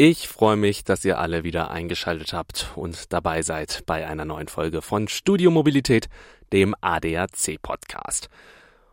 Ich 0.00 0.28
freue 0.28 0.54
mich, 0.54 0.84
dass 0.84 1.04
ihr 1.04 1.18
alle 1.18 1.42
wieder 1.42 1.72
eingeschaltet 1.72 2.32
habt 2.32 2.70
und 2.76 3.12
dabei 3.12 3.42
seid 3.42 3.82
bei 3.84 4.06
einer 4.06 4.24
neuen 4.24 4.46
Folge 4.46 4.80
von 4.80 5.08
Studio 5.08 5.50
Mobilität, 5.50 6.08
dem 6.52 6.76
ADAC 6.80 7.60
Podcast. 7.60 8.28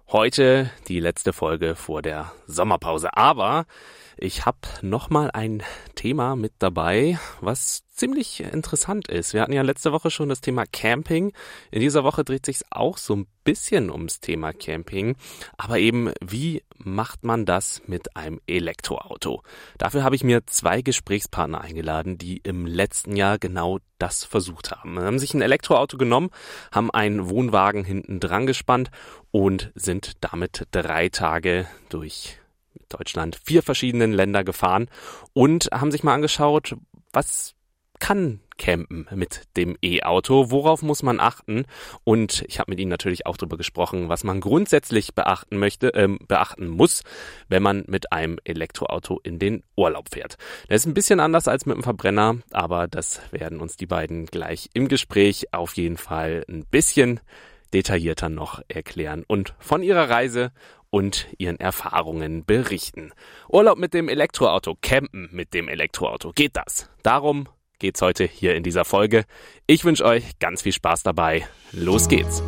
Heute 0.07 0.71
die 0.88 0.99
letzte 0.99 1.31
Folge 1.31 1.76
vor 1.76 2.02
der 2.02 2.31
Sommerpause, 2.47 3.15
aber 3.15 3.68
ich 4.17 4.46
habe 4.46 4.57
nochmal 4.81 5.31
ein 5.31 5.63
Thema 5.96 6.35
mit 6.35 6.53
dabei, 6.60 7.19
was 7.42 7.83
ziemlich 7.96 8.42
interessant 8.42 9.07
ist. 9.07 9.33
Wir 9.33 9.42
hatten 9.42 9.53
ja 9.53 9.62
letzte 9.62 9.92
Woche 9.92 10.12
schon 10.12 10.29
das 10.29 10.42
Thema 10.42 10.65
Camping. 10.65 11.33
In 11.71 11.81
dieser 11.81 12.03
Woche 12.03 12.24
dreht 12.24 12.46
sich 12.46 12.62
auch 12.70 12.97
so 12.97 13.15
ein 13.15 13.28
bisschen 13.43 13.89
ums 13.89 14.20
Thema 14.20 14.53
Camping. 14.53 15.15
Aber 15.57 15.79
eben, 15.79 16.12
wie 16.21 16.63
macht 16.77 17.23
man 17.23 17.45
das 17.45 17.81
mit 17.88 18.16
einem 18.16 18.41
Elektroauto? 18.48 19.43
Dafür 19.77 20.03
habe 20.03 20.16
ich 20.16 20.23
mir 20.23 20.45
zwei 20.45 20.81
Gesprächspartner 20.81 21.61
eingeladen, 21.61 22.17
die 22.17 22.38
im 22.38 22.66
letzten 22.66 23.16
Jahr 23.16 23.38
genau 23.39 23.79
das 23.97 24.23
versucht 24.23 24.71
haben. 24.71 24.99
Sie 24.99 25.05
haben 25.05 25.20
sich 25.20 25.34
ein 25.34 25.41
Elektroauto 25.41 25.97
genommen, 25.97 26.29
haben 26.71 26.91
einen 26.91 27.29
Wohnwagen 27.29 27.85
hinten 27.85 28.20
dran 28.20 28.45
gespannt 28.45 28.91
und 29.31 29.71
sind 29.75 30.13
damit 30.21 30.67
drei 30.71 31.09
Tage 31.09 31.67
durch 31.89 32.39
Deutschland 32.89 33.39
vier 33.44 33.63
verschiedenen 33.63 34.13
Länder 34.13 34.44
gefahren 34.44 34.89
und 35.34 35.70
haben 35.71 35.91
sich 35.91 36.03
mal 36.03 36.13
angeschaut, 36.13 36.76
was 37.12 37.55
kann 37.99 38.41
campen 38.57 39.07
mit 39.13 39.43
dem 39.57 39.77
E-Auto, 39.81 40.52
worauf 40.52 40.81
muss 40.81 41.03
man 41.03 41.20
achten? 41.20 41.66
Und 42.03 42.43
ich 42.48 42.59
habe 42.59 42.71
mit 42.71 42.79
ihnen 42.79 42.90
natürlich 42.90 43.26
auch 43.26 43.38
darüber 43.38 43.57
gesprochen, 43.57 44.09
was 44.09 44.23
man 44.23 44.41
grundsätzlich 44.41 45.13
beachten 45.13 45.57
möchte, 45.57 45.90
ähm, 45.90 46.20
beachten 46.27 46.67
muss, 46.67 47.03
wenn 47.49 47.63
man 47.63 47.84
mit 47.88 48.12
einem 48.12 48.38
Elektroauto 48.43 49.20
in 49.23 49.40
den 49.40 49.63
Urlaub 49.76 50.09
fährt. 50.13 50.38
Das 50.67 50.81
ist 50.81 50.85
ein 50.85 50.93
bisschen 50.93 51.20
anders 51.20 51.48
als 51.48 51.65
mit 51.65 51.76
einem 51.76 51.84
Verbrenner, 51.84 52.38
aber 52.52 52.88
das 52.88 53.21
werden 53.31 53.59
uns 53.59 53.76
die 53.76 53.88
beiden 53.88 54.26
gleich 54.26 54.70
im 54.74 54.87
Gespräch 54.87 55.54
auf 55.54 55.76
jeden 55.76 55.98
Fall 55.98 56.46
ein 56.49 56.65
bisschen 56.65 57.20
detaillierter 57.74 58.29
noch 58.29 58.62
erklären. 58.68 59.24
Und 59.27 59.54
von 59.59 59.84
ihrer 59.84 60.09
Reise 60.09 60.52
und 60.96 61.27
ihren 61.38 61.60
Erfahrungen 61.60 62.46
berichten. 62.46 63.12
Urlaub 63.49 63.77
mit 63.77 63.93
dem 63.93 64.08
Elektroauto, 64.08 64.78
campen 64.82 65.28
mit 65.34 65.54
dem 65.54 65.68
Elektroauto, 65.68 66.32
geht 66.32 66.56
das? 66.56 66.90
Darum 67.04 67.50
geht's 67.80 68.02
heute 68.02 68.24
hier 68.24 68.56
in 68.56 68.64
dieser 68.64 68.86
Folge. 68.86 69.26
Ich 69.68 69.84
wünsche 69.84 70.06
euch 70.06 70.40
ganz 70.40 70.62
viel 70.62 70.72
Spaß 70.72 71.04
dabei. 71.04 71.46
Los 71.74 72.08
geht's! 72.08 72.42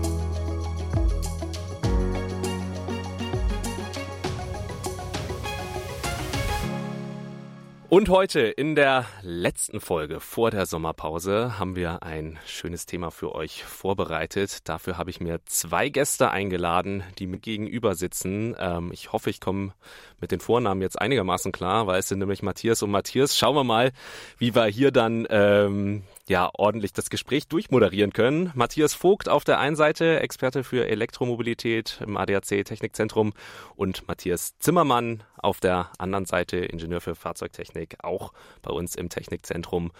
Und 7.90 8.10
heute 8.10 8.42
in 8.42 8.76
der 8.76 9.06
letzten 9.22 9.80
Folge 9.80 10.20
vor 10.20 10.52
der 10.52 10.66
Sommerpause 10.66 11.58
haben 11.58 11.78
wir 11.78 12.04
ein 12.04 12.38
schönes 12.46 12.86
Thema 12.86 13.12
für 13.12 13.34
euch 13.34 13.64
vorbereitet. 13.64 14.68
Dafür 14.68 14.98
habe 14.98 15.10
ich 15.10 15.22
mir 15.22 15.40
zwei 15.46 15.88
Gäste 15.88 16.30
eingeladen, 16.30 17.02
die 17.18 17.28
mir 17.28 17.38
gegenüber 17.38 17.96
sitzen. 17.96 18.58
Ähm, 18.60 18.92
ich 18.92 19.14
hoffe, 19.14 19.30
ich 19.30 19.40
komme 19.40 19.72
mit 20.20 20.32
den 20.32 20.40
Vornamen 20.40 20.82
jetzt 20.82 21.00
einigermaßen 21.00 21.52
klar, 21.52 21.88
weil 21.88 22.00
es 22.00 22.08
sind 22.08 22.20
nämlich 22.20 22.42
Matthias 22.42 22.82
und 22.84 22.92
Matthias. 22.92 23.38
Schauen 23.38 23.56
wir 23.56 23.64
mal, 23.64 23.92
wie 24.38 24.56
wir 24.56 24.66
hier 24.66 24.92
dann 24.92 25.28
ähm, 25.30 26.04
ja 26.28 26.50
ordentlich 26.54 26.94
das 26.94 27.10
Gespräch 27.10 27.48
durchmoderieren 27.48 28.14
können. 28.14 28.52
Matthias 28.56 28.94
Vogt 28.94 29.30
auf 29.30 29.44
der 29.44 29.60
einen 29.60 29.76
Seite, 29.76 30.20
Experte 30.20 30.64
für 30.64 30.88
Elektromobilität 30.88 32.00
im 32.02 32.18
ADAC 32.18 32.66
Technikzentrum 32.66 33.34
und 33.76 34.08
Matthias 34.08 34.58
Zimmermann 34.60 35.24
auf 35.38 35.60
der 35.60 35.92
anderen 35.98 36.26
Seite, 36.26 36.58
Ingenieur 36.58 37.02
für 37.02 37.16
Fahrzeugtechnik, 37.16 37.98
auch 38.04 38.34
bei 38.62 38.72
uns 38.72 38.96
im 38.96 39.10
Technikzentrum. 39.10 39.92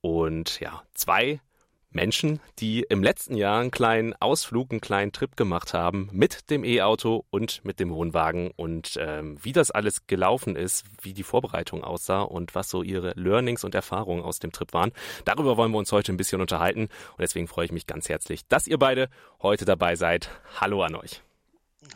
Und 0.00 0.60
ja, 0.60 0.82
zwei 0.94 1.40
Menschen, 1.90 2.40
die 2.58 2.82
im 2.82 3.02
letzten 3.02 3.36
Jahr 3.36 3.60
einen 3.60 3.70
kleinen 3.70 4.14
Ausflug, 4.20 4.70
einen 4.70 4.80
kleinen 4.80 5.12
Trip 5.12 5.36
gemacht 5.36 5.72
haben 5.72 6.08
mit 6.12 6.50
dem 6.50 6.64
E-Auto 6.64 7.24
und 7.30 7.64
mit 7.64 7.80
dem 7.80 7.90
Wohnwagen 7.90 8.50
und 8.56 8.98
ähm, 9.00 9.38
wie 9.42 9.52
das 9.52 9.70
alles 9.70 10.06
gelaufen 10.06 10.56
ist, 10.56 10.84
wie 11.00 11.14
die 11.14 11.22
Vorbereitung 11.22 11.84
aussah 11.84 12.22
und 12.22 12.54
was 12.54 12.68
so 12.68 12.82
ihre 12.82 13.12
Learnings 13.16 13.64
und 13.64 13.74
Erfahrungen 13.74 14.22
aus 14.22 14.38
dem 14.38 14.52
Trip 14.52 14.72
waren. 14.72 14.92
Darüber 15.24 15.56
wollen 15.56 15.72
wir 15.72 15.78
uns 15.78 15.92
heute 15.92 16.12
ein 16.12 16.16
bisschen 16.18 16.40
unterhalten 16.40 16.82
und 16.82 17.20
deswegen 17.20 17.48
freue 17.48 17.66
ich 17.66 17.72
mich 17.72 17.86
ganz 17.86 18.08
herzlich, 18.08 18.46
dass 18.48 18.66
ihr 18.66 18.78
beide 18.78 19.08
heute 19.40 19.64
dabei 19.64 19.96
seid. 19.96 20.30
Hallo 20.60 20.82
an 20.82 20.94
euch. 20.96 21.22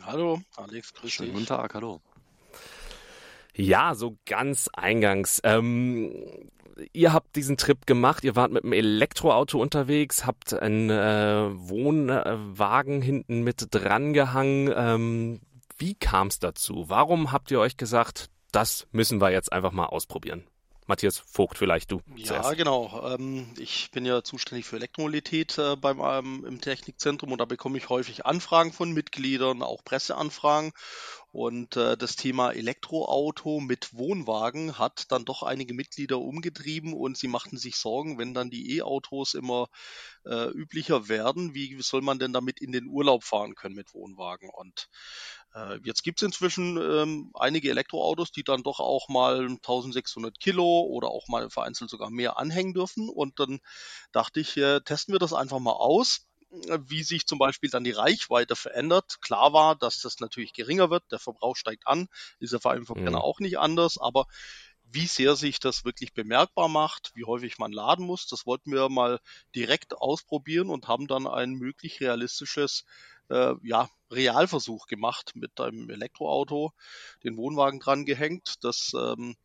Hallo, 0.03 0.41
Alex, 0.55 0.93
grüß 0.93 1.11
Schönen 1.11 1.33
guten 1.33 1.45
Tag, 1.45 1.73
hallo. 1.73 2.01
Ja, 3.55 3.95
so 3.95 4.17
ganz 4.25 4.69
eingangs. 4.73 5.41
Ähm, 5.43 6.11
ihr 6.93 7.13
habt 7.13 7.35
diesen 7.35 7.57
Trip 7.57 7.85
gemacht, 7.85 8.23
ihr 8.23 8.35
wart 8.35 8.51
mit 8.51 8.63
einem 8.63 8.73
Elektroauto 8.73 9.59
unterwegs, 9.61 10.25
habt 10.25 10.53
einen 10.53 10.89
äh, 10.89 11.49
Wohnwagen 11.53 13.01
hinten 13.01 13.43
mit 13.43 13.67
dran 13.71 14.13
gehangen. 14.13 14.71
Ähm, 14.75 15.41
wie 15.77 15.95
kam 15.95 16.27
es 16.27 16.39
dazu? 16.39 16.85
Warum 16.87 17.31
habt 17.31 17.51
ihr 17.51 17.59
euch 17.59 17.77
gesagt, 17.77 18.29
das 18.51 18.87
müssen 18.91 19.21
wir 19.21 19.31
jetzt 19.31 19.51
einfach 19.51 19.71
mal 19.71 19.85
ausprobieren? 19.85 20.43
Matthias 20.87 21.19
Vogt, 21.19 21.57
vielleicht 21.57 21.91
du. 21.91 22.01
Ja, 22.15 22.41
zuerst. 22.41 22.57
genau. 22.57 23.13
Ähm, 23.13 23.53
ich 23.57 23.91
bin 23.91 24.05
ja 24.05 24.23
zuständig 24.23 24.65
für 24.65 24.77
Elektromobilität 24.77 25.57
äh, 25.57 25.75
beim 25.75 25.99
ähm, 25.99 26.45
im 26.45 26.59
Technikzentrum 26.59 27.31
und 27.31 27.37
da 27.39 27.45
bekomme 27.45 27.77
ich 27.77 27.89
häufig 27.89 28.25
Anfragen 28.25 28.73
von 28.73 28.91
Mitgliedern, 28.91 29.61
auch 29.61 29.83
Presseanfragen. 29.83 30.71
Und 31.31 31.77
äh, 31.77 31.95
das 31.95 32.17
Thema 32.17 32.51
Elektroauto 32.51 33.61
mit 33.61 33.93
Wohnwagen 33.93 34.77
hat 34.77 35.09
dann 35.13 35.23
doch 35.23 35.43
einige 35.43 35.73
Mitglieder 35.73 36.19
umgetrieben 36.19 36.93
und 36.93 37.15
sie 37.15 37.29
machten 37.29 37.57
sich 37.57 37.77
Sorgen, 37.77 38.17
wenn 38.17 38.33
dann 38.33 38.49
die 38.49 38.75
E-Autos 38.75 39.33
immer 39.33 39.69
äh, 40.25 40.49
üblicher 40.49 41.07
werden, 41.07 41.53
wie 41.53 41.81
soll 41.81 42.01
man 42.01 42.19
denn 42.19 42.33
damit 42.33 42.59
in 42.59 42.73
den 42.73 42.87
Urlaub 42.87 43.23
fahren 43.23 43.55
können 43.55 43.75
mit 43.75 43.93
Wohnwagen? 43.93 44.49
Und 44.49 44.89
jetzt 45.83 46.03
gibt 46.03 46.21
es 46.21 46.25
inzwischen 46.25 46.77
ähm, 46.77 47.31
einige 47.33 47.69
Elektroautos, 47.69 48.31
die 48.31 48.43
dann 48.43 48.63
doch 48.63 48.79
auch 48.79 49.09
mal 49.09 49.47
1600 49.47 50.39
Kilo 50.39 50.81
oder 50.81 51.09
auch 51.09 51.27
mal 51.27 51.49
vereinzelt 51.49 51.89
sogar 51.89 52.09
mehr 52.09 52.37
anhängen 52.37 52.73
dürfen. 52.73 53.09
Und 53.09 53.39
dann 53.39 53.59
dachte 54.11 54.39
ich, 54.39 54.55
äh, 54.57 54.79
testen 54.81 55.13
wir 55.13 55.19
das 55.19 55.33
einfach 55.33 55.59
mal 55.59 55.73
aus 55.73 56.27
wie 56.87 57.03
sich 57.03 57.27
zum 57.27 57.39
Beispiel 57.39 57.69
dann 57.69 57.83
die 57.83 57.91
Reichweite 57.91 58.55
verändert. 58.55 59.21
Klar 59.21 59.53
war, 59.53 59.75
dass 59.75 60.01
das 60.01 60.19
natürlich 60.19 60.53
geringer 60.53 60.89
wird, 60.89 61.03
der 61.11 61.19
Verbrauch 61.19 61.55
steigt 61.55 61.87
an, 61.87 62.07
ist 62.39 62.51
ja 62.51 62.59
vor 62.59 62.71
allem 62.71 62.85
Verbrenner 62.85 63.19
mhm. 63.19 63.23
auch 63.23 63.39
nicht 63.39 63.57
anders, 63.57 63.97
aber 63.97 64.25
wie 64.83 65.07
sehr 65.07 65.37
sich 65.37 65.59
das 65.59 65.85
wirklich 65.85 66.13
bemerkbar 66.13 66.67
macht, 66.67 67.11
wie 67.15 67.23
häufig 67.23 67.57
man 67.57 67.71
laden 67.71 68.05
muss, 68.05 68.27
das 68.27 68.45
wollten 68.45 68.73
wir 68.73 68.89
mal 68.89 69.19
direkt 69.55 69.95
ausprobieren 69.95 70.69
und 70.69 70.89
haben 70.89 71.07
dann 71.07 71.27
ein 71.27 71.53
möglich 71.53 72.01
realistisches 72.01 72.83
äh, 73.31 73.55
ja, 73.63 73.89
Realversuch 74.11 74.87
gemacht 74.87 75.31
mit 75.35 75.59
einem 75.59 75.89
Elektroauto, 75.89 76.71
den 77.23 77.37
Wohnwagen 77.37 77.79
dran 77.79 78.05
gehängt, 78.05 78.63
das 78.63 78.91
ähm, 78.95 79.35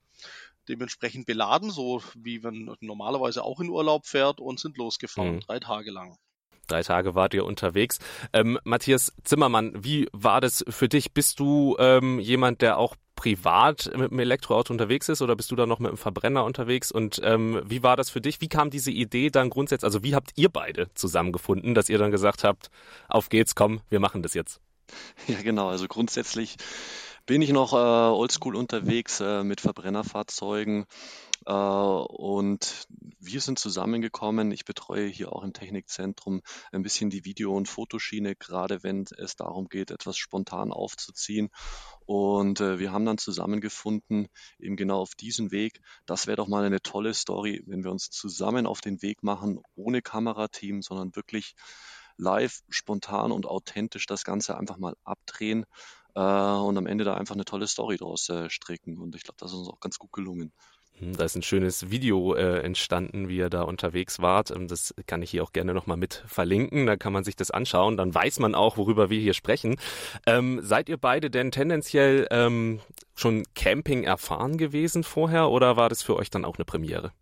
dementsprechend 0.69 1.27
beladen, 1.27 1.71
so 1.71 2.03
wie 2.15 2.41
man 2.41 2.77
normalerweise 2.81 3.45
auch 3.45 3.61
in 3.61 3.69
Urlaub 3.69 4.07
fährt 4.07 4.41
und 4.41 4.59
sind 4.59 4.77
losgefahren, 4.77 5.37
mhm. 5.37 5.41
drei 5.41 5.61
Tage 5.61 5.91
lang. 5.91 6.19
Drei 6.67 6.83
Tage 6.83 7.15
wart 7.15 7.33
ihr 7.33 7.45
unterwegs. 7.45 8.01
Ähm, 8.33 8.59
Matthias 8.65 9.13
Zimmermann, 9.23 9.73
wie 9.85 10.09
war 10.13 10.41
das 10.41 10.65
für 10.69 10.89
dich? 10.89 11.13
Bist 11.13 11.39
du 11.39 11.77
ähm, 11.79 12.19
jemand, 12.19 12.61
der 12.61 12.79
auch 12.79 12.97
privat 13.17 13.91
mit 13.97 14.13
dem 14.13 14.19
Elektroauto 14.21 14.73
unterwegs 14.73 15.09
ist 15.09 15.23
oder 15.23 15.35
bist 15.35 15.51
du 15.51 15.57
da 15.57 15.67
noch 15.67 15.81
mit 15.81 15.91
dem 15.91 15.97
Verbrenner 15.97 16.45
unterwegs? 16.45 16.93
Und 16.93 17.21
ähm, 17.25 17.61
wie 17.65 17.83
war 17.83 17.97
das 17.97 18.11
für 18.11 18.21
dich? 18.21 18.41
Wie 18.41 18.49
kam 18.49 18.71
diese 18.71 18.93
Idee 18.93 19.31
dann 19.31 19.51
grundsätzlich, 19.51 19.87
also 19.87 20.05
wie 20.05 20.15
habt 20.15 20.31
ihr 20.37 20.51
beide 20.51 20.89
zusammengefunden, 20.95 21.75
dass 21.75 21.89
ihr 21.89 21.99
dann 21.99 22.13
gesagt 22.13 22.45
habt, 22.45 22.71
auf 23.09 23.29
geht's, 23.29 23.55
komm, 23.57 23.81
wir 23.89 23.99
machen 23.99 24.23
das 24.23 24.35
jetzt? 24.35 24.61
Ja, 25.27 25.43
genau. 25.43 25.69
Also 25.69 25.89
grundsätzlich 25.89 26.57
bin 27.27 27.43
ich 27.43 27.51
noch 27.51 27.73
äh, 27.73 27.77
oldschool 27.77 28.55
unterwegs 28.55 29.21
äh, 29.21 29.43
mit 29.43 29.61
Verbrennerfahrzeugen. 29.61 30.87
Äh, 31.47 31.53
und 31.53 32.89
wir 33.21 33.41
sind 33.41 33.59
zusammengekommen. 33.59 34.51
Ich 34.51 34.65
betreue 34.65 35.07
hier 35.07 35.33
auch 35.33 35.45
im 35.45 35.53
Technikzentrum 35.53 36.43
ein 36.73 36.83
bisschen 36.83 37.09
die 37.09 37.25
Video- 37.25 37.55
und 37.55 37.69
Fotoschiene, 37.69 38.35
gerade 38.35 38.83
wenn 38.83 39.05
es 39.17 39.37
darum 39.37 39.69
geht, 39.69 39.91
etwas 39.91 40.17
spontan 40.17 40.73
aufzuziehen. 40.73 41.51
Und 42.05 42.61
äh, 42.61 42.79
wir 42.79 42.93
haben 42.93 43.05
dann 43.05 43.19
zusammengefunden, 43.19 44.29
eben 44.59 44.77
genau 44.77 45.01
auf 45.01 45.15
diesen 45.15 45.53
Weg. 45.53 45.81
Das 46.05 46.27
wäre 46.27 46.37
doch 46.37 46.49
mal 46.49 46.65
eine 46.65 46.83
tolle 46.83 47.15
Story, 47.15 47.63
wenn 47.67 47.85
wir 47.85 47.93
uns 47.93 48.11
zusammen 48.11 48.67
auf 48.67 48.81
den 48.81 49.01
Weg 49.03 49.23
machen, 49.23 49.61
ohne 49.77 50.03
Kamerateam, 50.03 50.83
sondern 50.83 51.15
wirklich 51.15 51.55
live, 52.17 52.63
spontan 52.71 53.31
und 53.31 53.47
authentisch 53.47 54.07
das 54.07 54.25
Ganze 54.25 54.57
einfach 54.59 54.79
mal 54.79 54.97
abdrehen 55.05 55.67
äh, 56.15 56.21
und 56.21 56.79
am 56.79 56.87
Ende 56.87 57.05
da 57.05 57.15
einfach 57.15 57.35
eine 57.35 57.45
tolle 57.45 57.67
Story 57.69 57.99
draus 57.99 58.33
stricken. 58.49 58.99
Und 58.99 59.15
ich 59.15 59.23
glaube, 59.23 59.37
das 59.39 59.53
ist 59.53 59.59
uns 59.59 59.69
auch 59.69 59.81
ganz 59.81 59.99
gut 59.99 60.13
gelungen. 60.13 60.53
Hm, 60.99 61.17
da 61.17 61.25
ist 61.25 61.37
ein 61.37 61.43
schönes 61.43 61.91
Video 61.91 62.35
äh, 62.35 62.61
entstanden, 62.61 63.29
wie 63.29 63.37
ihr 63.37 63.51
da 63.51 63.63
unterwegs 63.63 64.21
wart. 64.21 64.51
Ähm, 64.51 64.67
das 64.67 64.95
kann 65.07 65.23
ich 65.23 65.31
hier 65.31 65.43
auch 65.43 65.53
gerne 65.53 65.75
nochmal 65.75 65.97
mit 65.97 66.25
verlinken. 66.27 66.87
Da 66.87 66.97
kann 66.97 67.13
man 67.13 67.25
sich 67.25 67.37
das 67.37 67.51
anschauen. 67.51 67.97
Dann 67.97 68.15
weiß 68.15 68.39
man 68.39 68.55
auch, 68.55 68.77
worüber 68.77 69.11
wir 69.11 69.21
hier 69.21 69.35
sprechen. 69.35 69.77
Ähm, 70.27 70.61
seid 70.63 70.89
ihr 70.89 70.97
beide 70.97 71.31
denn 71.31 71.51
tendenziell 71.51 72.27
ähm, 72.31 72.81
schon 73.15 73.45
Camping 73.55 74.05
erfahren 74.05 74.57
gewesen 74.57 75.05
vorher 75.05 75.51
oder 75.51 75.77
war 75.77 75.89
das 75.89 76.03
für 76.03 76.17
euch 76.17 76.31
dann 76.31 76.45
auch 76.45 76.57
eine 76.57 76.65
Premiere? 76.65 77.13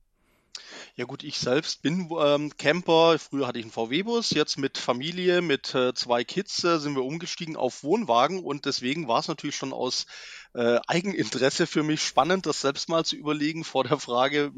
Ja 0.97 1.07
gut, 1.07 1.25
ich 1.25 1.41
selbst 1.41 1.83
bin 1.83 2.09
ähm, 2.21 2.57
Camper. 2.57 3.19
Früher 3.19 3.49
hatte 3.49 3.59
ich 3.59 3.65
einen 3.65 3.73
VW-Bus. 3.73 4.31
Jetzt 4.31 4.59
mit 4.59 4.79
Familie, 4.79 5.43
mit 5.43 5.75
äh, 5.75 5.93
zwei 5.93 6.23
Kids 6.23 6.63
äh, 6.63 6.79
sind 6.79 6.95
wir 6.95 7.03
umgestiegen 7.03 7.57
auf 7.57 7.83
Wohnwagen 7.83 8.45
und 8.45 8.65
deswegen 8.65 9.09
war 9.09 9.19
es 9.19 9.27
natürlich 9.27 9.57
schon 9.57 9.73
aus 9.73 10.07
äh, 10.55 10.79
Eigeninteresse 10.87 11.67
für 11.67 11.83
mich 11.83 12.01
spannend, 12.01 12.47
das 12.47 12.61
selbst 12.61 12.89
mal 12.89 13.05
zu 13.05 13.17
überlegen 13.17 13.65
vor 13.65 13.83
der 13.83 13.99
Frage, 13.99 14.53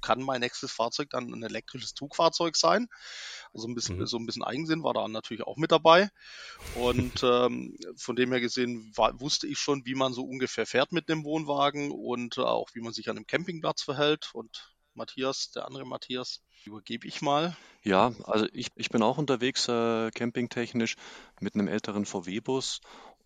kann 0.00 0.22
mein 0.22 0.42
nächstes 0.42 0.70
Fahrzeug 0.70 1.10
dann 1.10 1.34
ein 1.34 1.42
elektrisches 1.42 1.92
Zugfahrzeug 1.94 2.56
sein? 2.56 2.86
Also 3.52 3.66
ein 3.66 3.74
bisschen, 3.74 3.98
mhm. 3.98 4.06
so 4.06 4.16
ein 4.16 4.26
bisschen 4.26 4.44
Eigensinn 4.44 4.84
war 4.84 4.94
da 4.94 5.08
natürlich 5.08 5.42
auch 5.42 5.56
mit 5.56 5.72
dabei. 5.72 6.08
Und 6.76 7.20
ähm, 7.24 7.76
von 7.96 8.14
dem 8.14 8.30
her 8.30 8.40
gesehen 8.40 8.92
war, 8.94 9.20
wusste 9.20 9.48
ich 9.48 9.58
schon, 9.58 9.84
wie 9.86 9.96
man 9.96 10.12
so 10.12 10.22
ungefähr 10.22 10.66
fährt 10.66 10.92
mit 10.92 11.08
dem 11.08 11.24
Wohnwagen 11.24 11.90
und 11.90 12.38
äh, 12.38 12.42
auch 12.42 12.68
wie 12.74 12.80
man 12.80 12.92
sich 12.92 13.10
an 13.10 13.16
einem 13.16 13.26
Campingplatz 13.26 13.82
verhält. 13.82 14.30
Und 14.34 14.70
Matthias, 14.94 15.50
der 15.52 15.66
andere 15.66 15.84
Matthias, 15.84 16.42
übergebe 16.64 17.06
ich 17.06 17.22
mal. 17.22 17.56
Ja, 17.82 18.12
also 18.24 18.46
ich, 18.52 18.68
ich 18.76 18.90
bin 18.90 19.02
auch 19.02 19.18
unterwegs 19.18 19.68
äh, 19.68 20.10
campingtechnisch 20.10 20.96
mit 21.40 21.54
einem 21.54 21.68
älteren 21.68 22.04
VW-Bus 22.04 22.80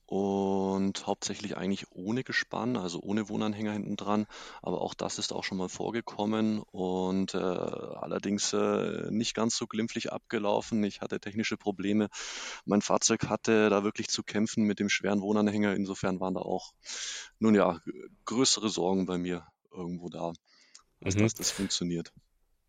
und 0.06 1.06
hauptsächlich 1.06 1.56
eigentlich 1.56 1.86
ohne 1.90 2.24
Gespann, 2.24 2.76
also 2.76 3.00
ohne 3.00 3.28
Wohnanhänger 3.28 3.72
hinten 3.72 3.96
dran. 3.96 4.26
Aber 4.62 4.80
auch 4.80 4.94
das 4.94 5.18
ist 5.18 5.32
auch 5.32 5.44
schon 5.44 5.58
mal 5.58 5.68
vorgekommen 5.68 6.62
und 6.70 7.34
äh, 7.34 7.38
allerdings 7.38 8.52
äh, 8.52 9.10
nicht 9.10 9.34
ganz 9.34 9.56
so 9.56 9.66
glimpflich 9.66 10.12
abgelaufen. 10.12 10.84
Ich 10.84 11.00
hatte 11.00 11.20
technische 11.20 11.56
Probleme. 11.56 12.08
Mein 12.66 12.82
Fahrzeug 12.82 13.28
hatte 13.28 13.70
da 13.70 13.82
wirklich 13.82 14.08
zu 14.08 14.22
kämpfen 14.22 14.64
mit 14.64 14.78
dem 14.78 14.90
schweren 14.90 15.22
Wohnanhänger. 15.22 15.74
Insofern 15.74 16.20
waren 16.20 16.34
da 16.34 16.40
auch, 16.40 16.74
nun 17.38 17.54
ja, 17.54 17.80
größere 18.26 18.68
Sorgen 18.68 19.06
bei 19.06 19.16
mir 19.16 19.46
irgendwo 19.72 20.10
da 20.10 20.32
als 21.04 21.16
mhm. 21.16 21.22
dass 21.22 21.34
das 21.34 21.50
funktioniert. 21.50 22.12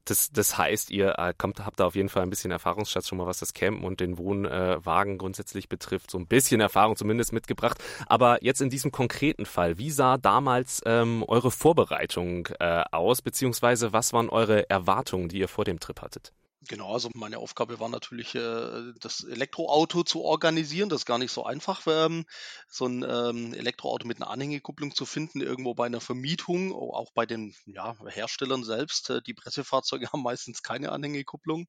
Das, 0.08 0.32
das 0.32 0.56
heißt, 0.56 0.92
ihr 0.92 1.18
äh, 1.18 1.34
kommt, 1.36 1.66
habt 1.66 1.80
da 1.80 1.86
auf 1.86 1.96
jeden 1.96 2.10
Fall 2.10 2.22
ein 2.22 2.30
bisschen 2.30 2.52
Erfahrungsschatz 2.52 3.08
schon 3.08 3.18
mal, 3.18 3.26
was 3.26 3.40
das 3.40 3.56
Campen 3.56 3.84
und 3.84 4.00
den 4.00 4.20
Wohnwagen 4.20 5.16
äh, 5.16 5.18
grundsätzlich 5.18 5.68
betrifft, 5.68 6.12
so 6.12 6.20
ein 6.20 6.28
bisschen 6.28 6.62
Erfahrung 6.62 6.96
zumindest 6.96 7.34
mitgebracht. 7.34 7.84
Aber 8.06 8.44
jetzt 8.44 8.62
in 8.62 8.70
diesem 8.70 8.92
konkreten 8.92 9.48
Fall, 9.48 9.80
wie 9.80 9.90
sah 9.90 10.18
damals 10.18 10.84
ähm, 10.86 11.24
eure 11.28 11.50
Vorbereitung 11.50 12.50
äh, 12.60 12.84
aus, 12.92 13.24
beziehungsweise 13.24 13.94
was 13.94 14.14
waren 14.14 14.30
eure 14.30 14.70
Erwartungen, 14.70 15.28
die 15.28 15.40
ihr 15.40 15.48
vor 15.48 15.66
dem 15.66 15.80
Trip 15.80 16.00
hattet? 16.00 16.32
Genau, 16.68 16.94
also 16.94 17.10
meine 17.14 17.38
Aufgabe 17.38 17.80
war 17.80 17.90
natürlich, 17.90 18.34
äh, 18.34 18.94
das 19.00 19.24
Elektroauto 19.24 20.04
zu 20.04 20.22
organisieren. 20.24 20.90
Das 20.90 21.02
ist 21.02 21.06
gar 21.06 21.18
nicht 21.18 21.32
so 21.32 21.44
einfach, 21.46 21.82
ähm, 21.88 22.26
so 22.68 22.88
ein 22.88 23.04
ähm, 23.04 23.54
Elektroauto 23.54 24.08
mit 24.08 24.18
einer 24.18 24.32
Anhängekupplung 24.32 24.96
zu 24.96 25.06
finden, 25.06 25.42
irgendwo 25.42 25.76
bei 25.76 25.86
einer 25.86 26.02
Vermietung, 26.02 26.74
auch 26.74 27.12
bei 27.14 27.26
den 27.26 27.54
ja, 27.66 27.96
Herstellern 28.08 28.64
selbst. 28.64 29.10
Äh, 29.10 29.22
die 29.22 29.34
Pressefahrzeuge 29.34 30.08
haben 30.14 30.24
meistens 30.24 30.64
keine 30.64 30.92
Anhängekupplung. 30.92 31.68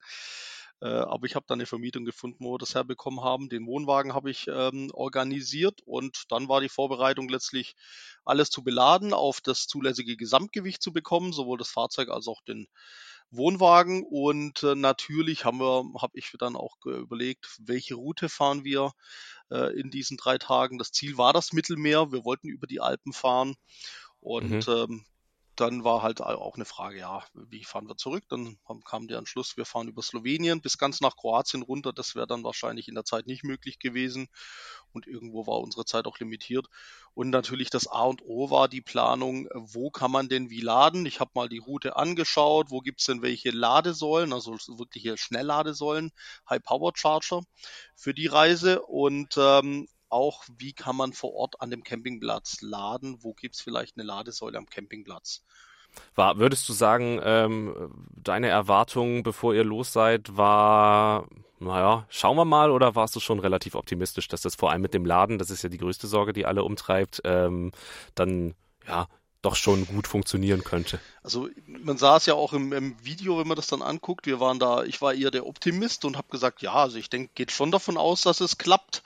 Äh, 0.81 0.87
aber 0.89 1.27
ich 1.27 1.35
habe 1.35 1.47
da 1.49 1.55
eine 1.55 1.67
Vermietung 1.67 2.05
gefunden, 2.05 2.45
wo 2.45 2.55
wir 2.55 2.59
das 2.59 2.75
herbekommen 2.75 3.23
haben. 3.23 3.49
Den 3.49 3.67
Wohnwagen 3.67 4.15
habe 4.15 4.31
ich 4.31 4.47
ähm, 4.49 4.91
organisiert 4.93 5.81
und 5.85 6.25
dann 6.31 6.49
war 6.49 6.61
die 6.61 6.69
Vorbereitung 6.69 7.29
letztlich 7.29 7.75
alles 8.25 8.51
zu 8.51 8.63
beladen, 8.63 9.13
auf 9.13 9.41
das 9.41 9.67
zulässige 9.67 10.17
Gesamtgewicht 10.17 10.83
zu 10.83 10.93
bekommen, 10.93 11.33
sowohl 11.33 11.59
das 11.59 11.71
Fahrzeug 11.71 12.11
als 12.11 12.29
auch 12.29 12.43
den 12.43 12.67
Wohnwagen 13.31 14.05
und 14.09 14.63
äh, 14.63 14.75
natürlich 14.75 15.45
haben 15.45 15.59
wir, 15.59 15.85
habe 16.01 16.19
ich 16.19 16.33
dann 16.39 16.57
auch 16.57 16.77
überlegt, 16.85 17.59
welche 17.61 17.95
Route 17.95 18.29
fahren 18.29 18.65
wir 18.65 18.93
äh, 19.51 19.79
in 19.79 19.91
diesen 19.91 20.17
drei 20.17 20.39
Tagen. 20.39 20.79
Das 20.79 20.93
Ziel 20.93 21.19
war 21.19 21.33
das 21.33 21.53
Mittelmeer. 21.53 22.13
Wir 22.13 22.25
wollten 22.25 22.49
über 22.49 22.67
die 22.67 22.81
Alpen 22.81 23.13
fahren 23.13 23.57
und 24.21 24.67
mhm. 24.67 24.75
ähm, 24.75 25.07
dann 25.57 25.85
war 25.85 26.03
halt 26.03 26.21
auch 26.21 26.55
eine 26.55 26.65
Frage, 26.65 26.99
ja, 26.99 27.25
wie 27.35 27.65
fahren 27.65 27.89
wir 27.89 27.97
zurück? 27.97 28.25
Dann 28.29 28.59
kam 28.85 29.09
der 29.09 29.19
Anschluss, 29.19 29.57
wir 29.57 29.65
fahren 29.65 29.89
über 29.89 30.03
Slowenien 30.03 30.61
bis 30.61 30.79
ganz 30.79 31.01
nach 31.01 31.17
Kroatien 31.17 31.63
runter. 31.63 31.93
Das 31.93 32.15
wäre 32.15 32.27
dann 32.27 32.45
wahrscheinlich 32.45 32.89
in 32.89 32.95
der 32.95 33.05
Zeit 33.05 33.27
nicht 33.27 33.45
möglich 33.45 33.79
gewesen. 33.79 34.29
Und 34.93 35.07
irgendwo 35.07 35.47
war 35.47 35.61
unsere 35.61 35.85
Zeit 35.85 36.07
auch 36.07 36.19
limitiert. 36.19 36.67
Und 37.15 37.31
natürlich 37.31 37.71
das 37.71 37.87
A 37.89 38.05
und 38.05 38.23
O 38.23 38.51
war 38.51 38.69
die 38.69 38.81
Planung, 38.81 39.49
wo 39.55 39.91
kann 39.91 40.11
man 40.11 40.29
denn 40.29 40.51
wie 40.51 40.61
laden? 40.61 41.07
Ich 41.07 41.21
habe 41.21 41.33
mal 41.35 41.49
die 41.49 41.59
Route 41.59 41.97
angeschaut, 41.97 42.71
wo 42.71 42.81
gibt 42.81 43.01
es 43.01 43.07
denn 43.07 43.23
welche 43.23 43.51
Ladesäulen, 43.51 44.33
also 44.33 44.53
wirkliche 44.79 45.17
Schnellladesäulen, 45.17 46.13
High 46.49 46.63
Power 46.63 46.93
Charger 46.95 47.43
für 47.95 48.15
die 48.15 48.27
Reise. 48.27 48.83
Und 48.83 49.37
ähm, 49.39 49.89
auch, 50.09 50.45
wie 50.59 50.73
kann 50.73 50.97
man 50.97 51.13
vor 51.13 51.35
Ort 51.35 51.61
an 51.61 51.71
dem 51.71 51.83
Campingplatz 51.83 52.61
laden? 52.61 53.23
Wo 53.23 53.35
gibt 53.35 53.55
es 53.55 53.61
vielleicht 53.61 53.97
eine 53.97 54.07
Ladesäule 54.07 54.59
am 54.59 54.67
Campingplatz? 54.67 55.43
War, 56.15 56.39
würdest 56.39 56.69
du 56.69 56.73
sagen, 56.73 57.21
ähm, 57.23 57.93
deine 58.11 58.49
Erwartung, 58.49 59.23
bevor 59.23 59.55
ihr 59.55 59.65
los 59.65 59.93
seid, 59.93 60.37
war, 60.37 61.27
naja, 61.59 62.07
schauen 62.09 62.37
wir 62.37 62.45
mal, 62.45 62.71
oder 62.71 62.95
warst 62.95 63.17
du 63.17 63.21
schon 63.21 63.39
relativ 63.39 63.75
optimistisch, 63.75 64.29
dass 64.29 64.43
das 64.43 64.57
vor 64.57 64.71
allem 64.71 64.83
mit 64.83 64.95
dem 64.95 65.07
Laden, 65.07 65.39
das 65.39 65.51
ist 65.51 65.63
ja 65.63 65.69
die 65.69 65.79
größte 65.79 66.07
Sorge, 66.07 66.33
die 66.33 66.45
alle 66.45 66.65
umtreibt, 66.65 67.23
ähm, 67.25 67.73
dann 68.15 68.55
ja 68.87 69.07
doch 69.47 69.55
schon 69.55 69.87
gut 69.87 70.09
funktionieren 70.09 70.65
könnte. 70.65 70.99
Also 71.23 71.49
man 71.67 71.99
sah 71.99 72.17
es 72.17 72.27
ja 72.27 72.35
auch 72.35 72.53
im, 72.53 72.73
im, 72.73 72.97
Video, 73.05 73.39
wenn 73.39 73.47
man 73.47 73.57
das 73.57 73.69
dann 73.69 73.81
anguckt. 73.81 74.27
Wir 74.27 74.41
waren 74.41 74.59
da, 74.59 74.83
ich 74.83 75.01
war 75.01 75.15
eher 75.15 75.31
der 75.31 75.47
Optimist 75.47 76.05
und 76.05 76.17
habe 76.17 76.29
gesagt, 76.29 76.63
ja, 76.63 76.73
also 76.73 76.99
ich 76.99 77.11
denke, 77.11 77.31
geht 77.35 77.53
schon 77.53 77.71
davon 77.71 77.97
aus, 77.97 78.23
dass 78.23 78.41
es 78.41 78.59
klappt. 78.59 79.05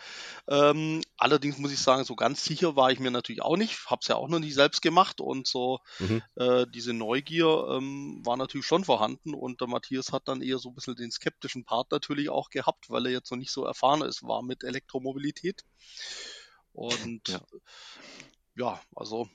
Ähm, 0.48 1.02
allerdings 1.19 1.58
muss 1.58 1.72
ich 1.72 1.78
sagen, 1.78 2.04
so 2.04 2.16
ganz 2.16 2.42
sicher 2.42 2.75
war 2.75 2.90
ich 2.90 3.00
mir 3.00 3.10
natürlich 3.10 3.42
auch 3.42 3.58
nicht. 3.58 3.90
Habe 3.90 4.00
es 4.00 4.08
ja 4.08 4.16
auch 4.16 4.28
noch 4.28 4.38
nicht 4.38 4.54
selbst 4.54 4.81
gemacht 4.81 5.20
und 5.20 5.46
so 5.46 5.81
mhm. 5.98 6.22
äh, 6.37 6.66
diese 6.75 6.94
Neugier 6.94 7.69
ähm, 7.72 8.22
war 8.25 8.38
natürlich 8.38 8.66
schon 8.66 8.84
vorhanden 8.84 9.34
und 9.34 9.60
der 9.60 9.69
Matthias 9.69 10.10
hat 10.10 10.26
dann 10.26 10.40
eher 10.40 10.58
so 10.58 10.70
ein 10.70 10.75
bisschen 10.75 10.96
den 10.96 11.10
skeptischen 11.10 11.64
Part 11.66 11.92
natürlich 11.92 12.31
auch 12.31 12.48
gehabt, 12.48 12.88
weil 12.88 13.04
er 13.04 13.12
jetzt 13.12 13.31
noch 13.31 13.38
nicht 13.38 13.52
so 13.52 13.64
erfahren 13.66 14.00
ist, 14.00 14.22
war 14.22 14.42
mit 14.42 14.64
Elektromobilität. 14.64 15.64
Und 16.72 17.28
ja, 17.28 17.40
ja 18.56 18.81
also 18.96 19.28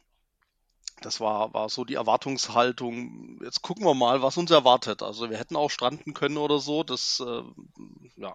das 1.02 1.20
war, 1.20 1.54
war 1.54 1.70
so 1.70 1.86
die 1.86 1.96
Erwartungshaltung. 1.96 3.40
Jetzt 3.44 3.62
gucken 3.62 3.86
wir 3.86 3.94
mal, 3.94 4.22
was 4.22 4.38
uns 4.38 4.52
erwartet. 4.52 5.04
Also 5.04 5.30
wir 5.30 5.38
hätten 5.38 5.56
auch 5.56 5.70
stranden 5.70 6.14
können 6.14 6.38
oder 6.38 6.60
so. 6.60 6.84
Das, 6.84 7.22
äh, 7.26 7.42
ja. 8.16 8.34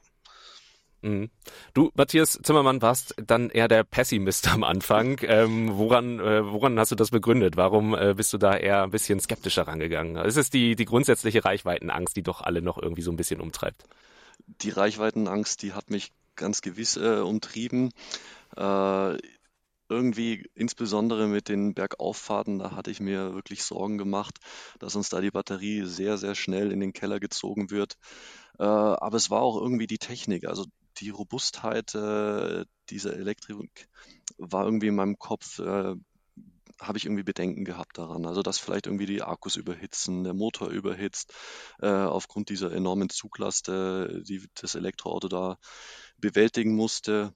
Mhm. 1.03 1.31
Du, 1.73 1.91
Matthias 1.95 2.39
Zimmermann, 2.43 2.83
warst 2.83 3.15
dann 3.17 3.49
eher 3.49 3.69
der 3.69 3.85
Pessimist 3.85 4.53
am 4.53 4.65
Anfang. 4.65 5.19
Ähm, 5.23 5.77
woran, 5.77 6.21
äh, 6.21 6.45
woran 6.45 6.79
hast 6.79 6.93
du 6.93 6.97
das 6.97 7.11
begründet? 7.11 7.57
Warum 7.57 7.95
äh, 7.95 8.15
bist 8.15 8.33
du 8.33 8.39
da 8.39 8.57
eher 8.57 8.83
ein 8.83 8.91
bisschen 8.91 9.21
skeptischer 9.21 9.67
rangegangen? 9.67 10.17
Ist 10.17 10.37
es 10.37 10.51
die, 10.51 10.77
die 10.77 10.85
grundsätzliche 10.85 11.45
Reichweitenangst, 11.45 12.17
die 12.17 12.23
doch 12.23 12.43
alle 12.43 12.63
noch 12.63 12.81
irgendwie 12.81 13.03
so 13.03 13.11
ein 13.11 13.17
bisschen 13.17 13.41
umtreibt? 13.41 13.85
Die 14.47 14.71
Reichweitenangst, 14.71 15.63
die 15.63 15.73
hat 15.73 15.91
mich 15.91 16.13
ganz 16.37 16.61
gewiss 16.61 16.97
äh, 16.97 17.21
umtrieben. 17.21 17.93
Irgendwie, 19.91 20.49
insbesondere 20.55 21.27
mit 21.27 21.49
den 21.49 21.75
Bergauffahrten, 21.75 22.61
da 22.61 22.73
hatte 22.77 22.93
ich 22.93 23.01
mir 23.01 23.35
wirklich 23.35 23.65
Sorgen 23.65 23.99
gemacht, 23.99 24.39
dass 24.79 24.95
uns 24.95 25.09
da 25.09 25.21
die 25.21 25.33
Batterie 25.33 25.85
sehr, 25.85 26.17
sehr 26.17 26.37
schnell 26.37 26.71
in 26.71 26.81
den 26.81 26.93
Keller 26.93 27.19
gezogen 27.21 27.71
wird. 27.71 27.97
Äh, 28.59 28.65
aber 28.65 29.17
es 29.17 29.31
war 29.31 29.43
auch 29.43 29.61
irgendwie 29.61 29.89
die 29.89 29.99
Technik, 29.99 30.47
also 30.47 30.67
die 30.99 31.11
Robustheit 31.11 31.95
äh, 31.95 32.65
dieser 32.89 33.17
Elektrik 33.17 33.89
war 34.39 34.65
irgendwie 34.65 34.89
in 34.89 34.95
meinem 34.95 35.19
Kopf, 35.19 35.59
äh, 35.59 35.95
habe 36.81 36.99
ich 36.99 37.05
irgendwie 37.05 37.25
Bedenken 37.25 37.65
gehabt 37.65 37.99
daran. 37.99 38.27
Also 38.27 38.43
dass 38.43 38.59
vielleicht 38.59 38.87
irgendwie 38.87 39.07
die 39.07 39.23
Akkus 39.23 39.57
überhitzen, 39.57 40.25
der 40.25 40.35
Motor 40.35 40.69
überhitzt, 40.71 41.35
äh, 41.81 41.89
aufgrund 41.89 42.49
dieser 42.49 42.73
enormen 42.73 43.11
Zuglast, 43.11 43.69
äh, 43.69 44.23
die 44.23 44.47
das 44.55 44.75
Elektroauto 44.75 45.29
da 45.29 45.59
bewältigen 46.19 46.75
musste. 46.77 47.33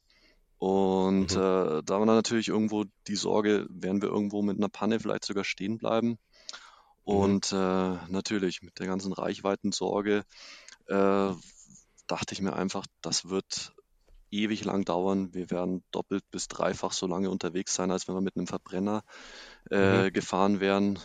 Und 0.59 1.35
mhm. 1.35 1.43
äh, 1.43 1.83
da 1.83 1.99
war 1.99 2.07
dann 2.07 2.17
natürlich 2.17 2.49
irgendwo 2.49 2.85
die 3.07 3.17
Sorge, 3.17 3.67
werden 3.71 4.03
wir 4.03 4.09
irgendwo 4.09 4.43
mit 4.43 4.57
einer 4.57 4.69
Panne 4.69 5.01
vielleicht 5.01 5.25
sogar 5.25 5.45
stehen 5.45 5.79
bleiben. 5.79 6.09
Mhm. 6.09 6.17
Und 7.05 7.53
mhm. 7.53 7.59
äh, 7.59 7.99
natürlich 8.09 8.63
mit 8.63 8.79
der 8.79 8.87
ganzen 8.87 9.13
Reichweitensorge 9.13 10.25
äh, 10.87 11.33
dachte 12.07 12.33
ich 12.33 12.41
mir 12.41 12.55
einfach, 12.55 12.87
das 13.01 13.29
wird 13.29 13.73
ewig 14.31 14.65
lang 14.65 14.85
dauern. 14.85 15.33
Wir 15.33 15.51
werden 15.51 15.85
doppelt 15.91 16.25
bis 16.31 16.49
dreifach 16.49 16.93
so 16.93 17.07
lange 17.07 17.31
unterwegs 17.31 17.75
sein, 17.75 17.91
als 17.91 18.09
wenn 18.09 18.15
wir 18.15 18.21
mit 18.21 18.37
einem 18.37 18.47
Verbrenner 18.47 19.03
äh, 19.71 20.05
mhm. 20.05 20.13
gefahren 20.13 20.61
wären 20.61 20.99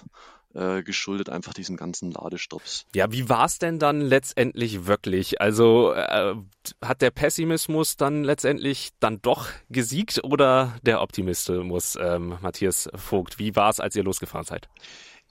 äh, 0.54 0.82
geschuldet 0.84 1.30
einfach 1.30 1.54
diesen 1.54 1.78
ganzen 1.78 2.12
Ladestopps. 2.12 2.86
Ja, 2.96 3.12
wie 3.12 3.30
war 3.30 3.46
es 3.46 3.60
denn 3.60 3.80
dann 3.80 4.02
letztendlich 4.02 4.86
wirklich? 4.88 5.42
Also 5.42 5.94
äh, 5.94 6.36
hat 6.84 7.02
der 7.02 7.12
Pessimismus 7.12 7.98
dann 7.98 8.24
letztendlich 8.24 8.90
dann 9.00 9.22
doch 9.22 9.48
gesiegt 9.70 10.24
oder 10.24 10.76
der 10.84 11.02
Optimismus, 11.02 11.98
ähm, 12.02 12.38
Matthias 12.42 12.90
Vogt? 12.96 13.40
Wie 13.40 13.56
war 13.56 13.70
es, 13.70 13.80
als 13.80 13.96
ihr 13.96 14.04
losgefahren 14.04 14.46
seid? 14.46 14.68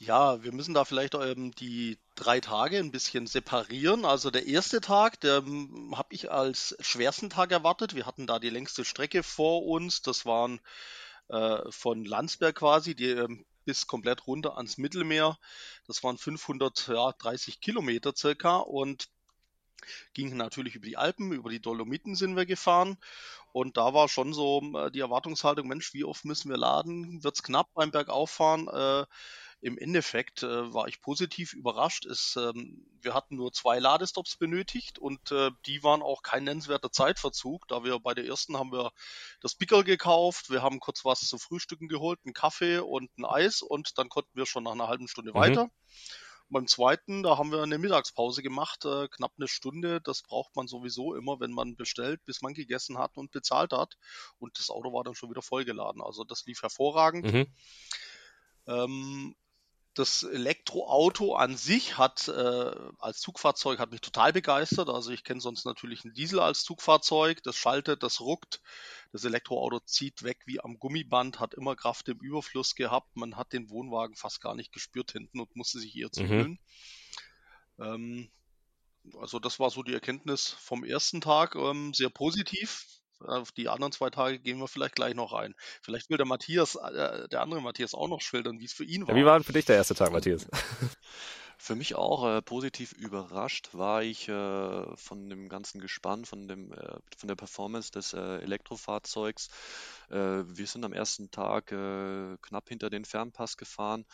Ja, 0.01 0.45
wir 0.45 0.53
müssen 0.53 0.75
da 0.75 0.85
vielleicht 0.85 1.15
ähm, 1.15 1.51
die 1.51 1.99
drei 2.15 2.39
Tage 2.39 2.79
ein 2.79 2.93
bisschen 2.93 3.27
separieren. 3.27 4.05
Also 4.05 4.31
der 4.31 4.47
erste 4.47 4.81
Tag, 4.81 5.21
der 5.21 5.39
ähm, 5.39 5.95
habe 5.97 6.15
ich 6.15 6.31
als 6.31 6.77
schwersten 6.79 7.31
Tag 7.31 7.51
erwartet. 7.51 7.97
Wir 7.97 8.07
hatten 8.07 8.29
da 8.29 8.39
die 8.39 8.51
längste 8.51 8.85
Strecke 8.85 9.25
vor 9.25 9.67
uns. 9.67 10.01
Das 10.01 10.25
waren 10.25 10.61
äh, 11.29 11.59
von 11.71 12.05
Landsberg 12.05 12.55
quasi, 12.55 12.95
die 12.95 13.11
ähm, 13.11 13.45
bis 13.69 13.87
komplett 13.87 14.27
runter 14.27 14.57
ans 14.57 14.79
Mittelmeer. 14.79 15.39
Das 15.87 16.03
waren 16.03 16.17
530 16.17 17.61
Kilometer 17.61 18.15
circa 18.17 18.57
und 18.57 19.11
ging 20.15 20.35
natürlich 20.39 20.75
über 20.75 20.87
die 20.87 20.97
Alpen, 20.97 21.33
über 21.33 21.51
die 21.51 21.61
Dolomiten 21.61 22.15
sind 22.15 22.35
wir 22.35 22.47
gefahren. 22.47 22.97
Und 23.53 23.77
da 23.77 23.93
war 23.93 24.09
schon 24.09 24.33
so 24.33 24.63
äh, 24.75 24.91
die 24.91 25.01
Erwartungshaltung, 25.01 25.69
Mensch, 25.69 25.93
wie 25.93 26.05
oft 26.05 26.25
müssen 26.25 26.49
wir 26.49 26.57
laden? 26.57 27.23
Wird's 27.23 27.43
knapp 27.43 27.69
beim 27.75 27.91
Bergauffahren? 27.91 28.69
Äh, 28.69 29.05
im 29.61 29.77
Endeffekt 29.77 30.43
äh, 30.43 30.73
war 30.73 30.87
ich 30.87 31.01
positiv 31.01 31.53
überrascht. 31.53 32.07
Es, 32.07 32.37
ähm, 32.37 32.87
wir 33.01 33.13
hatten 33.15 33.37
nur 33.37 33.53
zwei 33.53 33.79
Ladestops 33.81 34.37
benötigt 34.37 34.99
und 34.99 35.33
äh, 35.33 35.51
die 35.67 35.83
waren 35.83 36.03
auch 36.03 36.23
kein 36.23 36.45
nennenswerter 36.45 36.93
Zeitverzug, 36.93 37.67
da 37.67 37.83
wir 37.83 37.99
bei 37.99 38.15
der 38.15 38.27
ersten 38.27 38.57
haben 38.57 38.71
wir 38.71 38.93
das 39.41 39.57
Pickel 39.57 39.83
gekauft, 39.83 40.51
wir 40.51 40.63
haben 40.63 40.79
kurz 40.79 41.05
was 41.05 41.21
zu 41.21 41.39
frühstücken 41.39 41.89
geholt, 41.89 42.21
einen 42.25 42.35
Kaffee 42.35 42.79
und 42.79 43.11
ein 43.19 43.25
Eis 43.25 43.63
und 43.63 43.99
dann 43.99 44.09
konnten 44.09 44.31
wir 44.35 44.47
schon 44.47 44.63
nach 44.63 44.73
einer 44.73 44.89
halben 44.89 45.09
Stunde 45.09 45.33
mhm. 45.33 45.37
weiter. 45.37 45.71
beim 46.51 46.67
zweiten, 46.67 47.23
da 47.23 47.37
haben 47.37 47.51
wir 47.51 47.63
eine 47.63 47.79
Mittagspause 47.79 48.43
gemacht, 48.43 48.85
äh, 48.85 49.09
knapp 49.09 49.33
eine 49.37 49.49
Stunde. 49.49 50.01
Das 50.01 50.23
braucht 50.23 50.57
man 50.57 50.67
sowieso 50.67 51.15
immer, 51.15 51.41
wenn 51.41 51.51
man 51.51 51.77
bestellt, 51.77 52.25
bis 52.25 52.43
man 52.43 52.55
gegessen 52.55 52.97
hat 52.97 53.17
und 53.17 53.33
bezahlt 53.33 53.73
hat. 53.73 53.97
Und 54.39 54.59
das 54.59 54.71
Auto 54.71 54.93
war 54.93 55.05
dann 55.05 55.15
schon 55.15 55.31
wieder 55.31 55.43
vollgeladen. 55.43 56.01
Also 56.01 56.25
das 56.25 56.47
lief 56.47 56.63
hervorragend. 56.63 57.33
Mhm. 57.33 57.47
Ähm, 58.67 59.37
das 59.99 60.23
Elektroauto 60.23 61.35
an 61.35 61.57
sich 61.57 61.99
hat 61.99 62.29
äh, 62.29 62.73
als 62.99 63.21
Zugfahrzeug 63.21 63.81
hat 63.81 63.91
mich 63.91 64.01
total 64.01 64.33
begeistert. 64.33 64.89
Also 64.89 65.11
ich 65.11 65.25
kenne 65.25 65.41
sonst 65.41 65.65
natürlich 65.65 66.05
einen 66.05 66.15
Diesel 66.15 66.39
als 66.39 66.63
Zugfahrzeug. 66.63 67.43
Das 67.43 67.57
schaltet, 67.57 68.03
das 68.03 68.21
ruckt. 68.21 68.61
Das 69.13 69.25
Elektroauto 69.25 69.81
zieht 69.81 70.23
weg 70.23 70.39
wie 70.47 70.61
am 70.61 70.79
Gummiband, 70.79 71.41
hat 71.41 71.55
immer 71.55 71.75
Kraft 71.75 72.09
im 72.09 72.19
Überfluss 72.19 72.77
gehabt. 72.77 73.17
Man 73.17 73.37
hat 73.37 73.53
den 73.53 73.71
Wohnwagen 73.71 74.15
fast 74.15 74.41
gar 74.41 74.55
nicht 74.55 74.73
gespürt 74.73 75.13
hinten 75.13 75.41
und 75.41 75.57
musste 75.57 75.81
sich 75.81 75.97
eher 75.97 76.13
zügeln. 76.13 76.61
Mhm. 77.77 77.85
Ähm, 77.85 78.31
also 79.19 79.39
das 79.39 79.59
war 79.59 79.71
so 79.71 79.83
die 79.83 79.95
Erkenntnis 79.95 80.49
vom 80.49 80.85
ersten 80.85 81.21
Tag. 81.21 81.57
Ähm, 81.57 81.93
sehr 81.93 82.11
positiv. 82.11 82.87
Auf 83.21 83.53
die 83.53 83.69
anderen 83.69 83.93
zwei 83.93 84.11
Tage 84.11 84.39
gehen 84.39 84.59
wir 84.59 84.69
vielleicht 84.69 84.95
gleich 84.95 85.15
noch 85.15 85.33
rein. 85.33 85.55
Vielleicht 85.83 86.11
will 86.11 86.17
der 86.17 86.27
Matthias, 86.27 86.77
äh, 86.77 87.29
der 87.29 87.41
andere 87.41 87.61
Matthias 87.61 87.95
auch 87.95 88.09
noch 88.09 88.21
schildern, 88.21 88.61
wie 88.61 88.65
es 88.65 88.73
für 88.73 88.85
ihn 88.85 89.03
war. 89.03 89.15
Ja, 89.15 89.21
wie 89.21 89.25
war 89.25 89.39
denn 89.39 89.45
für 89.45 89.53
dich 89.53 89.65
der 89.65 89.77
erste 89.77 89.95
Tag, 89.95 90.13
Matthias? 90.13 90.47
Für 91.61 91.75
mich 91.75 91.97
auch 91.97 92.25
äh, 92.25 92.41
positiv 92.41 92.93
überrascht 92.93 93.71
war 93.73 94.05
ich 94.05 94.29
äh, 94.29 94.97
von 94.97 95.29
dem 95.29 95.49
ganzen 95.49 95.81
Gespann, 95.81 96.25
von, 96.25 96.47
dem, 96.47 96.73
äh, 96.73 97.01
von 97.17 97.27
der 97.27 97.35
Performance 97.35 97.91
des 97.91 98.13
äh, 98.13 98.39
Elektrofahrzeugs. 98.39 99.49
Äh, 100.09 100.45
wir 100.47 100.67
sind 100.69 100.85
am 100.85 100.93
ersten 100.93 101.33
Tag 101.33 101.73
äh, 101.73 102.37
knapp 102.43 102.69
hinter 102.69 102.91
den 102.91 103.05
Fernpass 103.05 103.57
gefahren, 103.57 104.07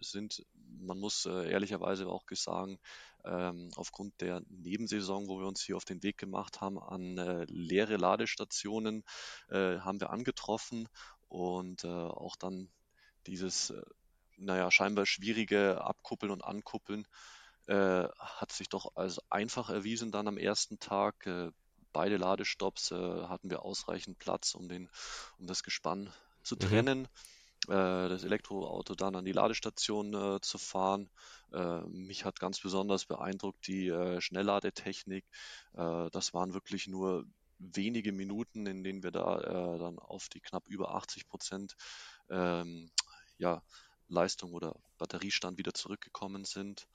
sind, 0.00 0.46
man 0.78 1.00
muss 1.00 1.26
ehrlicherweise 1.26 2.06
auch 2.06 2.22
sagen, 2.30 2.78
ähm, 3.24 3.70
aufgrund 3.74 4.20
der 4.20 4.40
Nebensaison, 4.48 5.26
wo 5.26 5.40
wir 5.40 5.48
uns 5.48 5.62
hier 5.62 5.76
auf 5.76 5.84
den 5.84 6.00
Weg 6.04 6.16
gemacht 6.16 6.60
haben, 6.60 6.78
an 6.78 7.16
leere 7.48 7.96
Ladestationen 7.96 9.02
haben 9.50 10.00
wir 10.00 10.10
angetroffen 10.10 10.88
und 11.26 11.84
auch 11.84 12.36
dann 12.36 12.70
dieses, 13.26 13.74
naja, 14.38 14.70
scheinbar 14.70 15.06
schwierige 15.06 15.82
Abkuppeln 15.82 16.32
und 16.32 16.44
Ankuppeln 16.44 17.06
äh, 17.66 18.08
hat 18.18 18.52
sich 18.52 18.68
doch 18.68 18.96
als 18.96 19.20
einfach 19.30 19.70
erwiesen 19.70 20.10
dann 20.12 20.28
am 20.28 20.38
ersten 20.38 20.78
Tag. 20.78 21.26
Äh, 21.26 21.50
beide 21.92 22.16
Ladestops 22.16 22.90
hatten 22.90 23.50
wir 23.50 23.62
ausreichend 23.62 24.18
Platz, 24.18 24.54
um, 24.54 24.68
den, 24.68 24.88
um 25.38 25.46
das 25.46 25.62
Gespann 25.62 26.12
zu 26.42 26.54
mhm. 26.54 26.60
trennen. 26.60 27.00
Mhm 27.00 27.08
das 27.66 28.24
Elektroauto 28.24 28.94
dann 28.94 29.16
an 29.16 29.24
die 29.24 29.32
Ladestation 29.32 30.14
äh, 30.14 30.40
zu 30.40 30.58
fahren. 30.58 31.10
Äh, 31.52 31.80
mich 31.82 32.24
hat 32.24 32.40
ganz 32.40 32.60
besonders 32.60 33.04
beeindruckt 33.04 33.66
die 33.66 33.88
äh, 33.88 34.20
Schnellladetechnik. 34.20 35.24
Äh, 35.74 36.08
das 36.10 36.32
waren 36.32 36.54
wirklich 36.54 36.86
nur 36.86 37.26
wenige 37.58 38.12
Minuten, 38.12 38.66
in 38.66 38.84
denen 38.84 39.02
wir 39.02 39.10
da 39.10 39.40
äh, 39.40 39.78
dann 39.78 39.98
auf 39.98 40.28
die 40.28 40.40
knapp 40.40 40.68
über 40.68 40.94
80 40.94 41.28
Prozent 41.28 41.76
ähm, 42.30 42.90
ja, 43.38 43.62
Leistung 44.08 44.52
oder 44.52 44.74
Batteriestand 44.98 45.58
wieder 45.58 45.74
zurückgekommen 45.74 46.44
sind. 46.44 46.86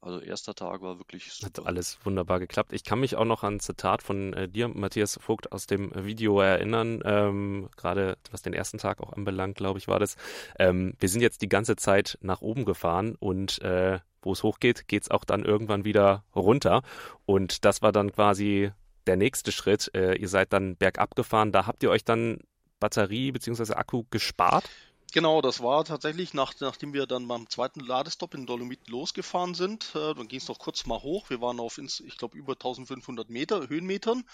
Also 0.00 0.20
erster 0.20 0.54
Tag 0.54 0.82
war 0.82 0.98
wirklich 0.98 1.32
super. 1.32 1.62
Hat 1.62 1.66
alles 1.66 1.98
wunderbar 2.04 2.38
geklappt. 2.38 2.72
Ich 2.72 2.84
kann 2.84 3.00
mich 3.00 3.16
auch 3.16 3.24
noch 3.24 3.42
an 3.42 3.54
ein 3.54 3.60
Zitat 3.60 4.02
von 4.02 4.34
äh, 4.34 4.48
dir, 4.48 4.68
Matthias 4.68 5.18
Vogt, 5.20 5.52
aus 5.52 5.66
dem 5.66 5.90
Video 5.94 6.40
erinnern. 6.40 7.02
Ähm, 7.04 7.68
Gerade 7.76 8.18
was 8.30 8.42
den 8.42 8.52
ersten 8.52 8.78
Tag 8.78 9.00
auch 9.00 9.12
anbelangt, 9.12 9.56
glaube 9.56 9.78
ich, 9.78 9.88
war 9.88 9.98
das. 9.98 10.16
Ähm, 10.58 10.94
wir 11.00 11.08
sind 11.08 11.22
jetzt 11.22 11.42
die 11.42 11.48
ganze 11.48 11.76
Zeit 11.76 12.18
nach 12.20 12.40
oben 12.40 12.64
gefahren 12.64 13.16
und 13.18 13.60
äh, 13.62 13.98
wo 14.22 14.32
es 14.32 14.42
hochgeht, 14.42 14.86
geht 14.86 15.04
es 15.04 15.10
auch 15.10 15.24
dann 15.24 15.44
irgendwann 15.44 15.84
wieder 15.84 16.24
runter. 16.34 16.82
Und 17.24 17.64
das 17.64 17.80
war 17.80 17.92
dann 17.92 18.12
quasi 18.12 18.70
der 19.06 19.16
nächste 19.16 19.50
Schritt. 19.50 19.90
Äh, 19.94 20.16
ihr 20.16 20.28
seid 20.28 20.52
dann 20.52 20.76
bergab 20.76 21.16
gefahren. 21.16 21.52
Da 21.52 21.66
habt 21.66 21.82
ihr 21.82 21.90
euch 21.90 22.04
dann 22.04 22.38
Batterie 22.80 23.32
bzw. 23.32 23.74
Akku 23.74 24.04
gespart? 24.10 24.68
Genau, 25.16 25.40
das 25.40 25.62
war 25.62 25.82
tatsächlich, 25.86 26.34
nach, 26.34 26.52
nachdem 26.60 26.92
wir 26.92 27.06
dann 27.06 27.26
beim 27.26 27.48
zweiten 27.48 27.80
Ladestop 27.80 28.34
in 28.34 28.44
Dolomiten 28.44 28.92
losgefahren 28.92 29.54
sind. 29.54 29.94
Äh, 29.94 30.12
dann 30.12 30.28
ging 30.28 30.40
es 30.40 30.48
noch 30.48 30.58
kurz 30.58 30.84
mal 30.84 31.00
hoch. 31.00 31.30
Wir 31.30 31.40
waren 31.40 31.58
auf, 31.58 31.78
ich 31.78 32.18
glaube, 32.18 32.36
über 32.36 32.52
1500 32.52 33.30
Meter, 33.30 33.66
Höhenmetern. 33.66 34.24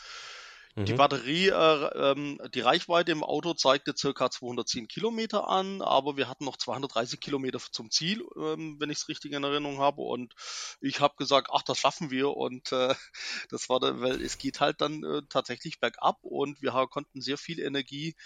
Mhm. 0.74 0.84
Die 0.86 0.94
Batterie, 0.94 1.50
äh, 1.50 2.10
ähm, 2.10 2.40
die 2.52 2.62
Reichweite 2.62 3.12
im 3.12 3.22
Auto 3.22 3.54
zeigte 3.54 3.94
circa 3.96 4.28
210 4.28 4.88
Kilometer 4.88 5.46
an, 5.46 5.82
aber 5.82 6.16
wir 6.16 6.28
hatten 6.28 6.46
noch 6.46 6.56
230 6.56 7.20
Kilometer 7.20 7.60
zum 7.70 7.92
Ziel, 7.92 8.24
ähm, 8.36 8.80
wenn 8.80 8.90
ich 8.90 8.98
es 8.98 9.08
richtig 9.08 9.34
in 9.34 9.44
Erinnerung 9.44 9.78
habe. 9.78 10.02
Und 10.02 10.34
ich 10.80 10.98
habe 10.98 11.14
gesagt, 11.16 11.50
ach, 11.52 11.62
das 11.62 11.78
schaffen 11.78 12.10
wir. 12.10 12.36
Und 12.36 12.72
äh, 12.72 12.92
das 13.50 13.68
war, 13.68 13.78
dann, 13.78 14.00
weil 14.00 14.20
es 14.20 14.36
geht 14.36 14.58
halt 14.58 14.80
dann 14.80 15.04
äh, 15.04 15.22
tatsächlich 15.28 15.78
bergab 15.78 16.18
und 16.22 16.60
wir 16.60 16.72
konnten 16.90 17.20
sehr 17.20 17.38
viel 17.38 17.60
Energie 17.60 18.16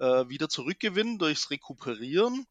äh, 0.00 0.28
wieder 0.28 0.48
zurückgewinnen 0.48 1.18
durchs 1.18 1.50
Rekuperieren. 1.50 2.46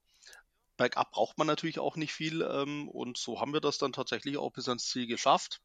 Bergab 0.78 1.12
braucht 1.12 1.38
man 1.38 1.46
natürlich 1.46 1.78
auch 1.80 1.98
nicht 1.98 2.14
viel 2.14 2.42
ähm, 2.42 2.88
und 2.88 3.18
so 3.18 3.42
haben 3.42 3.52
wir 3.52 3.60
das 3.60 3.78
dann 3.78 3.92
tatsächlich 3.92 4.38
auch 4.38 4.54
bis 4.54 4.70
ans 4.70 4.88
Ziel 4.88 5.08
geschafft. 5.08 5.62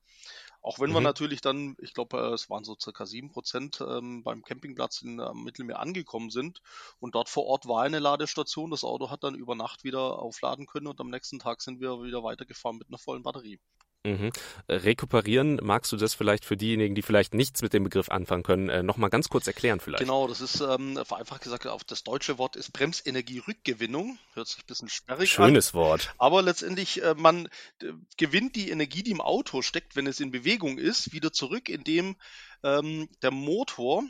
Auch 0.61 0.81
wenn 0.81 0.91
mhm. 0.91 0.95
wir 0.95 1.01
natürlich 1.03 1.41
dann, 1.41 1.77
ich 1.79 1.95
glaube, 1.95 2.19
äh, 2.19 2.33
es 2.33 2.51
waren 2.51 2.65
so 2.65 2.77
circa 2.81 3.07
sieben 3.07 3.31
Prozent 3.31 3.81
ähm, 3.81 4.25
beim 4.25 4.43
Campingplatz 4.43 5.03
in 5.03 5.21
äh, 5.21 5.33
Mittelmeer 5.33 5.79
angekommen 5.79 6.31
sind 6.31 6.63
und 6.99 7.15
dort 7.15 7.29
vor 7.29 7.47
Ort 7.47 7.69
war 7.69 7.83
eine 7.83 8.01
Ladestation. 8.01 8.73
Das 8.73 8.83
Auto 8.83 9.09
hat 9.09 9.23
dann 9.23 9.37
über 9.37 9.55
Nacht 9.55 9.85
wieder 9.85 10.19
aufladen 10.19 10.67
können 10.67 10.89
und 10.89 11.01
am 11.01 11.11
nächsten 11.11 11.39
Tag 11.39 11.63
sind 11.63 11.81
wir 11.81 12.03
wieder 12.03 12.25
weitergefahren 12.25 12.79
mit 12.79 12.89
einer 12.89 12.99
vollen 12.99 13.23
Batterie. 13.23 13.61
Mhm. 14.05 14.33
Rekuperieren, 14.69 15.59
magst 15.63 15.91
du 15.91 15.97
das 15.97 16.13
vielleicht 16.13 16.45
für 16.45 16.59
diejenigen, 16.59 16.95
die 16.95 17.01
vielleicht 17.01 17.33
nichts 17.33 17.63
mit 17.63 17.73
dem 17.73 17.85
Begriff 17.85 18.11
anfangen 18.11 18.43
können, 18.43 18.69
äh, 18.69 18.83
nochmal 18.83 19.09
ganz 19.09 19.31
kurz 19.31 19.47
erklären 19.47 19.81
vielleicht? 19.81 20.01
Genau, 20.01 20.29
das 20.29 20.43
ist 20.43 20.61
ähm, 20.61 20.99
vereinfacht 21.05 21.43
gesagt, 21.43 21.67
auf 21.67 21.85
das 21.85 22.05
deutsche 22.05 22.37
Wort 22.37 22.57
ist 22.57 22.73
Bremsenergierückgewinnung. 22.73 24.19
Hört 24.35 24.49
sich 24.49 24.59
ein 24.59 24.67
bisschen 24.67 24.91
sperrig 24.91 25.31
Schönes 25.31 25.39
an. 25.39 25.49
Schönes 25.49 25.75
Wort. 25.75 26.15
Aber 26.19 26.43
letztendlich, 26.43 27.03
äh, 27.03 27.15
man 27.17 27.47
äh, 27.81 27.93
gewinnt 28.19 28.57
die 28.57 28.69
Energie, 28.69 29.03
die 29.03 29.11
im 29.11 29.23
Auto 29.23 29.63
steckt, 29.63 29.97
wenn 29.97 30.07
es 30.07 30.21
in 30.21 30.31
Bewegung 30.31 30.77
ist, 30.77 31.13
wieder 31.13 31.33
zurück, 31.33 31.71
indem 31.71 32.17
ähm, 32.63 33.09
der 33.23 33.31
Motor 33.31 34.05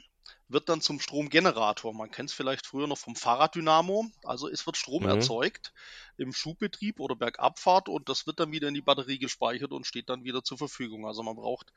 wird 0.48 0.68
dann 0.68 0.80
zum 0.80 1.00
Stromgenerator. 1.00 1.94
Man 1.94 2.10
kennt 2.10 2.30
es 2.30 2.34
vielleicht 2.34 2.66
früher 2.66 2.86
noch 2.86 2.98
vom 2.98 3.16
Fahrraddynamo. 3.16 4.06
Also 4.24 4.48
es 4.48 4.66
wird 4.66 4.76
Strom 4.76 5.04
mhm. 5.04 5.10
erzeugt 5.10 5.72
im 6.16 6.32
Schubbetrieb 6.32 7.00
oder 7.00 7.16
Bergabfahrt 7.16 7.88
und 7.88 8.08
das 8.08 8.26
wird 8.26 8.40
dann 8.40 8.52
wieder 8.52 8.68
in 8.68 8.74
die 8.74 8.82
Batterie 8.82 9.18
gespeichert 9.18 9.72
und 9.72 9.86
steht 9.86 10.08
dann 10.08 10.24
wieder 10.24 10.44
zur 10.44 10.58
Verfügung. 10.58 11.06
Also 11.06 11.22
man 11.22 11.36
braucht 11.36 11.72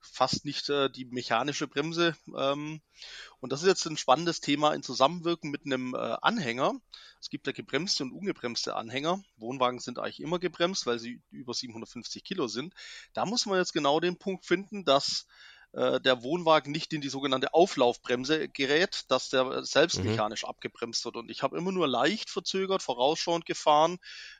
fast 0.00 0.44
nicht 0.44 0.68
äh, 0.70 0.90
die 0.90 1.04
mechanische 1.04 1.68
Bremse. 1.68 2.16
Ähm, 2.36 2.80
und 3.40 3.52
das 3.52 3.62
ist 3.62 3.68
jetzt 3.68 3.86
ein 3.86 3.96
spannendes 3.96 4.40
Thema 4.40 4.72
in 4.74 4.82
Zusammenwirken 4.82 5.50
mit 5.50 5.66
einem 5.66 5.94
äh, 5.94 6.16
Anhänger. 6.22 6.72
Es 7.20 7.28
gibt 7.28 7.46
ja 7.46 7.52
gebremste 7.52 8.04
und 8.04 8.12
ungebremste 8.12 8.76
Anhänger. 8.76 9.22
Wohnwagen 9.36 9.78
sind 9.78 9.98
eigentlich 9.98 10.20
immer 10.20 10.38
gebremst, 10.38 10.86
weil 10.86 10.98
sie 10.98 11.20
über 11.30 11.54
750 11.54 12.24
Kilo 12.24 12.48
sind. 12.48 12.74
Da 13.12 13.26
muss 13.26 13.46
man 13.46 13.58
jetzt 13.58 13.72
genau 13.72 14.00
den 14.00 14.16
Punkt 14.16 14.46
finden, 14.46 14.84
dass 14.84 15.26
äh, 15.72 16.00
der 16.00 16.22
Wohnwagen 16.24 16.72
nicht 16.72 16.92
in 16.92 17.00
die 17.00 17.08
sogenannte 17.08 17.54
Auflaufbremse 17.54 18.48
gerät, 18.48 19.04
dass 19.08 19.28
der 19.28 19.64
selbst 19.64 19.98
mhm. 19.98 20.10
mechanisch 20.10 20.44
abgebremst 20.44 21.04
wird. 21.04 21.16
Und 21.16 21.30
ich 21.30 21.42
habe 21.42 21.56
immer 21.56 21.70
nur 21.70 21.86
leicht 21.86 22.28
verzögert, 22.28 22.82
vorausschauend 22.82 23.46
gefahren. 23.46 23.98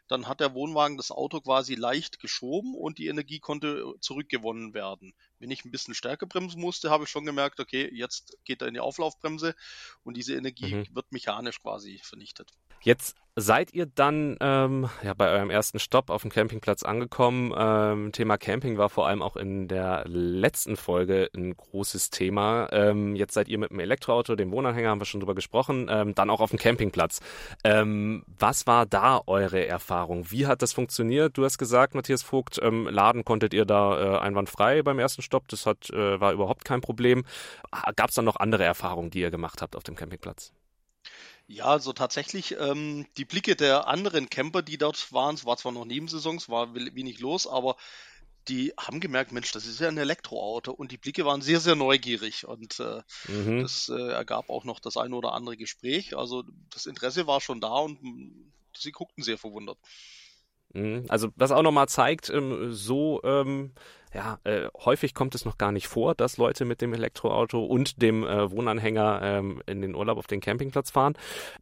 Dann 0.08 0.26
hat 0.26 0.40
der 0.40 0.54
Wohnwagen 0.54 0.96
das 0.96 1.12
Auto 1.12 1.40
quasi 1.40 1.76
leicht 1.76 2.18
geschoben 2.18 2.74
und 2.74 2.98
die 2.98 3.06
Energie 3.06 3.38
konnte 3.38 3.94
zurückgewonnen 4.00 4.74
werden. 4.74 5.14
Wenn 5.38 5.52
ich 5.52 5.64
ein 5.64 5.70
bisschen 5.70 5.94
stärker 5.94 6.26
bremsen 6.26 6.60
musste, 6.60 6.90
habe 6.90 7.04
ich 7.04 7.10
schon 7.10 7.24
gemerkt, 7.24 7.60
okay, 7.60 7.88
jetzt 7.92 8.36
geht 8.44 8.60
er 8.60 8.68
in 8.68 8.74
die 8.74 8.80
Auflaufbremse 8.80 9.54
und 10.02 10.16
diese 10.16 10.34
Energie 10.34 10.74
mhm. 10.74 10.94
wird 10.94 11.12
mechanisch 11.12 11.60
quasi 11.60 12.00
vernichtet. 12.02 12.50
Jetzt 12.82 13.16
Seid 13.36 13.72
ihr 13.72 13.86
dann 13.86 14.36
ähm, 14.40 14.90
ja, 15.04 15.14
bei 15.14 15.30
eurem 15.30 15.50
ersten 15.50 15.78
Stopp 15.78 16.10
auf 16.10 16.22
dem 16.22 16.30
Campingplatz 16.30 16.82
angekommen? 16.82 17.54
Ähm, 17.56 18.10
Thema 18.12 18.36
Camping 18.36 18.76
war 18.76 18.90
vor 18.90 19.06
allem 19.06 19.22
auch 19.22 19.36
in 19.36 19.68
der 19.68 20.04
letzten 20.06 20.76
Folge 20.76 21.30
ein 21.34 21.56
großes 21.56 22.10
Thema. 22.10 22.68
Ähm, 22.72 23.14
jetzt 23.14 23.32
seid 23.34 23.48
ihr 23.48 23.58
mit 23.58 23.70
dem 23.70 23.78
Elektroauto, 23.78 24.34
dem 24.34 24.50
Wohnanhänger, 24.50 24.90
haben 24.90 25.00
wir 25.00 25.06
schon 25.06 25.20
drüber 25.20 25.36
gesprochen, 25.36 25.86
ähm, 25.88 26.14
dann 26.14 26.28
auch 26.28 26.40
auf 26.40 26.50
dem 26.50 26.58
Campingplatz. 26.58 27.20
Ähm, 27.62 28.24
was 28.26 28.66
war 28.66 28.84
da 28.84 29.22
eure 29.26 29.64
Erfahrung? 29.64 30.30
Wie 30.30 30.46
hat 30.48 30.60
das 30.60 30.72
funktioniert? 30.72 31.38
Du 31.38 31.44
hast 31.44 31.56
gesagt, 31.56 31.94
Matthias 31.94 32.22
Vogt, 32.22 32.58
ähm, 32.60 32.88
laden 32.88 33.24
konntet 33.24 33.54
ihr 33.54 33.64
da 33.64 34.16
äh, 34.16 34.18
einwandfrei 34.18 34.82
beim 34.82 34.98
ersten 34.98 35.22
Stopp. 35.22 35.46
Das 35.48 35.66
hat, 35.66 35.88
äh, 35.90 36.20
war 36.20 36.32
überhaupt 36.32 36.64
kein 36.64 36.80
Problem. 36.80 37.24
Gab 37.94 38.10
es 38.10 38.16
dann 38.16 38.24
noch 38.24 38.36
andere 38.36 38.64
Erfahrungen, 38.64 39.10
die 39.10 39.20
ihr 39.20 39.30
gemacht 39.30 39.62
habt 39.62 39.76
auf 39.76 39.84
dem 39.84 39.94
Campingplatz? 39.94 40.52
Ja, 41.52 41.64
also 41.64 41.92
tatsächlich, 41.92 42.56
ähm, 42.60 43.06
die 43.16 43.24
Blicke 43.24 43.56
der 43.56 43.88
anderen 43.88 44.30
Camper, 44.30 44.62
die 44.62 44.78
dort 44.78 45.12
waren, 45.12 45.34
es 45.34 45.44
war 45.44 45.56
zwar 45.56 45.72
noch 45.72 45.84
Nebensaisons, 45.84 46.48
war 46.48 46.76
wenig 46.76 47.18
los, 47.18 47.48
aber 47.48 47.74
die 48.46 48.72
haben 48.78 49.00
gemerkt, 49.00 49.32
Mensch, 49.32 49.50
das 49.50 49.66
ist 49.66 49.80
ja 49.80 49.88
ein 49.88 49.98
Elektroauto 49.98 50.70
und 50.70 50.92
die 50.92 50.96
Blicke 50.96 51.24
waren 51.24 51.42
sehr, 51.42 51.58
sehr 51.58 51.74
neugierig 51.74 52.46
und 52.46 52.78
äh, 52.78 53.02
mhm. 53.26 53.62
das 53.62 53.88
äh, 53.88 54.12
ergab 54.12 54.48
auch 54.48 54.62
noch 54.62 54.78
das 54.78 54.96
eine 54.96 55.16
oder 55.16 55.32
andere 55.32 55.56
Gespräch. 55.56 56.16
Also 56.16 56.44
das 56.72 56.86
Interesse 56.86 57.26
war 57.26 57.40
schon 57.40 57.60
da 57.60 57.78
und 57.78 58.00
mm, 58.00 58.52
sie 58.76 58.92
guckten 58.92 59.24
sehr 59.24 59.36
verwundert. 59.36 59.78
Mhm. 60.72 61.06
Also 61.08 61.30
was 61.34 61.50
auch 61.50 61.62
nochmal 61.62 61.88
zeigt, 61.88 62.30
ähm, 62.30 62.72
so 62.72 63.20
ähm, 63.24 63.72
ja, 64.12 64.38
äh, 64.44 64.68
häufig 64.84 65.14
kommt 65.14 65.34
es 65.34 65.44
noch 65.44 65.56
gar 65.56 65.70
nicht 65.70 65.86
vor, 65.86 66.14
dass 66.14 66.36
Leute 66.36 66.64
mit 66.64 66.80
dem 66.80 66.92
Elektroauto 66.92 67.64
und 67.64 68.02
dem 68.02 68.24
äh, 68.24 68.50
Wohnanhänger 68.50 69.20
ähm, 69.22 69.62
in 69.66 69.82
den 69.82 69.94
Urlaub 69.94 70.18
auf 70.18 70.26
den 70.26 70.40
Campingplatz 70.40 70.90
fahren. 70.90 71.14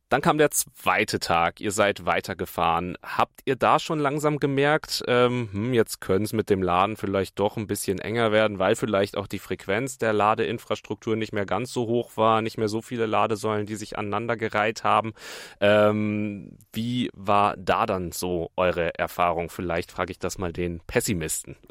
Dann 0.09 0.23
kam 0.23 0.39
der 0.39 0.51
zweite 0.51 1.21
Tag, 1.21 1.61
ihr 1.61 1.73
seid 1.73 2.07
weitergefahren. 2.07 2.97
Habt 3.03 3.41
ihr 3.45 3.57
da 3.57 3.79
schon 3.79 3.99
langsam 3.99 4.39
gemerkt, 4.39 5.05
ähm, 5.07 5.51
hm, 5.53 5.75
jetzt 5.75 6.01
können 6.01 6.25
es 6.25 6.33
mit 6.33 6.49
dem 6.49 6.63
Laden 6.63 6.97
vielleicht 6.97 7.39
doch 7.39 7.59
ein 7.59 7.67
bisschen 7.67 7.99
enger 7.99 8.33
werden, 8.33 8.59
weil 8.59 8.77
vielleicht 8.77 9.19
auch 9.19 9.27
die 9.27 9.39
Frequenz 9.39 9.99
der 9.99 10.15
Ladeinfrastruktur 10.15 11.17
nicht 11.17 11.35
mehr 11.35 11.45
ganz 11.45 11.73
so 11.73 11.87
hoch 11.87 12.17
war, 12.17 12.41
nicht 12.41 12.57
mehr 12.57 12.69
so 12.69 12.81
viele 12.81 13.05
Ladesäulen, 13.05 13.67
die 13.67 13.77
sich 13.77 13.99
aneinandergereiht 13.99 14.85
haben. 14.85 15.13
Ähm, 15.61 16.57
wie 16.73 17.11
war 17.13 17.57
da 17.59 17.85
dann 17.85 18.13
so 18.13 18.51
eure 18.57 18.99
Erfahrung? 18.99 19.51
Vielleicht 19.51 19.93
frage 19.93 20.13
ich 20.13 20.19
das 20.19 20.39
mal 20.39 20.53
den 20.53 20.81
Pessimisten. 20.87 21.57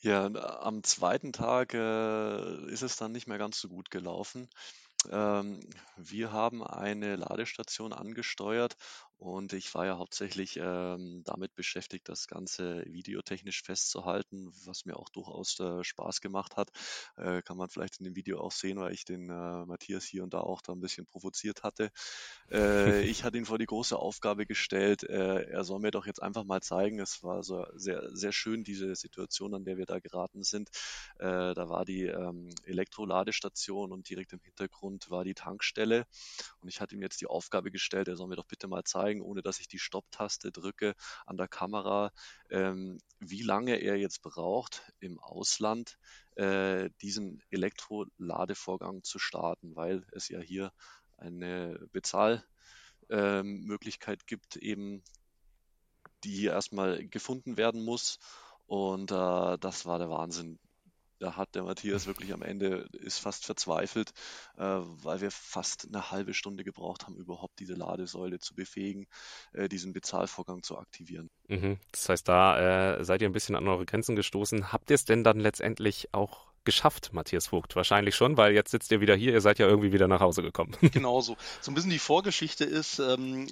Ja, 0.00 0.26
am 0.60 0.82
zweiten 0.84 1.32
Tag 1.32 1.74
äh, 1.74 2.70
ist 2.70 2.82
es 2.82 2.96
dann 2.96 3.12
nicht 3.12 3.26
mehr 3.26 3.38
ganz 3.38 3.58
so 3.60 3.68
gut 3.68 3.90
gelaufen. 3.90 4.48
Ähm, 5.10 5.60
wir 5.96 6.32
haben 6.32 6.64
eine 6.64 7.16
Ladestation 7.16 7.92
angesteuert 7.92 8.76
und 9.18 9.52
ich 9.52 9.74
war 9.74 9.84
ja 9.84 9.98
hauptsächlich 9.98 10.58
ähm, 10.62 11.22
damit 11.24 11.54
beschäftigt, 11.56 12.08
das 12.08 12.28
Ganze 12.28 12.84
videotechnisch 12.86 13.62
festzuhalten, 13.62 14.52
was 14.64 14.84
mir 14.84 14.96
auch 14.96 15.08
durchaus 15.08 15.58
äh, 15.58 15.82
Spaß 15.82 16.20
gemacht 16.20 16.56
hat. 16.56 16.70
Äh, 17.16 17.42
kann 17.42 17.56
man 17.56 17.68
vielleicht 17.68 17.98
in 17.98 18.04
dem 18.04 18.14
Video 18.14 18.40
auch 18.40 18.52
sehen, 18.52 18.78
weil 18.78 18.92
ich 18.92 19.04
den 19.04 19.28
äh, 19.28 19.66
Matthias 19.66 20.04
hier 20.04 20.22
und 20.22 20.34
da 20.34 20.40
auch 20.40 20.62
da 20.62 20.72
ein 20.72 20.80
bisschen 20.80 21.04
provoziert 21.04 21.64
hatte. 21.64 21.90
Äh, 22.50 23.02
ich 23.10 23.24
hatte 23.24 23.38
ihn 23.38 23.44
vor 23.44 23.58
die 23.58 23.66
große 23.66 23.98
Aufgabe 23.98 24.46
gestellt, 24.46 25.02
äh, 25.02 25.42
er 25.50 25.64
soll 25.64 25.80
mir 25.80 25.90
doch 25.90 26.06
jetzt 26.06 26.22
einfach 26.22 26.44
mal 26.44 26.62
zeigen. 26.62 27.00
Es 27.00 27.22
war 27.24 27.42
so 27.42 27.66
sehr, 27.74 28.14
sehr 28.14 28.32
schön, 28.32 28.62
diese 28.62 28.94
Situation, 28.94 29.52
an 29.54 29.64
der 29.64 29.78
wir 29.78 29.86
da 29.86 29.98
geraten 29.98 30.44
sind. 30.44 30.70
Äh, 31.18 31.54
da 31.54 31.68
war 31.68 31.84
die 31.84 32.04
ähm, 32.04 32.50
Elektroladestation 32.64 33.90
und 33.90 34.08
direkt 34.08 34.32
im 34.32 34.40
Hintergrund 34.40 35.10
war 35.10 35.24
die 35.24 35.34
Tankstelle. 35.34 36.06
Und 36.60 36.68
ich 36.68 36.80
hatte 36.80 36.94
ihm 36.94 37.02
jetzt 37.02 37.20
die 37.20 37.26
Aufgabe 37.26 37.72
gestellt, 37.72 38.06
er 38.06 38.16
soll 38.16 38.28
mir 38.28 38.36
doch 38.36 38.46
bitte 38.46 38.68
mal 38.68 38.84
zeigen, 38.84 39.07
zeigen, 39.08 39.22
ohne 39.22 39.42
dass 39.42 39.60
ich 39.60 39.68
die 39.68 39.78
Stopptaste 39.78 40.50
drücke 40.52 40.94
an 41.26 41.36
der 41.36 41.48
Kamera, 41.48 42.12
ähm, 42.50 42.98
wie 43.18 43.42
lange 43.42 43.76
er 43.76 43.96
jetzt 43.96 44.22
braucht 44.22 44.92
im 45.00 45.18
Ausland, 45.18 45.98
äh, 46.36 46.90
diesen 47.00 47.42
Elektroladevorgang 47.50 49.02
zu 49.02 49.18
starten, 49.18 49.74
weil 49.76 50.04
es 50.12 50.28
ja 50.28 50.40
hier 50.40 50.72
eine 51.16 51.88
Bezahlmöglichkeit 51.92 54.26
gibt, 54.26 54.56
eben 54.56 55.02
die 56.24 56.34
hier 56.34 56.52
erstmal 56.52 57.06
gefunden 57.08 57.56
werden 57.56 57.84
muss. 57.84 58.18
Und 58.66 59.10
äh, 59.10 59.58
das 59.58 59.86
war 59.86 59.98
der 59.98 60.10
Wahnsinn 60.10 60.58
da 61.18 61.36
hat 61.36 61.54
der 61.54 61.64
Matthias 61.64 62.06
wirklich 62.06 62.32
am 62.32 62.42
Ende 62.42 62.88
ist 62.92 63.18
fast 63.18 63.44
verzweifelt, 63.44 64.12
äh, 64.56 64.62
weil 64.62 65.20
wir 65.20 65.30
fast 65.30 65.86
eine 65.86 66.10
halbe 66.10 66.34
Stunde 66.34 66.64
gebraucht 66.64 67.06
haben, 67.06 67.16
überhaupt 67.16 67.58
diese 67.58 67.74
Ladesäule 67.74 68.38
zu 68.38 68.54
befähigen, 68.54 69.06
äh, 69.52 69.68
diesen 69.68 69.92
Bezahlvorgang 69.92 70.62
zu 70.62 70.78
aktivieren. 70.78 71.30
Mhm. 71.48 71.78
Das 71.92 72.08
heißt, 72.08 72.28
da 72.28 72.96
äh, 72.98 73.04
seid 73.04 73.22
ihr 73.22 73.28
ein 73.28 73.32
bisschen 73.32 73.56
an 73.56 73.66
eure 73.68 73.86
Grenzen 73.86 74.16
gestoßen. 74.16 74.72
Habt 74.72 74.90
ihr 74.90 74.94
es 74.94 75.04
denn 75.04 75.24
dann 75.24 75.40
letztendlich 75.40 76.12
auch 76.12 76.48
geschafft, 76.68 77.14
Matthias 77.14 77.46
Vogt? 77.46 77.76
Wahrscheinlich 77.76 78.14
schon, 78.14 78.36
weil 78.36 78.52
jetzt 78.52 78.70
sitzt 78.70 78.92
ihr 78.92 79.00
wieder 79.00 79.16
hier, 79.16 79.32
ihr 79.32 79.40
seid 79.40 79.58
ja 79.58 79.66
irgendwie 79.66 79.92
wieder 79.92 80.06
nach 80.06 80.20
Hause 80.20 80.42
gekommen. 80.42 80.76
Genau 80.98 81.20
so. 81.20 81.36
So 81.60 81.70
ein 81.70 81.74
bisschen 81.74 81.90
die 81.90 81.98
Vorgeschichte 81.98 82.64
ist, 82.64 82.98
ähm, 82.98 83.46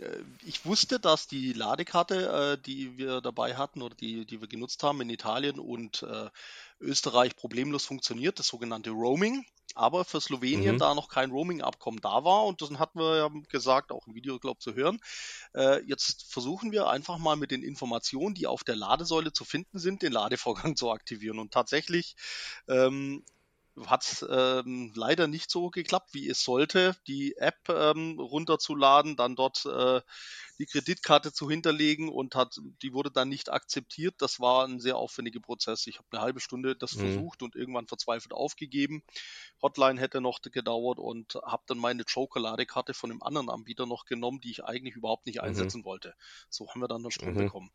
ich 0.44 0.66
wusste, 0.66 0.98
dass 0.98 1.26
die 1.26 1.52
Ladekarte, 1.52 2.58
äh, 2.58 2.62
die 2.62 2.98
wir 2.98 3.20
dabei 3.20 3.56
hatten 3.56 3.82
oder 3.82 3.94
die, 3.94 4.26
die 4.26 4.40
wir 4.40 4.48
genutzt 4.48 4.82
haben 4.82 5.00
in 5.00 5.08
Italien 5.08 5.58
und 5.58 6.02
äh, 6.02 6.28
Österreich 6.80 7.36
problemlos 7.36 7.84
funktioniert, 7.84 8.38
das 8.38 8.48
sogenannte 8.48 8.90
Roaming. 8.90 9.44
Aber 9.74 10.06
für 10.06 10.22
Slowenien 10.22 10.76
mhm. 10.76 10.78
da 10.78 10.94
noch 10.94 11.08
kein 11.08 11.30
Roaming-Abkommen 11.30 12.00
da 12.00 12.24
war 12.24 12.46
und 12.46 12.62
das 12.62 12.70
hatten 12.78 12.98
wir 12.98 13.16
ja 13.16 13.30
gesagt, 13.50 13.92
auch 13.92 14.06
im 14.06 14.14
Video, 14.14 14.38
glaube 14.38 14.56
ich, 14.58 14.64
zu 14.64 14.74
hören. 14.74 14.98
Äh, 15.54 15.82
jetzt 15.84 16.32
versuchen 16.32 16.72
wir 16.72 16.88
einfach 16.88 17.18
mal 17.18 17.36
mit 17.36 17.50
den 17.50 17.62
Informationen, 17.62 18.34
die 18.34 18.46
auf 18.46 18.64
der 18.64 18.76
Ladesäule 18.76 19.34
zu 19.34 19.44
finden 19.44 19.78
sind, 19.78 20.00
den 20.00 20.12
Ladevorgang 20.12 20.76
zu 20.76 20.90
aktivieren. 20.90 21.38
Und 21.38 21.52
tatsächlich 21.52 22.16
ähm, 22.68 23.22
hat 23.84 24.04
es 24.04 24.26
ähm, 24.28 24.92
leider 24.94 25.26
nicht 25.26 25.50
so 25.50 25.70
geklappt, 25.70 26.14
wie 26.14 26.28
es 26.28 26.42
sollte, 26.42 26.96
die 27.06 27.36
App 27.36 27.68
ähm, 27.68 28.18
runterzuladen, 28.18 29.16
dann 29.16 29.36
dort 29.36 29.66
äh, 29.66 30.00
die 30.58 30.66
Kreditkarte 30.66 31.32
zu 31.32 31.50
hinterlegen 31.50 32.08
und 32.08 32.34
hat, 32.34 32.58
die 32.82 32.94
wurde 32.94 33.10
dann 33.10 33.28
nicht 33.28 33.52
akzeptiert. 33.52 34.14
Das 34.18 34.40
war 34.40 34.66
ein 34.66 34.80
sehr 34.80 34.96
aufwendiger 34.96 35.40
Prozess. 35.40 35.86
Ich 35.86 35.98
habe 35.98 36.08
eine 36.10 36.22
halbe 36.22 36.40
Stunde 36.40 36.74
das 36.74 36.94
mhm. 36.94 37.00
versucht 37.00 37.42
und 37.42 37.54
irgendwann 37.54 37.86
verzweifelt 37.86 38.32
aufgegeben. 38.32 39.02
Hotline 39.60 40.00
hätte 40.00 40.20
noch 40.20 40.40
gedauert 40.40 40.98
und 40.98 41.34
habe 41.44 41.64
dann 41.66 41.78
meine 41.78 42.04
Joker-Ladekarte 42.06 42.94
von 42.94 43.10
einem 43.10 43.22
anderen 43.22 43.50
Anbieter 43.50 43.86
noch 43.86 44.06
genommen, 44.06 44.40
die 44.40 44.50
ich 44.50 44.64
eigentlich 44.64 44.96
überhaupt 44.96 45.26
nicht 45.26 45.36
mhm. 45.36 45.48
einsetzen 45.48 45.80
mhm. 45.80 45.84
wollte. 45.84 46.14
So 46.48 46.68
haben 46.68 46.80
wir 46.80 46.88
dann 46.88 47.02
den 47.02 47.10
Strom 47.10 47.34
mhm. 47.34 47.38
bekommen. 47.38 47.70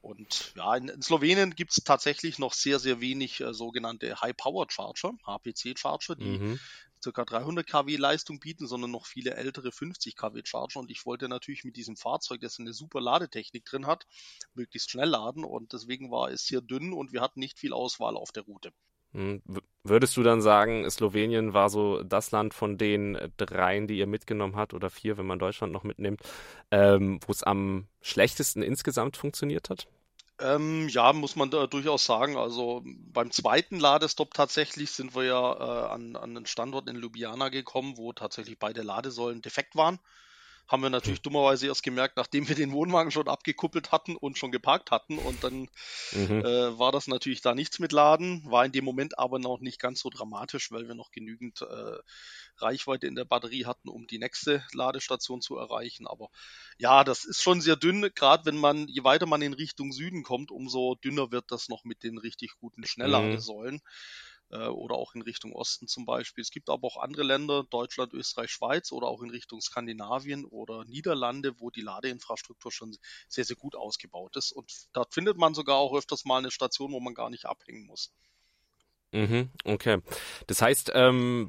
Und 0.00 0.52
ja, 0.56 0.76
in, 0.76 0.88
in 0.88 1.02
Slowenien 1.02 1.54
gibt 1.54 1.72
es 1.72 1.84
tatsächlich 1.84 2.38
noch 2.38 2.52
sehr, 2.52 2.78
sehr 2.78 3.00
wenig 3.00 3.40
äh, 3.40 3.52
sogenannte 3.52 4.20
High-Power-Charger, 4.20 5.14
HPC-Charger, 5.26 6.16
die 6.16 6.38
mhm. 6.38 6.60
ca. 7.02 7.24
300 7.24 7.66
kW 7.66 7.96
Leistung 7.96 8.38
bieten, 8.38 8.66
sondern 8.66 8.92
noch 8.92 9.06
viele 9.06 9.34
ältere 9.34 9.72
50 9.72 10.16
kW 10.16 10.42
Charger. 10.44 10.80
Und 10.80 10.90
ich 10.90 11.04
wollte 11.04 11.28
natürlich 11.28 11.64
mit 11.64 11.76
diesem 11.76 11.96
Fahrzeug, 11.96 12.40
das 12.40 12.60
eine 12.60 12.72
super 12.72 13.00
Ladetechnik 13.00 13.64
drin 13.64 13.86
hat, 13.86 14.06
möglichst 14.54 14.90
schnell 14.90 15.08
laden. 15.08 15.44
Und 15.44 15.72
deswegen 15.72 16.10
war 16.10 16.30
es 16.30 16.46
sehr 16.46 16.60
dünn 16.60 16.92
und 16.92 17.12
wir 17.12 17.20
hatten 17.20 17.40
nicht 17.40 17.58
viel 17.58 17.72
Auswahl 17.72 18.16
auf 18.16 18.30
der 18.30 18.44
Route. 18.44 18.72
Hm, 19.12 19.42
würdest 19.84 20.16
du 20.16 20.22
dann 20.22 20.42
sagen, 20.42 20.88
Slowenien 20.90 21.54
war 21.54 21.70
so 21.70 22.02
das 22.02 22.30
Land 22.30 22.54
von 22.54 22.76
den 22.76 23.18
dreien, 23.36 23.86
die 23.86 23.98
ihr 23.98 24.06
mitgenommen 24.06 24.56
habt, 24.56 24.74
oder 24.74 24.90
vier, 24.90 25.16
wenn 25.16 25.26
man 25.26 25.38
Deutschland 25.38 25.72
noch 25.72 25.84
mitnimmt, 25.84 26.20
ähm, 26.70 27.20
wo 27.26 27.32
es 27.32 27.42
am 27.42 27.86
schlechtesten 28.00 28.62
insgesamt 28.62 29.16
funktioniert 29.16 29.70
hat? 29.70 29.88
Ähm, 30.40 30.88
ja, 30.88 31.12
muss 31.12 31.34
man 31.36 31.50
da 31.50 31.66
durchaus 31.66 32.04
sagen. 32.04 32.36
Also 32.36 32.82
beim 32.84 33.30
zweiten 33.30 33.80
Ladestopp 33.80 34.34
tatsächlich 34.34 34.92
sind 34.92 35.16
wir 35.16 35.24
ja 35.24 35.52
äh, 35.54 35.88
an, 35.88 36.16
an 36.16 36.36
einen 36.36 36.46
Standort 36.46 36.88
in 36.88 36.96
Ljubljana 36.96 37.48
gekommen, 37.48 37.96
wo 37.96 38.12
tatsächlich 38.12 38.58
beide 38.58 38.82
Ladesäulen 38.82 39.42
defekt 39.42 39.74
waren 39.74 39.98
haben 40.68 40.82
wir 40.82 40.90
natürlich 40.90 41.22
dummerweise 41.22 41.66
erst 41.66 41.82
gemerkt, 41.82 42.16
nachdem 42.18 42.46
wir 42.46 42.54
den 42.54 42.72
Wohnwagen 42.72 43.10
schon 43.10 43.26
abgekuppelt 43.26 43.90
hatten 43.90 44.16
und 44.16 44.36
schon 44.36 44.52
geparkt 44.52 44.90
hatten. 44.90 45.18
Und 45.18 45.42
dann 45.42 45.68
mhm. 46.12 46.44
äh, 46.44 46.78
war 46.78 46.92
das 46.92 47.08
natürlich 47.08 47.40
da 47.40 47.54
nichts 47.54 47.78
mit 47.78 47.92
Laden, 47.92 48.44
war 48.44 48.64
in 48.66 48.72
dem 48.72 48.84
Moment 48.84 49.18
aber 49.18 49.38
noch 49.38 49.60
nicht 49.60 49.80
ganz 49.80 50.00
so 50.00 50.10
dramatisch, 50.10 50.70
weil 50.70 50.86
wir 50.86 50.94
noch 50.94 51.10
genügend 51.10 51.62
äh, 51.62 51.98
Reichweite 52.58 53.06
in 53.06 53.14
der 53.14 53.24
Batterie 53.24 53.64
hatten, 53.64 53.88
um 53.88 54.06
die 54.06 54.18
nächste 54.18 54.62
Ladestation 54.74 55.40
zu 55.40 55.56
erreichen. 55.56 56.06
Aber 56.06 56.28
ja, 56.76 57.02
das 57.02 57.24
ist 57.24 57.42
schon 57.42 57.62
sehr 57.62 57.76
dünn, 57.76 58.10
gerade 58.14 58.44
wenn 58.44 58.58
man, 58.58 58.88
je 58.88 59.04
weiter 59.04 59.26
man 59.26 59.40
in 59.40 59.54
Richtung 59.54 59.92
Süden 59.92 60.22
kommt, 60.22 60.50
umso 60.50 60.96
dünner 60.96 61.32
wird 61.32 61.46
das 61.48 61.70
noch 61.70 61.84
mit 61.84 62.02
den 62.02 62.18
richtig 62.18 62.56
guten 62.60 62.82
mhm. 62.82 62.86
Schnellladesäulen. 62.86 63.76
Mhm 63.76 64.27
oder 64.50 64.94
auch 64.96 65.14
in 65.14 65.22
Richtung 65.22 65.52
Osten 65.52 65.88
zum 65.88 66.04
Beispiel. 66.04 66.42
Es 66.42 66.50
gibt 66.50 66.70
aber 66.70 66.86
auch 66.86 66.96
andere 66.96 67.22
Länder, 67.22 67.64
Deutschland, 67.64 68.12
Österreich, 68.14 68.50
Schweiz 68.50 68.92
oder 68.92 69.06
auch 69.08 69.22
in 69.22 69.30
Richtung 69.30 69.60
Skandinavien 69.60 70.44
oder 70.44 70.84
Niederlande, 70.84 71.60
wo 71.60 71.70
die 71.70 71.82
Ladeinfrastruktur 71.82 72.72
schon 72.72 72.96
sehr, 73.28 73.44
sehr 73.44 73.56
gut 73.56 73.76
ausgebaut 73.76 74.36
ist. 74.36 74.52
Und 74.52 74.72
dort 74.92 75.12
findet 75.14 75.36
man 75.38 75.54
sogar 75.54 75.76
auch 75.76 75.94
öfters 75.94 76.24
mal 76.24 76.38
eine 76.38 76.50
Station, 76.50 76.92
wo 76.92 77.00
man 77.00 77.14
gar 77.14 77.30
nicht 77.30 77.46
abhängen 77.46 77.86
muss. 77.86 78.12
Mhm, 79.10 79.48
okay. 79.64 79.98
Das 80.48 80.60
heißt, 80.60 80.92
ähm, 80.94 81.48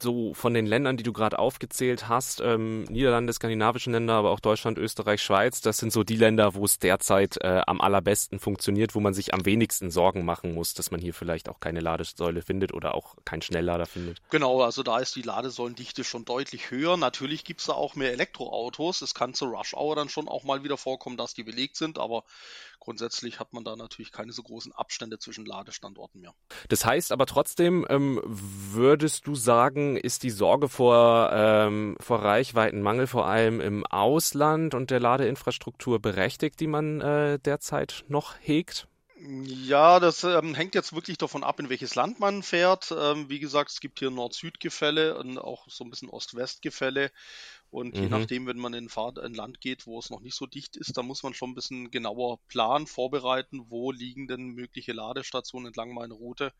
so 0.00 0.32
von 0.32 0.54
den 0.54 0.64
Ländern, 0.64 0.96
die 0.96 1.02
du 1.02 1.12
gerade 1.12 1.40
aufgezählt 1.40 2.08
hast, 2.08 2.40
ähm, 2.40 2.84
Niederlande, 2.84 3.32
skandinavischen 3.32 3.92
Länder, 3.92 4.14
aber 4.14 4.30
auch 4.30 4.38
Deutschland, 4.38 4.78
Österreich, 4.78 5.20
Schweiz, 5.20 5.60
das 5.60 5.78
sind 5.78 5.92
so 5.92 6.04
die 6.04 6.16
Länder, 6.16 6.54
wo 6.54 6.64
es 6.64 6.78
derzeit 6.78 7.36
äh, 7.40 7.62
am 7.66 7.80
allerbesten 7.80 8.38
funktioniert, 8.38 8.94
wo 8.94 9.00
man 9.00 9.12
sich 9.12 9.34
am 9.34 9.44
wenigsten 9.44 9.90
Sorgen 9.90 10.24
machen 10.24 10.54
muss, 10.54 10.74
dass 10.74 10.92
man 10.92 11.00
hier 11.00 11.14
vielleicht 11.14 11.48
auch 11.48 11.58
keine 11.58 11.80
Ladesäule 11.80 12.42
findet 12.42 12.72
oder 12.72 12.94
auch 12.94 13.16
keinen 13.24 13.42
Schnelllader 13.42 13.86
findet. 13.86 14.22
Genau, 14.30 14.62
also 14.62 14.84
da 14.84 15.00
ist 15.00 15.16
die 15.16 15.22
Ladesäulendichte 15.22 16.04
schon 16.04 16.24
deutlich 16.24 16.70
höher. 16.70 16.96
Natürlich 16.96 17.44
gibt 17.44 17.58
es 17.58 17.66
da 17.66 17.72
auch 17.72 17.96
mehr 17.96 18.12
Elektroautos. 18.12 19.02
Es 19.02 19.14
kann 19.14 19.34
zur 19.34 19.48
Rush 19.48 19.74
Hour 19.74 19.96
dann 19.96 20.08
schon 20.08 20.28
auch 20.28 20.44
mal 20.44 20.62
wieder 20.62 20.76
vorkommen, 20.76 21.16
dass 21.16 21.34
die 21.34 21.42
belegt 21.42 21.76
sind, 21.76 21.98
aber 21.98 22.22
grundsätzlich 22.84 23.40
hat 23.40 23.52
man 23.52 23.64
da 23.64 23.76
natürlich 23.76 24.12
keine 24.12 24.32
so 24.32 24.42
großen 24.42 24.72
Abstände 24.72 25.18
zwischen 25.18 25.46
Ladestandorten 25.46 26.20
mehr. 26.20 26.34
Das 26.68 26.84
heißt 26.84 27.12
aber 27.12 27.26
trotzdem, 27.26 27.86
ähm, 27.88 28.20
würdest 28.24 29.26
du 29.26 29.34
sagen, 29.34 29.96
ist 29.96 30.22
die 30.22 30.30
Sorge 30.30 30.68
vor, 30.68 31.30
ähm, 31.32 31.96
vor 32.00 32.22
Reichweitenmangel 32.22 33.06
vor 33.06 33.26
allem 33.26 33.60
im 33.60 33.86
Ausland 33.86 34.74
und 34.74 34.90
der 34.90 35.00
Ladeinfrastruktur 35.00 36.00
berechtigt, 36.00 36.60
die 36.60 36.66
man 36.66 37.00
äh, 37.00 37.38
derzeit 37.38 38.04
noch 38.08 38.34
hegt? 38.40 38.86
Ja, 39.26 40.00
das 40.00 40.22
ähm, 40.22 40.54
hängt 40.54 40.74
jetzt 40.74 40.94
wirklich 40.94 41.16
davon 41.16 41.44
ab, 41.44 41.58
in 41.58 41.70
welches 41.70 41.94
Land 41.94 42.20
man 42.20 42.42
fährt. 42.42 42.94
Ähm, 42.96 43.30
wie 43.30 43.38
gesagt, 43.38 43.70
es 43.70 43.80
gibt 43.80 43.98
hier 44.00 44.10
Nord-Süd-Gefälle 44.10 45.16
und 45.16 45.38
auch 45.38 45.66
so 45.66 45.82
ein 45.82 45.88
bisschen 45.88 46.10
Ost-West-Gefälle. 46.10 47.10
Und 47.74 47.96
mhm. 47.96 48.02
je 48.02 48.08
nachdem, 48.08 48.46
wenn 48.46 48.58
man 48.58 48.72
in 48.72 48.88
ein 48.88 49.34
Land 49.34 49.60
geht, 49.60 49.84
wo 49.84 49.98
es 49.98 50.08
noch 50.08 50.20
nicht 50.20 50.36
so 50.36 50.46
dicht 50.46 50.76
ist, 50.76 50.96
da 50.96 51.02
muss 51.02 51.24
man 51.24 51.34
schon 51.34 51.50
ein 51.50 51.54
bisschen 51.56 51.90
genauer 51.90 52.38
planen, 52.46 52.86
vorbereiten, 52.86 53.66
wo 53.68 53.90
liegen 53.90 54.28
denn 54.28 54.50
mögliche 54.50 54.92
Ladestationen 54.92 55.66
entlang 55.66 55.92
meiner 55.92 56.14
Route 56.14 56.52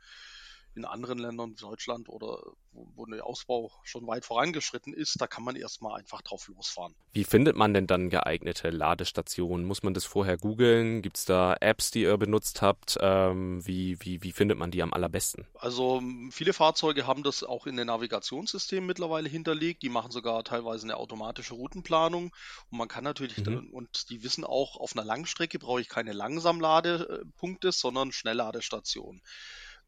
in 0.75 0.85
anderen 0.85 1.19
Ländern, 1.19 1.53
wie 1.53 1.61
Deutschland 1.61 2.09
oder 2.09 2.39
wo, 2.73 2.89
wo 2.97 3.07
der 3.07 3.25
Ausbau 3.25 3.71
schon 3.83 4.07
weit 4.07 4.25
vorangeschritten 4.25 4.93
ist, 4.93 5.21
da 5.21 5.27
kann 5.27 5.45
man 5.45 5.57
erstmal 5.57 5.99
einfach 5.99 6.23
drauf 6.23 6.49
losfahren. 6.49 6.95
Wie 7.13 7.25
findet 7.25 7.57
man 7.57 7.73
denn 7.73 7.87
dann 7.87 8.11
geeignete 8.11 8.71
Ladestationen? 8.71 9.65
Muss 9.65 9.83
man 9.83 9.95
das 9.95 10.05
vorher 10.05 10.37
googeln? 10.37 11.03
Gibt 11.03 11.19
es 11.19 11.25
da 11.25 11.55
Apps, 11.61 11.91
die 11.91 12.03
ihr 12.03 12.17
benutzt 12.17 12.63
habt? 12.63 12.99
Ähm, 13.01 13.65
wie, 13.67 14.01
wie, 14.01 14.23
wie 14.23 14.33
findet 14.33 14.59
man 14.59 14.71
die 14.71 14.83
am 14.83 14.93
allerbesten? 14.93 15.47
Also 15.55 16.03
viele 16.31 16.53
Fahrzeuge 16.53 17.07
haben 17.07 17.23
das 17.23 17.45
auch 17.45 17.67
in 17.67 17.77
den 17.77 17.87
Navigationssystemen 17.87 18.87
mittlerweile 18.87 19.29
hinterlegt. 19.29 19.83
Die 19.83 19.89
machen 19.89 20.11
sogar 20.11 20.43
teilweise 20.43 20.85
eine 20.85 20.97
automatische 20.97 21.55
Routenplanung. 21.55 22.35
Und 22.71 22.79
man 22.79 22.89
kann 22.89 23.05
natürlich, 23.05 23.39
mhm. 23.39 23.45
dann, 23.45 23.71
und 23.71 24.11
die 24.11 24.23
wissen 24.25 24.45
auch, 24.45 24.77
auf 24.77 24.97
einer 24.97 25.05
Langstrecke 25.05 25.59
brauche 25.59 25.81
ich 25.81 25.89
keine 25.89 26.13
Langsamladepunkte, 26.13 27.71
sondern 27.71 28.11
Schnellladestationen. 28.11 29.23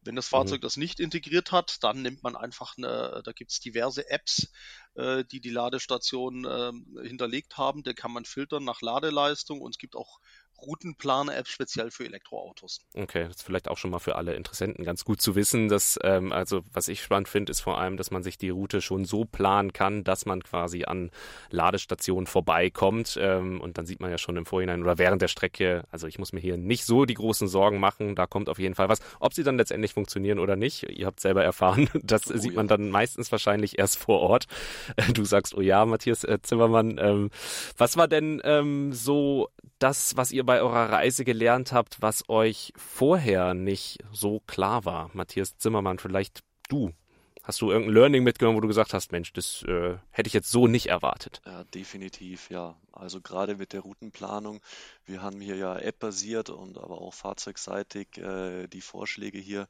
Wenn 0.03 0.17
das 0.17 0.29
Fahrzeug 0.29 0.61
mhm. 0.61 0.63
das 0.63 0.77
nicht 0.77 1.01
integriert 1.01 1.53
hat, 1.53 1.83
dann 1.83 2.03
nimmt 2.03 2.23
man 2.23 2.37
einfach 2.37 2.77
eine, 2.77 3.23
da 3.25 3.33
gibt 3.33 3.51
es 3.51 3.61
diverse 3.61 4.09
Apps, 4.09 4.53
äh, 4.95 5.25
die 5.25 5.41
die 5.41 5.51
Ladestation 5.51 6.45
äh, 6.45 6.73
hinterlegt 7.07 7.57
haben. 7.57 7.83
Da 7.83 7.93
kann 7.93 8.13
man 8.13 8.25
filtern 8.25 8.65
nach 8.65 8.83
Ladeleistung 8.83 9.61
und 9.61 9.75
es 9.75 9.79
gibt 9.79 9.97
auch 9.97 10.21
Routenplaner-App 10.63 11.49
speziell 11.49 11.91
für 11.91 12.05
Elektroautos. 12.05 12.81
Okay, 12.95 13.25
das 13.25 13.37
ist 13.37 13.43
vielleicht 13.43 13.69
auch 13.69 13.79
schon 13.79 13.91
mal 13.91 13.99
für 13.99 14.17
alle 14.17 14.35
Interessenten 14.35 14.85
ganz 14.85 15.05
gut 15.05 15.21
zu 15.21 15.35
wissen. 15.35 15.69
Dass, 15.69 15.99
ähm, 16.03 16.33
also 16.33 16.63
was 16.73 16.89
ich 16.89 17.03
spannend 17.03 17.29
finde, 17.29 17.51
ist 17.51 17.61
vor 17.61 17.79
allem, 17.79 17.97
dass 17.97 18.11
man 18.11 18.23
sich 18.23 18.39
die 18.39 18.51
Route 18.51 18.81
schon 18.81 19.05
so 19.05 19.25
planen 19.25 19.73
kann, 19.73 20.05
dass 20.05 20.27
man 20.27 20.43
quasi 20.43 20.85
an 20.85 21.11
Ladestationen 21.51 22.27
vorbeikommt. 22.27 23.19
Ähm, 23.21 23.61
und 23.61 23.79
dann 23.79 23.87
sieht 23.87 24.01
man 24.01 24.11
ja 24.11 24.19
schon 24.19 24.37
im 24.37 24.47
Vorhinein 24.47 24.83
oder 24.83 24.99
während 24.99 25.23
der 25.23 25.29
Strecke, 25.29 25.85
also 25.91 26.07
ich 26.07 26.19
muss 26.19 26.33
mir 26.33 26.41
hier 26.41 26.57
nicht 26.57 26.85
so 26.85 27.05
die 27.05 27.15
großen 27.15 27.49
Sorgen 27.49 27.79
machen, 27.79 28.15
da 28.15 28.27
kommt 28.27 28.49
auf 28.49 28.59
jeden 28.59 28.75
Fall 28.75 28.89
was. 28.89 29.01
Ob 29.21 29.35
sie 29.35 29.43
dann 29.43 29.57
letztendlich 29.59 29.95
funktionieren 29.95 30.39
oder 30.39 30.57
nicht, 30.57 30.85
ihr 30.85 31.07
habt 31.07 31.21
selber 31.21 31.45
erfahren, 31.45 31.89
das 32.03 32.31
oh, 32.31 32.37
sieht 32.37 32.55
man 32.55 32.69
dann 32.69 32.91
meistens 32.91 33.31
wahrscheinlich 33.33 33.79
erst 33.79 33.99
vor 33.99 34.21
Ort. 34.21 34.47
Du 35.13 35.25
sagst, 35.25 35.55
oh 35.55 35.61
ja, 35.61 35.87
Matthias 35.87 36.25
äh, 36.25 36.39
Zimmermann, 36.43 36.99
ähm, 36.99 37.31
was 37.77 37.97
war 37.97 38.09
denn 38.09 38.41
ähm, 38.45 38.93
so 38.93 39.49
das, 39.79 40.17
was 40.17 40.33
ihr 40.33 40.45
bei 40.45 40.61
eurer 40.61 40.91
Reise 40.91 41.25
gelernt 41.25 41.73
habt, 41.73 42.01
was 42.01 42.29
euch 42.29 42.73
vorher 42.77 43.55
nicht 43.55 43.99
so 44.13 44.41
klar 44.47 44.85
war? 44.85 45.11
Matthias 45.13 45.57
Zimmermann, 45.59 45.99
vielleicht 45.99 46.41
du. 46.69 46.93
Hast 47.47 47.61
du 47.61 47.71
irgendein 47.71 47.95
Learning 47.95 48.25
mitgenommen, 48.25 48.57
wo 48.57 48.61
du 48.61 48.67
gesagt 48.67 48.93
hast, 48.93 49.13
Mensch, 49.13 49.33
das 49.33 49.63
äh, 49.69 49.97
hätte 50.11 50.27
ich 50.27 50.33
jetzt 50.33 50.51
so 50.51 50.67
nicht 50.67 50.87
erwartet? 50.87 51.41
Ja, 51.47 51.63
definitiv, 51.63 52.51
ja. 52.51 52.77
Also 52.91 53.21
gerade 53.21 53.55
mit 53.55 53.73
der 53.73 53.83
Routenplanung. 53.83 54.61
Wir 55.05 55.23
haben 55.23 55.41
hier 55.41 55.55
ja 55.55 55.79
App-basiert 55.79 56.51
und 56.51 56.77
aber 56.77 57.01
auch 57.01 57.15
fahrzeugseitig 57.15 58.19
äh, 58.19 58.67
die 58.67 58.81
Vorschläge 58.81 59.39
hier 59.39 59.69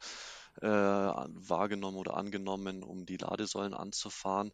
äh, 0.63 0.67
wahrgenommen 0.67 1.99
oder 1.99 2.17
angenommen, 2.17 2.83
um 2.83 3.05
die 3.05 3.19
Ladesäulen 3.19 3.75
anzufahren. 3.75 4.53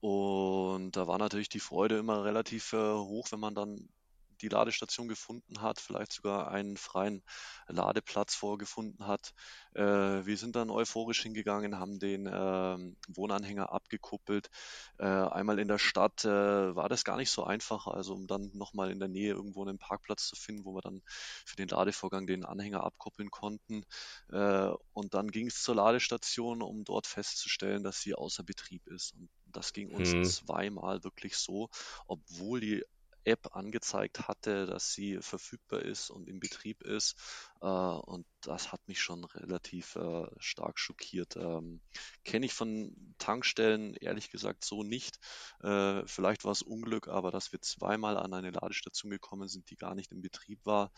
Und 0.00 0.92
da 0.92 1.06
war 1.06 1.16
natürlich 1.16 1.48
die 1.48 1.60
Freude 1.60 1.96
immer 1.96 2.24
relativ 2.24 2.74
äh, 2.74 2.76
hoch, 2.76 3.28
wenn 3.30 3.40
man 3.40 3.54
dann 3.54 3.88
die 4.38 4.48
Ladestation 4.48 5.08
gefunden 5.08 5.60
hat, 5.60 5.80
vielleicht 5.80 6.12
sogar 6.12 6.50
einen 6.50 6.76
freien 6.76 7.22
Ladeplatz 7.66 8.34
vorgefunden 8.34 9.06
hat. 9.06 9.34
Äh, 9.74 9.82
wir 9.82 10.36
sind 10.36 10.56
dann 10.56 10.70
euphorisch 10.70 11.22
hingegangen, 11.22 11.78
haben 11.78 11.98
den 11.98 12.26
äh, 12.26 12.78
Wohnanhänger 13.08 13.72
abgekuppelt. 13.72 14.50
Äh, 14.98 15.06
einmal 15.06 15.58
in 15.58 15.68
der 15.68 15.78
Stadt 15.78 16.24
äh, 16.24 16.74
war 16.76 16.88
das 16.88 17.04
gar 17.04 17.16
nicht 17.16 17.30
so 17.30 17.44
einfach, 17.44 17.86
also 17.86 18.14
um 18.14 18.26
dann 18.26 18.50
nochmal 18.54 18.90
in 18.90 18.98
der 18.98 19.08
Nähe 19.08 19.32
irgendwo 19.32 19.62
einen 19.62 19.78
Parkplatz 19.78 20.26
zu 20.28 20.36
finden, 20.36 20.64
wo 20.64 20.74
wir 20.74 20.82
dann 20.82 21.02
für 21.44 21.56
den 21.56 21.68
Ladevorgang 21.68 22.26
den 22.26 22.44
Anhänger 22.44 22.84
abkuppeln 22.84 23.30
konnten. 23.30 23.84
Äh, 24.30 24.70
und 24.92 25.14
dann 25.14 25.30
ging 25.30 25.48
es 25.48 25.62
zur 25.62 25.76
Ladestation, 25.76 26.62
um 26.62 26.84
dort 26.84 27.06
festzustellen, 27.06 27.82
dass 27.82 28.00
sie 28.00 28.14
außer 28.14 28.42
Betrieb 28.42 28.86
ist. 28.86 29.12
Und 29.12 29.28
das 29.46 29.72
ging 29.72 29.90
uns 29.90 30.12
hm. 30.12 30.24
zweimal 30.24 31.04
wirklich 31.04 31.36
so, 31.36 31.68
obwohl 32.06 32.60
die 32.60 32.84
App 33.28 33.54
angezeigt 33.54 34.26
hatte, 34.28 34.66
dass 34.66 34.92
sie 34.92 35.18
verfügbar 35.20 35.82
ist 35.82 36.10
und 36.10 36.28
im 36.28 36.40
Betrieb 36.40 36.82
ist. 36.82 37.16
Äh, 37.60 37.66
und 37.66 38.26
das 38.40 38.72
hat 38.72 38.80
mich 38.88 39.00
schon 39.00 39.24
relativ 39.24 39.96
äh, 39.96 40.26
stark 40.38 40.78
schockiert. 40.78 41.36
Ähm, 41.36 41.80
Kenne 42.24 42.46
ich 42.46 42.54
von 42.54 43.14
Tankstellen 43.18 43.94
ehrlich 43.94 44.30
gesagt 44.30 44.64
so 44.64 44.82
nicht. 44.82 45.18
Äh, 45.62 46.06
vielleicht 46.06 46.44
war 46.44 46.52
es 46.52 46.62
Unglück, 46.62 47.08
aber 47.08 47.30
dass 47.30 47.52
wir 47.52 47.60
zweimal 47.60 48.16
an 48.16 48.34
eine 48.34 48.50
Ladestation 48.50 49.10
gekommen 49.10 49.48
sind, 49.48 49.70
die 49.70 49.76
gar 49.76 49.94
nicht 49.94 50.12
im 50.12 50.22
Betrieb 50.22 50.64
war, 50.64 50.90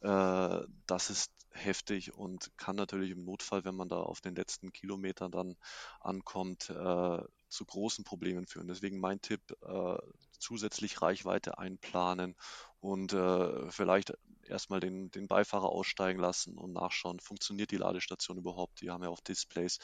äh, 0.00 0.66
das 0.86 1.10
ist 1.10 1.32
heftig 1.52 2.14
und 2.14 2.50
kann 2.56 2.76
natürlich 2.76 3.10
im 3.10 3.24
Notfall, 3.24 3.64
wenn 3.64 3.74
man 3.74 3.88
da 3.88 3.96
auf 3.96 4.20
den 4.20 4.34
letzten 4.34 4.72
Kilometern 4.72 5.30
dann 5.30 5.56
ankommt, 6.00 6.70
äh, 6.70 7.22
zu 7.50 7.64
großen 7.64 8.04
Problemen 8.04 8.46
führen. 8.46 8.68
Deswegen 8.68 8.98
mein 9.00 9.20
Tipp, 9.20 9.40
äh, 9.62 9.98
zusätzlich 10.38 11.02
Reichweite 11.02 11.58
einplanen 11.58 12.34
und 12.80 13.12
äh, 13.12 13.70
vielleicht 13.70 14.14
erstmal 14.46 14.80
den, 14.80 15.10
den 15.10 15.28
Beifahrer 15.28 15.68
aussteigen 15.68 16.18
lassen 16.18 16.56
und 16.56 16.72
nachschauen, 16.72 17.20
funktioniert 17.20 17.70
die 17.70 17.76
Ladestation 17.76 18.38
überhaupt? 18.38 18.80
Die 18.80 18.90
haben 18.90 19.02
ja 19.02 19.10
auch 19.10 19.20
Displays, 19.20 19.78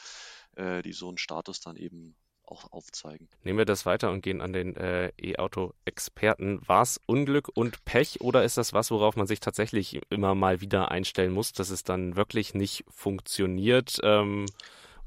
äh, 0.55 0.81
die 0.81 0.93
so 0.93 1.07
einen 1.07 1.17
Status 1.17 1.59
dann 1.59 1.75
eben 1.75 2.15
auch 2.43 2.71
aufzeigen. 2.71 3.27
Nehmen 3.43 3.57
wir 3.57 3.65
das 3.65 3.85
weiter 3.85 4.09
und 4.09 4.21
gehen 4.21 4.41
an 4.41 4.53
den 4.53 4.75
äh, 4.77 5.11
E-Auto-Experten. 5.17 6.65
War 6.65 6.81
es 6.81 6.99
Unglück 7.05 7.49
und 7.53 7.83
Pech 7.83 8.21
oder 8.21 8.43
ist 8.43 8.57
das 8.57 8.73
was, 8.73 8.89
worauf 8.89 9.15
man 9.15 9.27
sich 9.27 9.41
tatsächlich 9.41 9.99
immer 10.09 10.33
mal 10.33 10.61
wieder 10.61 10.89
einstellen 10.89 11.33
muss, 11.33 11.51
dass 11.51 11.69
es 11.69 11.83
dann 11.83 12.15
wirklich 12.15 12.53
nicht 12.53 12.85
funktioniert? 12.89 13.99
Ähm, 14.01 14.45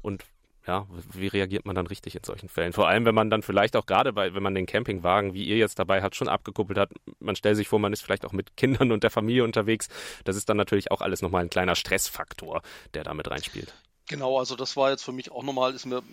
und 0.03 0.23
ja, 0.67 0.85
wie 1.13 1.27
reagiert 1.27 1.65
man 1.65 1.75
dann 1.75 1.87
richtig 1.87 2.15
in 2.15 2.23
solchen 2.23 2.49
Fällen? 2.49 2.73
Vor 2.73 2.87
allem, 2.87 3.05
wenn 3.05 3.15
man 3.15 3.29
dann 3.29 3.41
vielleicht 3.41 3.75
auch 3.75 3.85
gerade 3.85 4.13
bei, 4.13 4.33
wenn 4.35 4.43
man 4.43 4.53
den 4.53 4.67
Campingwagen, 4.67 5.33
wie 5.33 5.43
ihr 5.43 5.57
jetzt 5.57 5.79
dabei 5.79 6.01
hat, 6.01 6.15
schon 6.15 6.27
abgekuppelt 6.27 6.77
hat, 6.77 6.91
man 7.19 7.35
stellt 7.35 7.57
sich 7.57 7.67
vor, 7.67 7.79
man 7.79 7.93
ist 7.93 8.01
vielleicht 8.01 8.25
auch 8.25 8.31
mit 8.31 8.55
Kindern 8.57 8.91
und 8.91 9.03
der 9.03 9.09
Familie 9.09 9.43
unterwegs. 9.43 9.89
Das 10.23 10.35
ist 10.35 10.49
dann 10.49 10.57
natürlich 10.57 10.91
auch 10.91 11.01
alles 11.01 11.21
nochmal 11.21 11.43
ein 11.43 11.49
kleiner 11.49 11.75
Stressfaktor, 11.75 12.61
der 12.93 13.03
da 13.03 13.13
mit 13.13 13.29
reinspielt. 13.29 13.73
Genau, 14.07 14.37
also 14.37 14.55
das 14.55 14.75
war 14.77 14.91
jetzt 14.91 15.03
für 15.03 15.13
mich 15.13 15.31
auch 15.31 15.43
nochmal, 15.43 15.73
ist 15.73 15.85
mir 15.85 16.03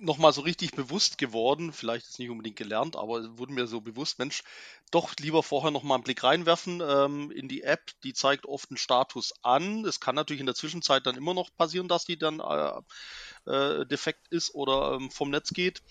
nochmal 0.00 0.32
so 0.32 0.40
richtig 0.40 0.72
bewusst 0.72 1.18
geworden, 1.18 1.72
vielleicht 1.72 2.06
ist 2.06 2.18
nicht 2.18 2.30
unbedingt 2.30 2.56
gelernt, 2.56 2.96
aber 2.96 3.38
wurde 3.38 3.52
mir 3.52 3.66
so 3.66 3.80
bewusst, 3.80 4.18
Mensch, 4.18 4.42
doch 4.90 5.14
lieber 5.18 5.42
vorher 5.42 5.70
nochmal 5.70 5.96
einen 5.96 6.04
Blick 6.04 6.22
reinwerfen 6.22 6.82
ähm, 6.86 7.30
in 7.30 7.48
die 7.48 7.62
App, 7.62 7.90
die 8.04 8.12
zeigt 8.12 8.46
oft 8.46 8.70
einen 8.70 8.78
Status 8.78 9.32
an. 9.42 9.84
Es 9.84 10.00
kann 10.00 10.14
natürlich 10.14 10.40
in 10.40 10.46
der 10.46 10.54
Zwischenzeit 10.54 11.06
dann 11.06 11.16
immer 11.16 11.34
noch 11.34 11.50
passieren, 11.56 11.88
dass 11.88 12.04
die 12.04 12.18
dann 12.18 12.40
äh, 12.40 13.50
äh, 13.50 13.86
defekt 13.86 14.28
ist 14.28 14.54
oder 14.54 14.94
ähm, 14.94 15.10
vom 15.10 15.30
Netz 15.30 15.50
geht. 15.50 15.82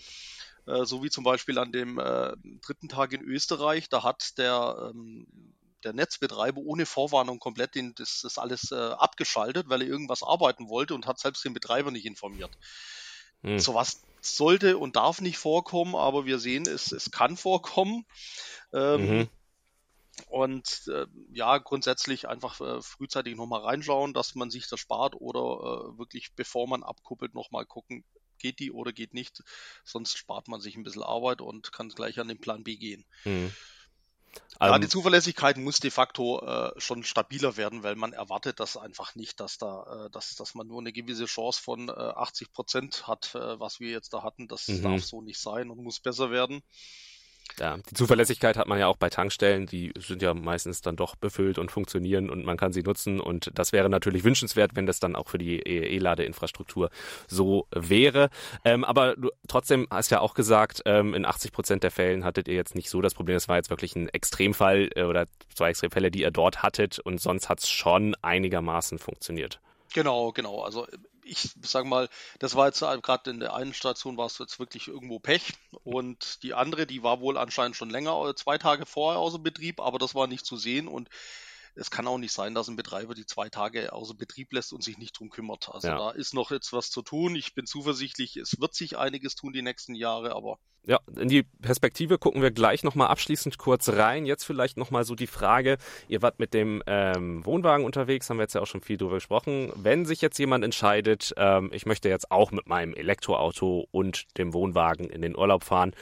Äh, 0.66 0.84
so 0.84 1.02
wie 1.02 1.10
zum 1.10 1.24
Beispiel 1.24 1.58
an 1.58 1.72
dem 1.72 1.98
äh, 1.98 2.34
dritten 2.62 2.88
Tag 2.88 3.12
in 3.12 3.22
Österreich, 3.22 3.88
da 3.88 4.02
hat 4.02 4.38
der 4.38 4.90
ähm, 4.92 5.26
der 5.84 5.92
Netzbetreiber 5.92 6.60
ohne 6.60 6.86
Vorwarnung 6.86 7.38
komplett 7.38 7.74
den, 7.74 7.94
das, 7.94 8.20
das 8.22 8.38
alles 8.38 8.72
äh, 8.72 8.74
abgeschaltet, 8.74 9.68
weil 9.68 9.82
er 9.82 9.88
irgendwas 9.88 10.22
arbeiten 10.22 10.68
wollte 10.68 10.94
und 10.94 11.06
hat 11.06 11.20
selbst 11.20 11.44
den 11.44 11.54
Betreiber 11.54 11.90
nicht 11.90 12.04
informiert. 12.04 12.50
Hm. 13.42 13.58
Sowas 13.58 14.02
sollte 14.20 14.78
und 14.78 14.96
darf 14.96 15.20
nicht 15.20 15.38
vorkommen, 15.38 15.94
aber 15.94 16.26
wir 16.26 16.38
sehen, 16.38 16.66
es, 16.66 16.92
es 16.92 17.10
kann 17.10 17.36
vorkommen. 17.36 18.04
Ähm, 18.72 19.18
mhm. 19.18 19.28
Und 20.26 20.82
äh, 20.88 21.06
ja, 21.32 21.58
grundsätzlich 21.58 22.28
einfach 22.28 22.60
äh, 22.60 22.82
frühzeitig 22.82 23.36
nochmal 23.36 23.60
reinschauen, 23.60 24.14
dass 24.14 24.34
man 24.34 24.50
sich 24.50 24.68
das 24.68 24.80
spart 24.80 25.14
oder 25.14 25.40
äh, 25.40 25.98
wirklich 25.98 26.32
bevor 26.34 26.66
man 26.66 26.82
abkuppelt 26.82 27.34
nochmal 27.34 27.64
gucken, 27.64 28.04
geht 28.38 28.58
die 28.58 28.72
oder 28.72 28.92
geht 28.92 29.14
nicht. 29.14 29.42
Sonst 29.84 30.18
spart 30.18 30.48
man 30.48 30.60
sich 30.60 30.76
ein 30.76 30.82
bisschen 30.82 31.02
Arbeit 31.02 31.40
und 31.40 31.72
kann 31.72 31.88
gleich 31.90 32.18
an 32.18 32.28
den 32.28 32.40
Plan 32.40 32.64
B 32.64 32.76
gehen. 32.76 33.04
Mhm. 33.24 33.52
Ja, 34.60 34.74
um, 34.74 34.80
die 34.80 34.86
ähm, 34.86 34.90
Zuverlässigkeit 34.90 35.56
muss 35.56 35.78
de 35.78 35.90
facto 35.90 36.40
äh, 36.44 36.72
schon 36.80 37.04
stabiler 37.04 37.56
werden, 37.56 37.82
weil 37.82 37.94
man 37.94 38.12
erwartet 38.12 38.58
das 38.58 38.76
einfach 38.76 39.14
nicht, 39.14 39.38
dass 39.40 39.58
da, 39.58 40.06
äh, 40.06 40.10
dass, 40.10 40.34
dass 40.34 40.54
man 40.54 40.66
nur 40.66 40.80
eine 40.80 40.92
gewisse 40.92 41.26
Chance 41.26 41.62
von 41.62 41.88
äh, 41.88 41.92
80 41.92 42.52
Prozent 42.52 43.06
hat, 43.06 43.34
äh, 43.34 43.60
was 43.60 43.78
wir 43.78 43.90
jetzt 43.90 44.12
da 44.12 44.22
hatten. 44.22 44.48
Das 44.48 44.66
mhm. 44.66 44.82
darf 44.82 45.04
so 45.04 45.22
nicht 45.22 45.38
sein 45.40 45.70
und 45.70 45.82
muss 45.82 46.00
besser 46.00 46.30
werden. 46.30 46.62
Ja, 47.58 47.76
die 47.76 47.94
Zuverlässigkeit 47.94 48.56
hat 48.56 48.68
man 48.68 48.78
ja 48.78 48.86
auch 48.86 48.96
bei 48.96 49.10
Tankstellen, 49.10 49.66
die 49.66 49.92
sind 49.98 50.22
ja 50.22 50.34
meistens 50.34 50.80
dann 50.80 50.96
doch 50.96 51.16
befüllt 51.16 51.58
und 51.58 51.70
funktionieren 51.70 52.30
und 52.30 52.44
man 52.44 52.56
kann 52.56 52.72
sie 52.72 52.82
nutzen 52.82 53.20
und 53.20 53.50
das 53.54 53.72
wäre 53.72 53.88
natürlich 53.88 54.24
wünschenswert, 54.24 54.74
wenn 54.74 54.86
das 54.86 55.00
dann 55.00 55.16
auch 55.16 55.28
für 55.28 55.38
die 55.38 55.60
E-Ladeinfrastruktur 55.60 56.90
so 57.26 57.66
wäre. 57.70 58.30
Ähm, 58.64 58.84
aber 58.84 59.16
du 59.16 59.30
trotzdem 59.48 59.86
hast 59.90 60.10
ja 60.10 60.20
auch 60.20 60.34
gesagt, 60.34 60.82
ähm, 60.84 61.14
in 61.14 61.24
80 61.24 61.52
Prozent 61.52 61.82
der 61.82 61.90
Fällen 61.90 62.24
hattet 62.24 62.48
ihr 62.48 62.54
jetzt 62.54 62.74
nicht 62.74 62.90
so 62.90 63.00
das 63.00 63.14
Problem, 63.14 63.34
das 63.34 63.48
war 63.48 63.56
jetzt 63.56 63.70
wirklich 63.70 63.96
ein 63.96 64.08
Extremfall 64.08 64.90
äh, 64.94 65.02
oder 65.02 65.26
zwei 65.54 65.70
Extremfälle, 65.70 66.10
die 66.10 66.20
ihr 66.20 66.30
dort 66.30 66.62
hattet 66.62 66.98
und 66.98 67.20
sonst 67.20 67.48
hat 67.48 67.60
es 67.60 67.68
schon 67.68 68.14
einigermaßen 68.22 68.98
funktioniert. 68.98 69.60
Genau, 69.94 70.32
genau. 70.32 70.62
Also 70.62 70.86
ich 71.28 71.50
sage 71.62 71.86
mal, 71.86 72.08
das 72.38 72.54
war 72.54 72.66
jetzt 72.66 72.80
gerade 72.80 73.30
in 73.30 73.40
der 73.40 73.54
einen 73.54 73.74
Station 73.74 74.16
war 74.16 74.26
es 74.26 74.38
jetzt 74.38 74.58
wirklich 74.58 74.88
irgendwo 74.88 75.18
Pech. 75.18 75.52
Und 75.84 76.42
die 76.42 76.54
andere, 76.54 76.86
die 76.86 77.02
war 77.02 77.20
wohl 77.20 77.36
anscheinend 77.38 77.76
schon 77.76 77.90
länger, 77.90 78.34
zwei 78.36 78.58
Tage 78.58 78.86
vorher 78.86 79.20
außer 79.20 79.38
Betrieb, 79.38 79.80
aber 79.80 79.98
das 79.98 80.14
war 80.14 80.26
nicht 80.26 80.46
zu 80.46 80.56
sehen. 80.56 80.88
Und 80.88 81.08
es 81.74 81.90
kann 81.90 82.06
auch 82.06 82.18
nicht 82.18 82.32
sein, 82.32 82.54
dass 82.54 82.68
ein 82.68 82.76
Betreiber 82.76 83.14
die 83.14 83.26
zwei 83.26 83.48
Tage 83.48 83.92
außer 83.92 84.14
Betrieb 84.14 84.52
lässt 84.52 84.72
und 84.72 84.82
sich 84.82 84.98
nicht 84.98 85.18
drum 85.18 85.30
kümmert. 85.30 85.68
Also 85.72 85.88
ja. 85.88 85.96
da 85.96 86.10
ist 86.10 86.34
noch 86.34 86.50
jetzt 86.50 86.72
was 86.72 86.90
zu 86.90 87.02
tun. 87.02 87.36
Ich 87.36 87.54
bin 87.54 87.66
zuversichtlich, 87.66 88.36
es 88.36 88.60
wird 88.60 88.74
sich 88.74 88.98
einiges 88.98 89.34
tun 89.34 89.52
die 89.52 89.62
nächsten 89.62 89.94
Jahre, 89.94 90.34
aber. 90.34 90.58
Ja, 90.84 91.00
in 91.16 91.28
die 91.28 91.42
Perspektive 91.42 92.18
gucken 92.18 92.40
wir 92.40 92.50
gleich 92.50 92.82
nochmal 92.82 93.08
abschließend 93.08 93.58
kurz 93.58 93.90
rein. 93.90 94.24
Jetzt 94.24 94.44
vielleicht 94.44 94.78
nochmal 94.78 95.04
so 95.04 95.14
die 95.14 95.26
Frage, 95.26 95.76
ihr 96.08 96.22
wart 96.22 96.38
mit 96.38 96.54
dem 96.54 96.82
ähm, 96.86 97.44
Wohnwagen 97.44 97.84
unterwegs, 97.84 98.30
haben 98.30 98.38
wir 98.38 98.44
jetzt 98.44 98.54
ja 98.54 98.62
auch 98.62 98.66
schon 98.66 98.80
viel 98.80 98.96
drüber 98.96 99.16
gesprochen. 99.16 99.70
Wenn 99.74 100.06
sich 100.06 100.22
jetzt 100.22 100.38
jemand 100.38 100.64
entscheidet, 100.64 101.34
ähm, 101.36 101.70
ich 101.74 101.84
möchte 101.84 102.08
jetzt 102.08 102.30
auch 102.30 102.52
mit 102.52 102.68
meinem 102.68 102.94
Elektroauto 102.94 103.86
und 103.90 104.24
dem 104.38 104.54
Wohnwagen 104.54 105.10
in 105.10 105.20
den 105.20 105.36
Urlaub 105.36 105.64
fahren, 105.64 105.94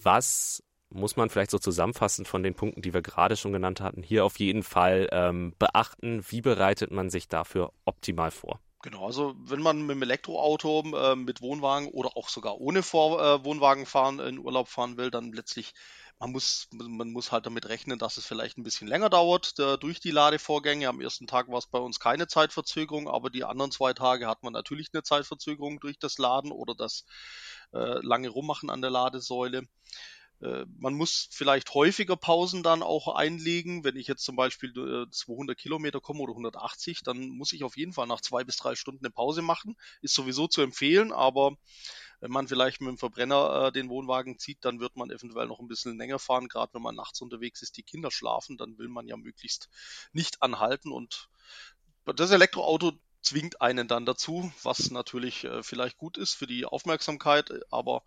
was 0.00 0.62
muss 0.92 1.16
man 1.16 1.30
vielleicht 1.30 1.50
so 1.50 1.58
zusammenfassend 1.58 2.28
von 2.28 2.42
den 2.42 2.54
Punkten, 2.54 2.82
die 2.82 2.94
wir 2.94 3.02
gerade 3.02 3.36
schon 3.36 3.52
genannt 3.52 3.80
hatten, 3.80 4.02
hier 4.02 4.24
auf 4.24 4.38
jeden 4.38 4.62
Fall 4.62 5.08
ähm, 5.12 5.54
beachten. 5.58 6.24
Wie 6.28 6.40
bereitet 6.40 6.90
man 6.90 7.10
sich 7.10 7.28
dafür 7.28 7.72
optimal 7.84 8.30
vor? 8.30 8.60
Genau, 8.82 9.06
also 9.06 9.34
wenn 9.38 9.62
man 9.62 9.82
mit 9.82 9.94
dem 9.94 10.02
Elektroauto, 10.02 10.82
äh, 10.96 11.14
mit 11.14 11.40
Wohnwagen 11.40 11.88
oder 11.88 12.16
auch 12.16 12.28
sogar 12.28 12.60
ohne 12.60 12.82
Vor 12.82 13.22
äh, 13.22 13.44
Wohnwagen 13.44 13.86
fahren, 13.86 14.18
in 14.18 14.40
Urlaub 14.40 14.66
fahren 14.66 14.96
will, 14.96 15.12
dann 15.12 15.32
letztlich, 15.32 15.72
man 16.18 16.32
muss, 16.32 16.68
man 16.72 17.12
muss 17.12 17.30
halt 17.30 17.46
damit 17.46 17.68
rechnen, 17.68 18.00
dass 18.00 18.16
es 18.16 18.26
vielleicht 18.26 18.58
ein 18.58 18.64
bisschen 18.64 18.88
länger 18.88 19.08
dauert 19.08 19.56
der, 19.58 19.76
durch 19.76 20.00
die 20.00 20.10
Ladevorgänge. 20.10 20.88
Am 20.88 21.00
ersten 21.00 21.28
Tag 21.28 21.46
war 21.46 21.58
es 21.58 21.68
bei 21.68 21.78
uns 21.78 22.00
keine 22.00 22.26
Zeitverzögerung, 22.26 23.08
aber 23.08 23.30
die 23.30 23.44
anderen 23.44 23.70
zwei 23.70 23.92
Tage 23.92 24.26
hat 24.26 24.42
man 24.42 24.52
natürlich 24.52 24.88
eine 24.92 25.04
Zeitverzögerung 25.04 25.78
durch 25.78 26.00
das 26.00 26.18
Laden 26.18 26.50
oder 26.50 26.74
das 26.74 27.04
äh, 27.72 28.04
lange 28.04 28.30
Rummachen 28.30 28.68
an 28.68 28.82
der 28.82 28.90
Ladesäule. 28.90 29.62
Äh, 30.42 30.66
man 30.78 30.94
muss 30.94 31.28
vielleicht 31.30 31.72
häufiger 31.74 32.16
Pausen 32.16 32.62
dann 32.62 32.82
auch 32.82 33.14
einlegen. 33.14 33.84
Wenn 33.84 33.96
ich 33.96 34.08
jetzt 34.08 34.24
zum 34.24 34.36
Beispiel 34.36 34.72
200 35.10 35.56
äh, 35.56 35.60
Kilometer 35.60 36.00
komme 36.00 36.20
oder 36.20 36.32
180, 36.32 37.02
dann 37.02 37.28
muss 37.28 37.52
ich 37.52 37.64
auf 37.64 37.76
jeden 37.76 37.92
Fall 37.92 38.06
nach 38.06 38.20
zwei 38.20 38.42
bis 38.44 38.56
drei 38.56 38.74
Stunden 38.74 39.04
eine 39.04 39.12
Pause 39.12 39.42
machen. 39.42 39.76
Ist 40.00 40.14
sowieso 40.14 40.48
zu 40.48 40.62
empfehlen, 40.62 41.12
aber 41.12 41.56
wenn 42.20 42.32
man 42.32 42.48
vielleicht 42.48 42.80
mit 42.80 42.88
dem 42.88 42.98
Verbrenner 42.98 43.68
äh, 43.68 43.72
den 43.72 43.88
Wohnwagen 43.88 44.38
zieht, 44.38 44.64
dann 44.64 44.80
wird 44.80 44.96
man 44.96 45.10
eventuell 45.10 45.46
noch 45.46 45.60
ein 45.60 45.68
bisschen 45.68 45.96
länger 45.96 46.18
fahren. 46.18 46.48
Gerade 46.48 46.74
wenn 46.74 46.82
man 46.82 46.96
nachts 46.96 47.20
unterwegs 47.20 47.62
ist, 47.62 47.76
die 47.76 47.84
Kinder 47.84 48.10
schlafen, 48.10 48.56
dann 48.56 48.78
will 48.78 48.88
man 48.88 49.06
ja 49.06 49.16
möglichst 49.16 49.68
nicht 50.12 50.42
anhalten. 50.42 50.90
Und 50.90 51.28
das 52.04 52.32
Elektroauto 52.32 52.92
zwingt 53.20 53.60
einen 53.60 53.86
dann 53.86 54.04
dazu, 54.06 54.52
was 54.64 54.90
natürlich 54.90 55.46
vielleicht 55.60 55.96
gut 55.96 56.16
ist 56.16 56.34
für 56.34 56.48
die 56.48 56.64
Aufmerksamkeit, 56.64 57.48
aber 57.70 58.02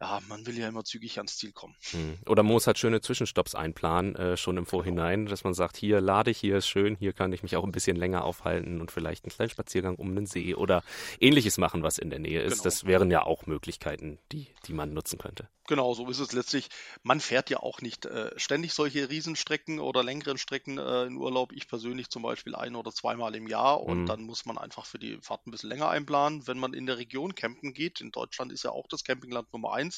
ja, 0.00 0.20
man 0.28 0.46
will 0.46 0.58
ja 0.58 0.68
immer 0.68 0.84
zügig 0.84 1.18
ans 1.18 1.36
Ziel 1.36 1.52
kommen. 1.52 1.76
Hm. 1.90 2.18
Oder 2.26 2.42
man 2.42 2.52
muss 2.52 2.66
halt 2.66 2.78
schöne 2.78 3.00
Zwischenstopps 3.00 3.54
einplanen, 3.54 4.16
äh, 4.16 4.36
schon 4.36 4.56
im 4.56 4.66
Vorhinein, 4.66 5.26
dass 5.26 5.44
man 5.44 5.54
sagt, 5.54 5.76
hier 5.76 6.00
lade 6.00 6.30
ich, 6.30 6.38
hier 6.38 6.56
ist 6.56 6.68
schön, 6.68 6.96
hier 6.96 7.12
kann 7.12 7.32
ich 7.32 7.42
mich 7.42 7.56
auch 7.56 7.64
ein 7.64 7.72
bisschen 7.72 7.96
länger 7.96 8.24
aufhalten 8.24 8.80
und 8.80 8.90
vielleicht 8.90 9.24
einen 9.24 9.32
kleinen 9.32 9.50
Spaziergang 9.50 9.96
um 9.96 10.10
einen 10.10 10.26
See 10.26 10.54
oder 10.54 10.82
ähnliches 11.20 11.58
machen, 11.58 11.82
was 11.82 11.98
in 11.98 12.10
der 12.10 12.18
Nähe 12.18 12.42
ist. 12.42 12.54
Genau. 12.54 12.64
Das 12.64 12.86
wären 12.86 13.10
ja 13.10 13.24
auch 13.24 13.46
Möglichkeiten, 13.46 14.18
die, 14.32 14.48
die 14.66 14.72
man 14.72 14.94
nutzen 14.94 15.18
könnte. 15.18 15.48
Genau, 15.70 15.94
so 15.94 16.08
ist 16.08 16.18
es 16.18 16.32
letztlich. 16.32 16.68
Man 17.04 17.20
fährt 17.20 17.48
ja 17.48 17.60
auch 17.60 17.80
nicht 17.80 18.04
äh, 18.04 18.32
ständig 18.36 18.74
solche 18.74 19.08
Riesenstrecken 19.08 19.78
oder 19.78 20.02
längeren 20.02 20.36
Strecken 20.36 20.78
äh, 20.78 21.04
in 21.04 21.16
Urlaub. 21.16 21.52
Ich 21.52 21.68
persönlich 21.68 22.10
zum 22.10 22.22
Beispiel 22.22 22.56
ein 22.56 22.74
oder 22.74 22.90
zweimal 22.90 23.36
im 23.36 23.46
Jahr 23.46 23.80
und 23.80 24.00
mhm. 24.00 24.06
dann 24.06 24.22
muss 24.22 24.46
man 24.46 24.58
einfach 24.58 24.84
für 24.84 24.98
die 24.98 25.18
Fahrt 25.22 25.46
ein 25.46 25.52
bisschen 25.52 25.70
länger 25.70 25.88
einplanen. 25.88 26.48
Wenn 26.48 26.58
man 26.58 26.74
in 26.74 26.86
der 26.86 26.98
Region 26.98 27.36
campen 27.36 27.72
geht, 27.72 28.00
in 28.00 28.10
Deutschland 28.10 28.50
ist 28.50 28.64
ja 28.64 28.72
auch 28.72 28.88
das 28.88 29.04
Campingland 29.04 29.52
Nummer 29.52 29.72
eins, 29.72 29.89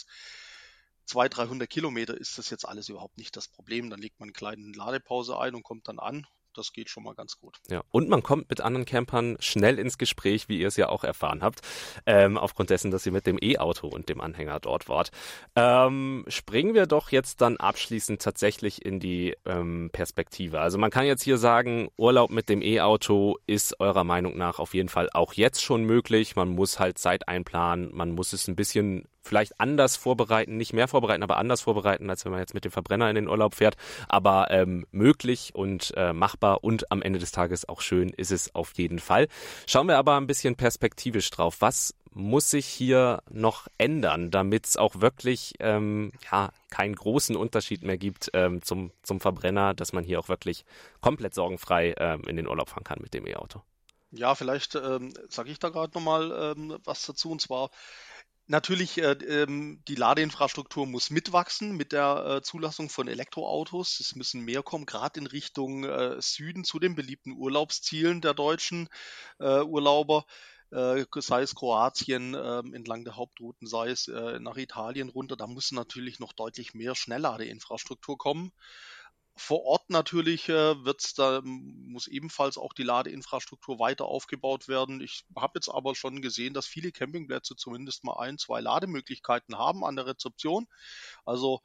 200, 1.07 1.37
300 1.37 1.71
Kilometer 1.71 2.17
ist 2.17 2.39
das 2.39 2.51
jetzt 2.51 2.67
alles 2.67 2.89
überhaupt 2.89 3.19
nicht 3.19 3.37
das 3.37 3.49
Problem. 3.49 3.91
Dann 3.91 4.01
legt 4.01 4.21
man 4.21 4.29
eine 4.29 4.33
kleine 4.33 4.73
Ladepause 4.73 5.39
ein 5.39 5.55
und 5.55 5.63
kommt 5.63 5.89
dann 5.89 5.99
an 5.99 6.27
das 6.57 6.73
geht 6.73 6.89
schon 6.91 7.03
mal 7.03 7.15
ganz 7.15 7.39
gut. 7.39 7.59
Ja, 7.69 7.83
und 7.91 8.09
man 8.09 8.23
kommt 8.23 8.51
mit 8.51 8.61
anderen 8.61 8.85
Campern 8.85 9.37
schnell 9.41 9.79
ins 9.79 9.99
Gespräch, 9.99 10.49
wie 10.49 10.59
ihr 10.59 10.69
es 10.69 10.77
ja 10.77 10.89
auch 10.89 11.05
erfahren 11.05 11.43
habt, 11.43 11.61
ähm, 12.07 12.39
aufgrund 12.39 12.71
dessen, 12.71 12.91
dass 12.91 13.07
ihr 13.07 13.13
mit 13.13 13.27
dem 13.27 13.39
E-Auto 13.41 13.89
und 13.89 14.09
dem 14.09 14.21
Anhänger 14.21 14.61
dort 14.61 14.89
wart. 14.89 15.11
Ähm, 15.57 16.25
springen 16.29 16.75
wir 16.75 16.87
doch 16.87 17.11
jetzt 17.11 17.41
dann 17.41 17.57
abschließend 17.57 18.21
tatsächlich 18.23 18.85
in 18.85 19.01
die 19.01 19.37
ähm, 19.45 19.91
Perspektive. 19.93 20.61
Also 20.61 20.79
man 20.79 20.91
kann 20.91 21.07
jetzt 21.07 21.23
hier 21.23 21.39
sagen, 21.39 21.89
Urlaub 21.97 22.31
mit 22.31 22.49
dem 22.49 22.63
E-Auto 22.63 23.39
ist 23.47 23.81
eurer 23.81 24.05
Meinung 24.05 24.37
nach 24.37 24.59
auf 24.59 24.75
jeden 24.75 24.89
Fall 24.89 25.09
auch 25.13 25.33
jetzt 25.35 25.63
schon 25.63 25.85
möglich. 25.85 26.37
Man 26.37 26.51
muss 26.51 26.79
halt 26.79 26.99
Zeit 26.99 27.29
einplanen, 27.29 27.91
man 27.93 28.13
muss 28.13 28.33
es 28.33 28.49
ein 28.49 28.57
bisschen 28.57 29.09
vielleicht 29.23 29.61
anders 29.61 29.97
vorbereiten, 29.97 30.57
nicht 30.57 30.73
mehr 30.73 30.89
vorbereiten, 30.89 31.23
aber 31.23 31.39
anders 31.39 31.63
vorbereiten, 31.63 32.11
als 32.11 32.25
wenn 32.25 32.33
man 32.33 32.41
jetzt 32.41 32.55
mit 32.55 32.65
dem 32.65 32.73
Verbrenner 32.73 33.09
in 33.09 33.15
den 33.15 33.29
Urlaub 33.29 33.55
fährt. 33.55 33.77
Aber 34.09 34.51
ähm, 34.51 34.87
möglich 34.91 35.55
und 35.55 35.93
äh, 35.97 36.13
machbar 36.13 36.65
und 36.65 36.91
am 36.91 37.03
Ende 37.03 37.19
des 37.19 37.33
Tages 37.33 37.69
auch 37.69 37.81
schön 37.81 38.11
ist 38.11 38.33
es 38.33 38.55
auf 38.55 38.73
jeden 38.75 38.99
Fall. 38.99 39.29
Schauen 39.67 39.89
wir 39.89 39.99
aber 39.99 40.17
ein 40.17 40.27
bisschen 40.27 40.57
perspektivisch 40.57 41.31
drauf. 41.31 41.57
Was 41.61 41.95
muss 42.15 42.51
sich 42.51 42.67
hier 42.67 43.23
noch 43.31 43.69
ändern, 43.79 44.31
damit 44.31 44.67
es 44.67 44.77
auch 44.77 45.01
wirklich 45.01 45.55
ähm, 45.61 46.13
ja, 46.31 46.51
keinen 46.71 46.95
großen 46.95 47.37
Unterschied 47.37 47.83
mehr 47.83 47.97
gibt 47.97 48.31
ähm, 48.35 48.63
zum, 48.63 48.93
zum 49.03 49.21
Verbrenner, 49.21 49.75
dass 49.75 49.93
man 49.93 50.05
hier 50.05 50.21
auch 50.21 50.29
wirklich 50.29 50.65
komplett 51.01 51.35
sorgenfrei 51.35 51.95
ähm, 51.97 52.23
in 52.27 52.37
den 52.37 52.49
Urlaub 52.49 52.69
fahren 52.69 52.85
kann 52.85 52.99
mit 53.01 53.15
dem 53.15 53.27
E-Auto? 53.27 53.63
Ja, 54.11 54.35
vielleicht 54.35 54.75
ähm, 54.75 55.15
sage 55.29 55.51
ich 55.51 55.59
da 55.59 55.71
gerade 55.71 55.95
nochmal 55.95 56.55
ähm, 56.57 56.77
was 56.85 57.07
dazu. 57.07 57.31
Und 57.31 57.41
zwar 57.41 57.71
Natürlich, 58.49 58.99
äh, 58.99 59.13
ähm, 59.13 59.83
die 59.87 59.95
Ladeinfrastruktur 59.95 60.87
muss 60.87 61.11
mitwachsen 61.11 61.77
mit 61.77 61.93
der 61.93 62.25
äh, 62.27 62.43
Zulassung 62.43 62.91
von 62.91 63.07
Elektroautos. 63.09 64.01
Es 64.01 64.17
müssen 64.17 64.45
mehr 64.45 64.63
kommen, 64.63 64.85
gerade 64.85 65.21
in 65.21 65.27
Richtung 65.27 65.85
äh, 65.85 66.21
Süden 66.21 66.65
zu 66.65 66.79
den 66.79 66.95
beliebten 66.95 67.33
Urlaubszielen 67.33 68.21
der 68.21 68.35
deutschen 68.35 68.89
Urlauber, 69.39 70.25
sei 70.71 71.43
es 71.43 71.55
Kroatien 71.55 72.35
ähm, 72.35 72.75
entlang 72.75 73.05
der 73.05 73.17
Hauptrouten, 73.17 73.67
sei 73.67 73.91
es 73.91 74.07
nach 74.07 74.57
Italien 74.57 75.09
runter. 75.11 75.37
Da 75.37 75.47
muss 75.47 75.73
natürlich 75.73 76.19
noch 76.19 76.33
deutlich 76.33 76.75
mehr 76.75 76.95
Schnellladeinfrastruktur 76.95 78.17
kommen. 78.17 78.53
Vor 79.35 79.65
Ort 79.65 79.89
natürlich 79.89 80.49
äh, 80.49 80.85
wird's 80.85 81.15
da 81.15 81.41
muss 81.43 82.07
ebenfalls 82.07 82.59
auch 82.59 82.75
die 82.75 82.83
Ladeinfrastruktur 82.83 83.79
weiter 83.79 84.05
aufgebaut 84.05 84.69
werden. 84.69 85.01
Ich 85.01 85.25
habe 85.35 85.53
jetzt 85.57 85.69
aber 85.69 85.95
schon 85.95 86.21
gesehen, 86.21 86.53
dass 86.53 86.67
viele 86.67 86.93
Campingplätze 86.93 87.57
zumindest 87.57 88.05
mal 88.05 88.19
ein, 88.19 88.37
zwei 88.37 88.61
Lademöglichkeiten 88.61 89.57
haben 89.57 89.85
an 89.85 89.97
der 89.97 90.07
Rezeption. 90.07 90.69
Also 91.25 91.63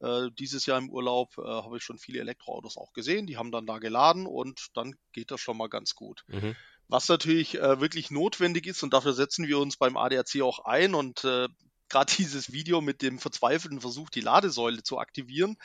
äh, 0.00 0.30
dieses 0.38 0.64
Jahr 0.66 0.78
im 0.78 0.90
Urlaub 0.90 1.36
äh, 1.36 1.42
habe 1.42 1.76
ich 1.76 1.82
schon 1.82 1.98
viele 1.98 2.20
Elektroautos 2.20 2.76
auch 2.76 2.92
gesehen. 2.92 3.26
Die 3.26 3.36
haben 3.36 3.52
dann 3.52 3.66
da 3.66 3.78
geladen 3.78 4.26
und 4.26 4.68
dann 4.74 4.94
geht 5.12 5.30
das 5.30 5.40
schon 5.40 5.58
mal 5.58 5.68
ganz 5.68 5.94
gut. 5.94 6.24
Mhm. 6.28 6.56
Was 6.88 7.08
natürlich 7.08 7.56
äh, 7.56 7.80
wirklich 7.80 8.10
notwendig 8.10 8.66
ist 8.66 8.82
und 8.82 8.94
dafür 8.94 9.12
setzen 9.12 9.46
wir 9.46 9.58
uns 9.58 9.76
beim 9.76 9.96
ADAC 9.96 10.40
auch 10.42 10.60
ein 10.64 10.94
und 10.94 11.22
äh, 11.24 11.48
gerade 11.90 12.12
dieses 12.16 12.52
Video 12.52 12.80
mit 12.80 13.02
dem 13.02 13.18
verzweifelten 13.18 13.82
Versuch, 13.82 14.08
die 14.08 14.22
Ladesäule 14.22 14.82
zu 14.82 14.98
aktivieren, 14.98 15.56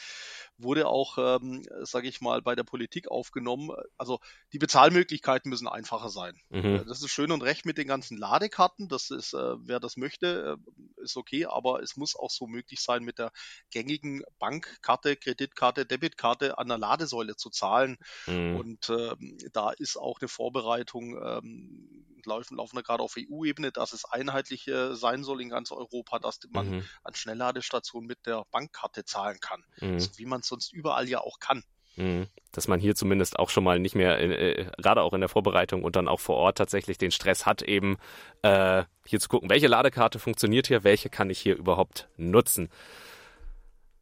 wurde 0.58 0.88
auch, 0.88 1.18
ähm, 1.18 1.64
sage 1.82 2.08
ich 2.08 2.22
mal, 2.22 2.42
bei 2.42 2.56
der 2.56 2.64
Politik 2.64 3.10
aufgenommen. 3.10 3.72
Also 3.98 4.20
die 4.54 4.58
Bezahlmöglichkeiten 4.58 5.50
müssen 5.50 5.68
einfacher 5.68 6.10
sein. 6.10 6.40
Mhm. 6.50 6.76
Äh, 6.76 6.86
das 6.86 7.02
ist 7.02 7.12
schön 7.12 7.32
und 7.32 7.42
recht 7.42 7.66
mit 7.66 7.78
den 7.78 7.88
ganzen 7.88 8.18
Ladekarten. 8.18 8.88
Das 8.88 9.10
ist, 9.10 9.34
äh, 9.34 9.56
wer 9.60 9.80
das 9.80 9.98
möchte, 9.98 10.58
äh, 10.58 11.02
ist 11.04 11.18
okay, 11.18 11.46
aber 11.46 11.82
es 11.82 11.98
muss 11.98 12.16
auch 12.16 12.32
so 12.32 12.48
möglich 12.48 12.82
sein, 12.82 13.04
mit 13.04 13.20
der 13.20 13.32
gängigen 13.72 14.24
Bankkarte, 14.40 15.16
Kreditkarte, 15.16 15.86
Debitkarte 15.86 16.58
an 16.58 16.68
der 16.68 16.78
Ladesäule 16.78 17.36
zu 17.36 17.50
zahlen. 17.50 17.98
Mhm. 18.28 18.56
Und 18.56 18.90
äh, 18.90 19.16
da 19.52 19.72
ist 19.72 19.98
auch 19.98 20.20
eine 20.22 20.28
Vorbereitung 20.28 21.18
ähm, 21.22 22.06
laufen, 22.26 22.58
laufen 22.58 22.76
da 22.76 22.82
gerade 22.82 23.04
auf 23.04 23.16
EU-Ebene, 23.18 23.72
dass 23.72 23.94
es 23.94 24.06
einheitlich 24.06 24.68
äh, 24.68 24.96
sein 24.96 25.24
soll 25.24 25.42
in 25.42 25.50
ganz 25.50 25.72
Europa, 25.72 26.20
dass 26.20 26.40
man 26.50 26.70
mhm. 26.70 26.86
an 27.04 27.16
Schnellladestationen 27.16 28.08
mit 28.08 28.26
der 28.26 28.46
Bankkarte 28.52 29.06
zahlen 29.06 29.40
kann. 29.40 29.64
Mhm. 29.80 30.00
So 30.00 30.18
wie 30.18 30.26
man 30.26 30.42
es 30.46 30.50
sonst 30.50 30.72
überall 30.74 31.10
ja 31.10 31.20
auch 31.20 31.40
kann. 31.40 31.64
Mhm. 31.98 32.28
Dass 32.52 32.68
man 32.68 32.80
hier 32.80 32.96
zumindest 32.96 33.40
auch 33.40 33.50
schon 33.50 33.64
mal 33.64 33.80
nicht 33.80 33.96
mehr, 33.96 34.20
äh, 34.20 34.68
gerade 34.78 35.02
auch 35.02 35.14
in 35.14 35.22
der 35.22 35.30
Vorbereitung 35.30 35.84
und 35.84 35.96
dann 35.96 36.08
auch 36.08 36.20
vor 36.20 36.36
Ort 36.36 36.58
tatsächlich 36.58 36.98
den 36.98 37.12
Stress 37.12 37.46
hat, 37.46 37.62
eben 37.62 37.98
äh, 38.42 38.84
hier 39.06 39.20
zu 39.20 39.30
gucken, 39.30 39.50
welche 39.50 39.68
Ladekarte 39.68 40.20
funktioniert 40.20 40.68
hier, 40.68 40.84
welche 40.84 41.10
kann 41.10 41.30
ich 41.30 41.40
hier 41.40 41.56
überhaupt 41.56 42.08
nutzen. 42.18 42.70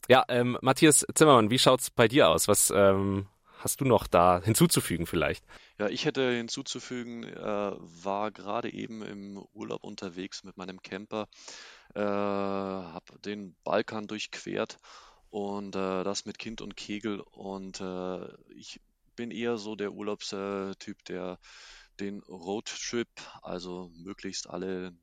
Ja, 0.09 0.23
ähm, 0.27 0.57
Matthias 0.61 1.05
Zimmermann, 1.15 1.49
wie 1.49 1.59
schaut's 1.59 1.89
bei 1.89 2.07
dir 2.07 2.29
aus? 2.29 2.47
Was 2.47 2.71
ähm, 2.75 3.27
hast 3.59 3.79
du 3.79 3.85
noch 3.85 4.07
da 4.07 4.41
hinzuzufügen 4.43 5.05
vielleicht? 5.05 5.45
Ja, 5.79 5.87
ich 5.87 6.05
hätte 6.05 6.31
hinzuzufügen, 6.31 7.23
äh, 7.23 7.71
war 7.77 8.31
gerade 8.31 8.71
eben 8.71 9.01
im 9.01 9.37
Urlaub 9.53 9.83
unterwegs 9.83 10.43
mit 10.43 10.57
meinem 10.57 10.81
Camper, 10.81 11.27
äh, 11.95 12.01
habe 12.01 13.19
den 13.23 13.55
Balkan 13.63 14.07
durchquert 14.07 14.77
und 15.33 15.75
äh, 15.75 16.03
das 16.03 16.25
mit 16.25 16.37
Kind 16.37 16.61
und 16.61 16.77
Kegel 16.77 17.19
und 17.19 17.81
äh, 17.81 18.27
ich 18.53 18.79
bin 19.15 19.31
eher 19.31 19.57
so 19.57 19.75
der 19.75 19.91
Urlaubstyp, 19.91 21.03
der 21.05 21.39
den 21.99 22.19
Roadtrip, 22.19 23.09
also 23.41 23.89
möglichst 23.95 24.47
alle 24.47 24.95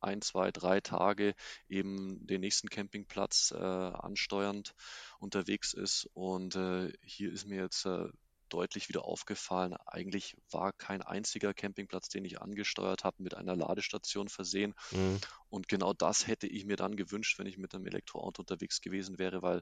ein, 0.00 0.20
zwei, 0.20 0.50
drei 0.52 0.82
Tage 0.82 1.34
eben 1.70 2.26
den 2.26 2.42
nächsten 2.42 2.68
Campingplatz 2.68 3.50
äh, 3.50 3.56
ansteuernd 3.56 4.74
unterwegs 5.20 5.72
ist. 5.72 6.06
Und 6.12 6.54
äh, 6.54 6.92
hier 7.02 7.32
ist 7.32 7.46
mir 7.46 7.62
jetzt 7.62 7.86
äh, 7.86 8.08
deutlich 8.48 8.88
wieder 8.88 9.04
aufgefallen, 9.04 9.74
eigentlich 9.86 10.36
war 10.50 10.72
kein 10.72 11.02
einziger 11.02 11.54
Campingplatz, 11.54 12.08
den 12.08 12.24
ich 12.24 12.40
angesteuert 12.40 13.04
habe, 13.04 13.22
mit 13.22 13.34
einer 13.34 13.56
Ladestation 13.56 14.28
versehen. 14.28 14.74
Mhm. 14.90 15.20
Und 15.50 15.68
genau 15.68 15.92
das 15.92 16.26
hätte 16.26 16.46
ich 16.46 16.64
mir 16.64 16.76
dann 16.76 16.96
gewünscht, 16.96 17.38
wenn 17.38 17.46
ich 17.46 17.58
mit 17.58 17.74
einem 17.74 17.86
Elektroauto 17.86 18.42
unterwegs 18.42 18.80
gewesen 18.80 19.18
wäre, 19.18 19.42
weil 19.42 19.58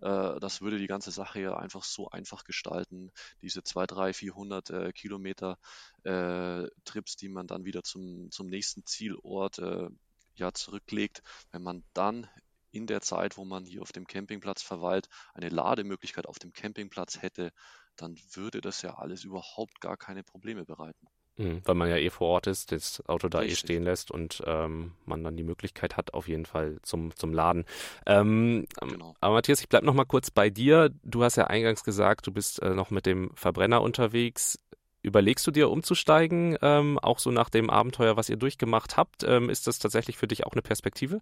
äh, 0.00 0.38
das 0.40 0.60
würde 0.60 0.78
die 0.78 0.86
ganze 0.86 1.10
Sache 1.10 1.40
ja 1.40 1.56
einfach 1.56 1.84
so 1.84 2.08
einfach 2.10 2.44
gestalten. 2.44 3.10
Diese 3.42 3.62
2, 3.62 3.86
3, 3.86 4.12
400 4.12 4.70
äh, 4.70 4.92
Kilometer 4.92 5.58
äh, 6.04 6.68
Trips, 6.84 7.16
die 7.16 7.28
man 7.28 7.46
dann 7.46 7.64
wieder 7.64 7.82
zum, 7.82 8.30
zum 8.30 8.46
nächsten 8.46 8.84
Zielort 8.86 9.58
äh, 9.58 9.88
ja, 10.36 10.52
zurücklegt, 10.52 11.22
wenn 11.52 11.62
man 11.62 11.84
dann 11.92 12.28
in 12.74 12.86
der 12.86 13.00
Zeit, 13.00 13.36
wo 13.36 13.44
man 13.44 13.64
hier 13.64 13.82
auf 13.82 13.92
dem 13.92 14.06
Campingplatz 14.06 14.62
verweilt, 14.62 15.08
eine 15.34 15.48
Lademöglichkeit 15.48 16.26
auf 16.26 16.38
dem 16.38 16.52
Campingplatz 16.52 17.22
hätte, 17.22 17.52
dann 17.96 18.16
würde 18.32 18.60
das 18.60 18.82
ja 18.82 18.94
alles 18.94 19.24
überhaupt 19.24 19.80
gar 19.80 19.96
keine 19.96 20.24
Probleme 20.24 20.64
bereiten. 20.64 21.06
Mhm, 21.36 21.62
weil 21.64 21.74
man 21.74 21.88
ja 21.88 21.96
eh 21.96 22.10
vor 22.10 22.28
Ort 22.28 22.46
ist, 22.46 22.70
das 22.70 23.02
Auto 23.08 23.28
da 23.28 23.38
eh 23.38 23.42
Richtig. 23.42 23.58
eh 23.58 23.66
stehen 23.66 23.82
lässt 23.82 24.10
und 24.10 24.42
ähm, 24.46 24.92
man 25.04 25.24
dann 25.24 25.36
die 25.36 25.42
Möglichkeit 25.42 25.96
hat, 25.96 26.14
auf 26.14 26.28
jeden 26.28 26.46
Fall 26.46 26.78
zum, 26.82 27.14
zum 27.16 27.32
Laden. 27.32 27.64
Ähm, 28.06 28.66
genau. 28.80 29.14
Aber 29.20 29.34
Matthias, 29.34 29.60
ich 29.60 29.68
bleibe 29.68 29.86
noch 29.86 29.94
mal 29.94 30.04
kurz 30.04 30.30
bei 30.30 30.48
dir. 30.48 30.90
Du 31.02 31.24
hast 31.24 31.36
ja 31.36 31.48
eingangs 31.48 31.82
gesagt, 31.82 32.26
du 32.26 32.32
bist 32.32 32.62
äh, 32.62 32.74
noch 32.74 32.90
mit 32.90 33.06
dem 33.06 33.30
Verbrenner 33.34 33.82
unterwegs. 33.82 34.60
Überlegst 35.02 35.46
du 35.46 35.50
dir 35.50 35.70
umzusteigen, 35.70 36.56
ähm, 36.62 36.98
auch 37.00 37.18
so 37.18 37.30
nach 37.30 37.50
dem 37.50 37.68
Abenteuer, 37.68 38.16
was 38.16 38.28
ihr 38.28 38.36
durchgemacht 38.36 38.96
habt? 38.96 39.24
Ähm, 39.24 39.50
ist 39.50 39.66
das 39.66 39.78
tatsächlich 39.78 40.16
für 40.16 40.28
dich 40.28 40.46
auch 40.46 40.52
eine 40.52 40.62
Perspektive? 40.62 41.20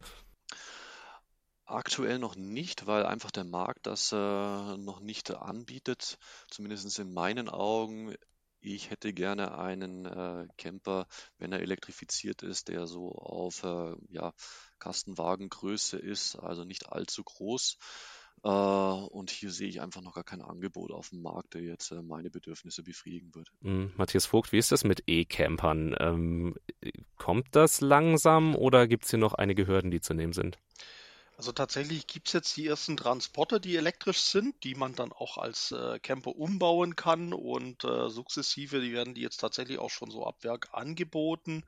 Aktuell 1.72 2.18
noch 2.18 2.36
nicht, 2.36 2.86
weil 2.86 3.06
einfach 3.06 3.30
der 3.30 3.44
Markt 3.44 3.86
das 3.86 4.12
äh, 4.12 4.16
noch 4.16 5.00
nicht 5.00 5.30
anbietet, 5.30 6.18
zumindest 6.50 6.98
in 6.98 7.14
meinen 7.14 7.48
Augen. 7.48 8.14
Ich 8.60 8.90
hätte 8.90 9.14
gerne 9.14 9.56
einen 9.56 10.04
äh, 10.04 10.46
Camper, 10.58 11.06
wenn 11.38 11.50
er 11.50 11.60
elektrifiziert 11.60 12.42
ist, 12.42 12.68
der 12.68 12.86
so 12.86 13.12
auf 13.12 13.64
äh, 13.64 13.94
ja, 14.10 14.34
Kastenwagengröße 14.80 15.98
ist, 15.98 16.36
also 16.36 16.64
nicht 16.64 16.92
allzu 16.92 17.24
groß. 17.24 17.78
Äh, 18.44 18.48
und 18.48 19.30
hier 19.30 19.50
sehe 19.50 19.68
ich 19.68 19.80
einfach 19.80 20.02
noch 20.02 20.14
gar 20.14 20.24
kein 20.24 20.42
Angebot 20.42 20.90
auf 20.90 21.08
dem 21.08 21.22
Markt, 21.22 21.54
der 21.54 21.62
jetzt 21.62 21.90
äh, 21.90 22.02
meine 22.02 22.30
Bedürfnisse 22.30 22.82
befriedigen 22.82 23.34
würde. 23.34 23.50
Mhm. 23.60 23.92
Matthias 23.96 24.26
Vogt, 24.26 24.52
wie 24.52 24.58
ist 24.58 24.72
das 24.72 24.84
mit 24.84 25.04
E-Campern? 25.06 25.96
Ähm, 25.98 26.54
kommt 27.16 27.46
das 27.52 27.80
langsam 27.80 28.54
oder 28.56 28.86
gibt 28.86 29.04
es 29.04 29.10
hier 29.10 29.18
noch 29.18 29.32
einige 29.32 29.66
Hürden, 29.66 29.90
die 29.90 30.02
zu 30.02 30.12
nehmen 30.12 30.34
sind? 30.34 30.58
Also 31.42 31.50
tatsächlich 31.50 32.06
gibt 32.06 32.28
es 32.28 32.34
jetzt 32.34 32.56
die 32.56 32.68
ersten 32.68 32.96
Transporter, 32.96 33.58
die 33.58 33.74
elektrisch 33.74 34.20
sind, 34.20 34.62
die 34.62 34.76
man 34.76 34.94
dann 34.94 35.10
auch 35.10 35.38
als 35.38 35.72
äh, 35.72 35.98
Camper 35.98 36.36
umbauen 36.36 36.94
kann 36.94 37.32
und 37.32 37.82
äh, 37.82 38.08
sukzessive, 38.10 38.80
die 38.80 38.92
werden 38.92 39.14
die 39.14 39.22
jetzt 39.22 39.38
tatsächlich 39.38 39.80
auch 39.80 39.90
schon 39.90 40.12
so 40.12 40.24
ab 40.24 40.44
Werk 40.44 40.68
angeboten. 40.70 41.64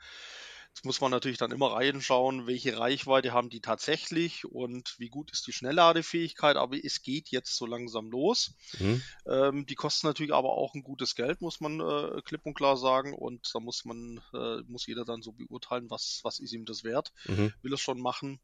Jetzt 0.69 0.85
muss 0.85 1.01
man 1.01 1.11
natürlich 1.11 1.39
dann 1.39 1.51
immer 1.51 1.73
reinschauen, 1.73 2.47
welche 2.47 2.79
Reichweite 2.79 3.33
haben 3.33 3.51
die 3.51 3.61
tatsächlich 3.61 4.45
und 4.45 4.95
wie 4.99 5.09
gut 5.09 5.33
ist 5.33 5.45
die 5.49 5.53
Schnellladefähigkeit, 5.53 6.55
aber 6.57 6.77
es 6.77 7.03
geht 7.03 7.31
jetzt 7.31 7.57
so 7.57 7.67
langsam 7.67 8.13
los. 8.13 8.53
Mhm. 8.79 9.03
Ähm, 9.27 9.67
die 9.67 9.75
kosten 9.75 10.07
natürlich 10.07 10.33
aber 10.33 10.51
auch 10.51 10.75
ein 10.75 10.85
gutes 10.85 11.17
Geld, 11.17 11.41
muss 11.41 11.61
man 11.61 11.81
äh, 11.81 12.23
klipp 12.23 12.47
und 12.47 12.55
klar 12.55 12.77
sagen 12.77 13.13
und 13.13 13.51
da 13.53 13.59
muss 13.59 13.85
man, 13.85 14.21
äh, 14.35 14.63
muss 14.69 14.87
jeder 14.87 15.05
dann 15.05 15.21
so 15.21 15.33
beurteilen, 15.33 15.91
was, 15.91 16.21
was 16.23 16.39
ist 16.39 16.53
ihm 16.53 16.65
das 16.65 16.85
wert, 16.85 17.13
mhm. 17.27 17.53
will 17.63 17.73
es 17.73 17.81
schon 17.81 18.01
machen 18.01 18.39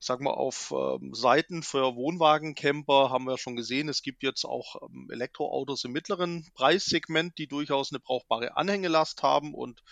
ich 0.00 0.06
sag 0.06 0.20
mal, 0.20 0.30
auf 0.30 0.72
ähm, 0.74 1.12
Seiten 1.12 1.62
für 1.62 1.94
Wohnwagencamper 1.94 3.10
haben 3.10 3.26
wir 3.26 3.36
schon 3.36 3.54
gesehen, 3.54 3.90
es 3.90 4.00
gibt 4.00 4.22
jetzt 4.22 4.46
auch 4.46 4.76
ähm, 4.82 5.08
Elektroautos 5.10 5.84
im 5.84 5.92
mittleren 5.92 6.48
Preissegment, 6.54 7.36
die 7.36 7.46
durchaus 7.46 7.92
eine 7.92 8.00
brauchbare 8.00 8.56
Anhängelast 8.56 9.22
haben 9.22 9.54
und 9.54 9.82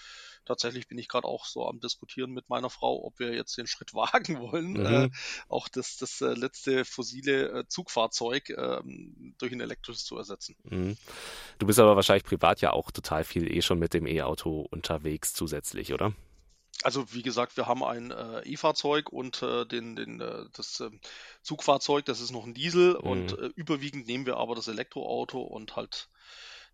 tatsächlich 0.47 0.89
bin 0.89 0.97
ich 0.97 1.09
gerade 1.09 1.29
auch 1.29 1.45
so 1.45 1.69
am 1.69 1.79
diskutieren 1.79 2.31
mit 2.31 2.49
meiner 2.49 2.71
Frau, 2.71 3.05
ob 3.05 3.19
wir 3.19 3.35
jetzt 3.35 3.59
den 3.59 3.67
Schritt 3.67 3.93
wagen 3.95 4.41
wollen, 4.41 4.73
mhm. 4.73 4.87
äh, 4.87 5.11
auch 5.49 5.69
das, 5.69 5.99
das 5.99 6.23
äh, 6.23 6.33
letzte 6.33 6.87
fossile 6.87 7.51
äh, 7.51 7.65
Zugfahrzeug 7.69 8.49
äh, 8.49 8.81
durch 9.37 9.53
ein 9.53 9.61
elektrisches 9.61 10.07
zu 10.07 10.17
ersetzen. 10.17 10.57
Mhm. 10.65 10.97
Du 11.59 11.67
bist 11.67 11.79
aber 11.79 11.97
wahrscheinlich 11.97 12.25
privat 12.25 12.63
ja 12.63 12.73
auch 12.73 12.91
total 12.91 13.25
viel 13.25 13.55
eh 13.55 13.61
schon 13.61 13.79
mit 13.79 13.93
dem 13.93 14.07
E-Auto 14.07 14.67
unterwegs 14.71 15.35
zusätzlich, 15.35 15.93
oder? 15.93 16.15
Also 16.85 17.13
wie 17.13 17.23
gesagt, 17.23 17.57
wir 17.57 17.67
haben 17.67 17.83
ein 17.83 18.11
äh, 18.13 18.41
E-Fahrzeug 18.43 19.11
und 19.13 19.43
äh, 19.43 19.67
den, 19.67 19.97
den, 19.97 20.21
äh, 20.21 20.45
das 20.55 20.81
äh, 20.81 20.91
Zugfahrzeug, 21.43 22.05
das 22.05 22.21
ist 22.21 22.31
noch 22.31 22.45
ein 22.45 22.55
Diesel 22.55 22.95
mhm. 22.95 23.11
und 23.11 23.39
äh, 23.39 23.51
überwiegend 23.57 24.07
nehmen 24.07 24.27
wir 24.27 24.37
aber 24.37 24.55
das 24.55 24.69
Elektroauto 24.69 25.41
und 25.41 25.75
halt 25.75 26.09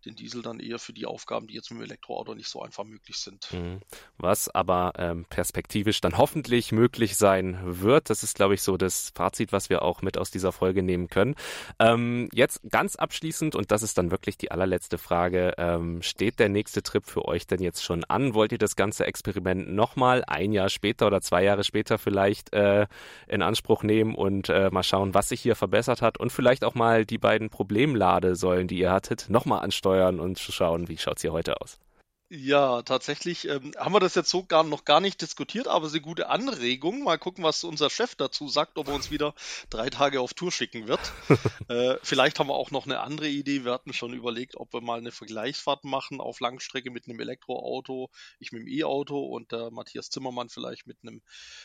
den 0.05 0.15
Diesel 0.15 0.41
dann 0.41 0.59
eher 0.59 0.79
für 0.79 0.93
die 0.93 1.05
Aufgaben, 1.05 1.47
die 1.47 1.55
jetzt 1.55 1.71
mit 1.71 1.79
dem 1.79 1.85
Elektroauto 1.85 2.35
nicht 2.35 2.47
so 2.47 2.61
einfach 2.61 2.83
möglich 2.83 3.17
sind. 3.17 3.51
Mhm. 3.51 3.79
Was 4.17 4.53
aber 4.53 4.93
ähm, 4.97 5.25
perspektivisch 5.25 6.01
dann 6.01 6.17
hoffentlich 6.17 6.71
möglich 6.71 7.17
sein 7.17 7.59
wird. 7.63 8.09
Das 8.09 8.23
ist, 8.23 8.35
glaube 8.35 8.53
ich, 8.53 8.61
so 8.61 8.77
das 8.77 9.11
Fazit, 9.15 9.51
was 9.51 9.69
wir 9.69 9.81
auch 9.81 10.01
mit 10.01 10.17
aus 10.17 10.31
dieser 10.31 10.51
Folge 10.51 10.83
nehmen 10.83 11.07
können. 11.07 11.35
Ähm, 11.79 12.29
jetzt 12.31 12.61
ganz 12.69 12.95
abschließend, 12.95 13.55
und 13.55 13.71
das 13.71 13.83
ist 13.83 13.97
dann 13.97 14.11
wirklich 14.11 14.37
die 14.37 14.51
allerletzte 14.51 14.97
Frage, 14.97 15.53
ähm, 15.57 16.01
steht 16.01 16.39
der 16.39 16.49
nächste 16.49 16.83
Trip 16.83 17.05
für 17.05 17.25
euch 17.25 17.47
denn 17.47 17.61
jetzt 17.61 17.83
schon 17.83 18.03
an? 18.05 18.33
Wollt 18.33 18.51
ihr 18.51 18.57
das 18.57 18.75
ganze 18.75 19.05
Experiment 19.05 19.73
nochmal 19.73 20.23
ein 20.27 20.51
Jahr 20.51 20.69
später 20.69 21.07
oder 21.07 21.21
zwei 21.21 21.43
Jahre 21.43 21.63
später 21.63 21.97
vielleicht 21.97 22.53
äh, 22.53 22.87
in 23.27 23.41
Anspruch 23.41 23.83
nehmen 23.83 24.15
und 24.15 24.49
äh, 24.49 24.69
mal 24.69 24.83
schauen, 24.83 25.13
was 25.13 25.29
sich 25.29 25.41
hier 25.41 25.55
verbessert 25.55 26.01
hat 26.01 26.19
und 26.19 26.31
vielleicht 26.31 26.63
auch 26.63 26.75
mal 26.75 27.05
die 27.05 27.17
beiden 27.17 27.49
Problemladesäulen, 27.49 28.67
die 28.67 28.79
ihr 28.79 28.91
hattet, 28.91 29.29
nochmal 29.29 29.63
ansteuern? 29.63 29.94
Steuern 29.95 30.19
und 30.19 30.37
zu 30.37 30.51
schauen, 30.51 30.87
wie 30.87 30.97
schaut 30.97 31.17
es 31.17 31.21
hier 31.21 31.31
heute 31.31 31.61
aus. 31.61 31.79
Ja, 32.27 32.81
tatsächlich 32.81 33.47
ähm, 33.47 33.71
haben 33.77 33.93
wir 33.93 33.99
das 33.99 34.15
jetzt 34.15 34.31
so 34.31 34.43
gar 34.43 34.63
noch 34.63 34.83
gar 34.83 34.99
nicht 34.99 35.21
diskutiert, 35.21 35.67
aber 35.67 35.85
es 35.85 35.91
ist 35.91 35.97
eine 35.97 36.05
gute 36.05 36.27
Anregung. 36.27 37.03
Mal 37.03 37.19
gucken, 37.19 37.43
was 37.43 37.63
unser 37.63 37.91
Chef 37.91 38.15
dazu 38.15 38.49
sagt, 38.49 38.79
ob 38.79 38.87
er 38.87 38.95
uns 38.95 39.11
wieder 39.11 39.35
drei 39.69 39.91
Tage 39.91 40.19
auf 40.19 40.33
Tour 40.33 40.51
schicken 40.51 40.87
wird. 40.87 40.99
äh, 41.69 41.97
vielleicht 42.01 42.39
haben 42.39 42.47
wir 42.47 42.55
auch 42.55 42.71
noch 42.71 42.85
eine 42.87 42.99
andere 43.01 43.29
Idee. 43.29 43.63
Wir 43.63 43.71
hatten 43.71 43.93
schon 43.93 44.13
überlegt, 44.13 44.57
ob 44.57 44.73
wir 44.73 44.81
mal 44.81 44.97
eine 44.97 45.11
Vergleichsfahrt 45.11 45.83
machen 45.83 46.19
auf 46.19 46.39
Langstrecke 46.39 46.89
mit 46.89 47.07
einem 47.07 47.19
Elektroauto, 47.19 48.09
ich 48.39 48.51
mit 48.51 48.63
dem 48.63 48.67
E-Auto 48.69 49.19
und 49.19 49.51
der 49.51 49.69
Matthias 49.69 50.09
Zimmermann 50.09 50.49
vielleicht 50.49 50.87
mit 50.87 50.97
einem 51.03 51.21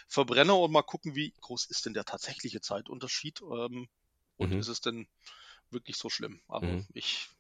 Verbrenner 0.09 0.59
und 0.59 0.73
mal 0.73 0.83
gucken, 0.83 1.15
wie 1.15 1.33
groß 1.41 1.65
ist 1.65 1.87
denn 1.87 1.95
der 1.95 2.05
tatsächliche 2.05 2.61
Zeitunterschied 2.61 3.41
ähm, 3.41 3.89
und 4.37 4.53
mhm. 4.53 4.61
ist 4.61 4.69
es 4.69 4.83
denn 4.83 5.09
wirklich 5.71 5.97
so 5.97 6.11
schlimm? 6.11 6.43
Aber 6.49 6.67
mhm. 6.67 6.87
ich 6.93 7.31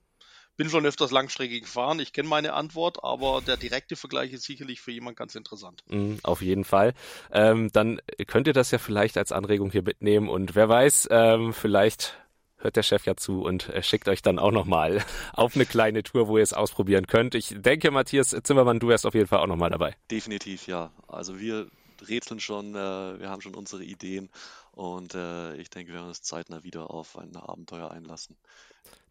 bin 0.61 0.69
schon 0.69 0.85
öfters 0.85 1.11
langstreckig 1.11 1.63
gefahren. 1.63 2.01
Ich 2.01 2.13
kenne 2.13 2.29
meine 2.29 2.53
Antwort, 2.53 3.03
aber 3.03 3.41
der 3.41 3.57
direkte 3.57 3.97
Vergleich 3.97 4.35
ist 4.35 4.43
sicherlich 4.43 4.83
für 4.83 4.91
jemand 4.91 5.17
ganz 5.17 5.35
interessant. 5.35 5.83
Mm, 5.89 6.17
auf 6.23 6.43
jeden 6.43 6.65
Fall. 6.65 6.93
Ähm, 7.33 7.73
dann 7.73 7.99
könnt 8.27 8.47
ihr 8.47 8.53
das 8.53 8.71
ja 8.71 8.77
vielleicht 8.77 9.17
als 9.17 9.33
Anregung 9.33 9.71
hier 9.71 9.81
mitnehmen 9.81 10.29
und 10.29 10.55
wer 10.55 10.69
weiß, 10.69 11.09
ähm, 11.11 11.55
vielleicht 11.55 12.19
hört 12.59 12.77
der 12.77 12.83
Chef 12.83 13.07
ja 13.07 13.17
zu 13.17 13.41
und 13.41 13.71
äh, 13.71 13.83
schickt 13.83 14.07
euch 14.07 14.21
dann 14.21 14.39
auch 14.39 14.51
nochmal 14.51 15.03
auf 15.33 15.55
eine 15.55 15.65
kleine 15.65 16.03
Tour, 16.03 16.29
wo 16.29 16.37
ihr 16.37 16.43
es 16.43 16.53
ausprobieren 16.53 17.07
könnt. 17.07 17.35
Ich 17.35 17.55
denke, 17.57 17.91
Matthias 17.91 18.37
Zimmermann, 18.43 18.81
du 18.81 18.89
wärst 18.89 19.07
auf 19.07 19.15
jeden 19.15 19.29
Fall 19.29 19.39
auch 19.39 19.47
nochmal 19.47 19.71
dabei. 19.71 19.97
Definitiv, 20.11 20.67
ja. 20.67 20.91
Also 21.09 21.41
wir 21.41 21.69
rätseln 22.09 22.41
schon, 22.41 22.75
äh, 22.75 23.21
wir 23.21 23.31
haben 23.31 23.43
schon 23.43 23.55
unsere 23.55 23.85
Ideen 23.85 24.31
und 24.73 25.15
äh, 25.15 25.57
ich 25.57 25.71
denke, 25.71 25.93
wir 25.93 25.99
werden 25.99 26.09
uns 26.09 26.23
zeitnah 26.23 26.63
wieder 26.63 26.91
auf 26.91 27.19
ein 27.19 27.37
Abenteuer 27.37 27.91
einlassen. 27.91 28.37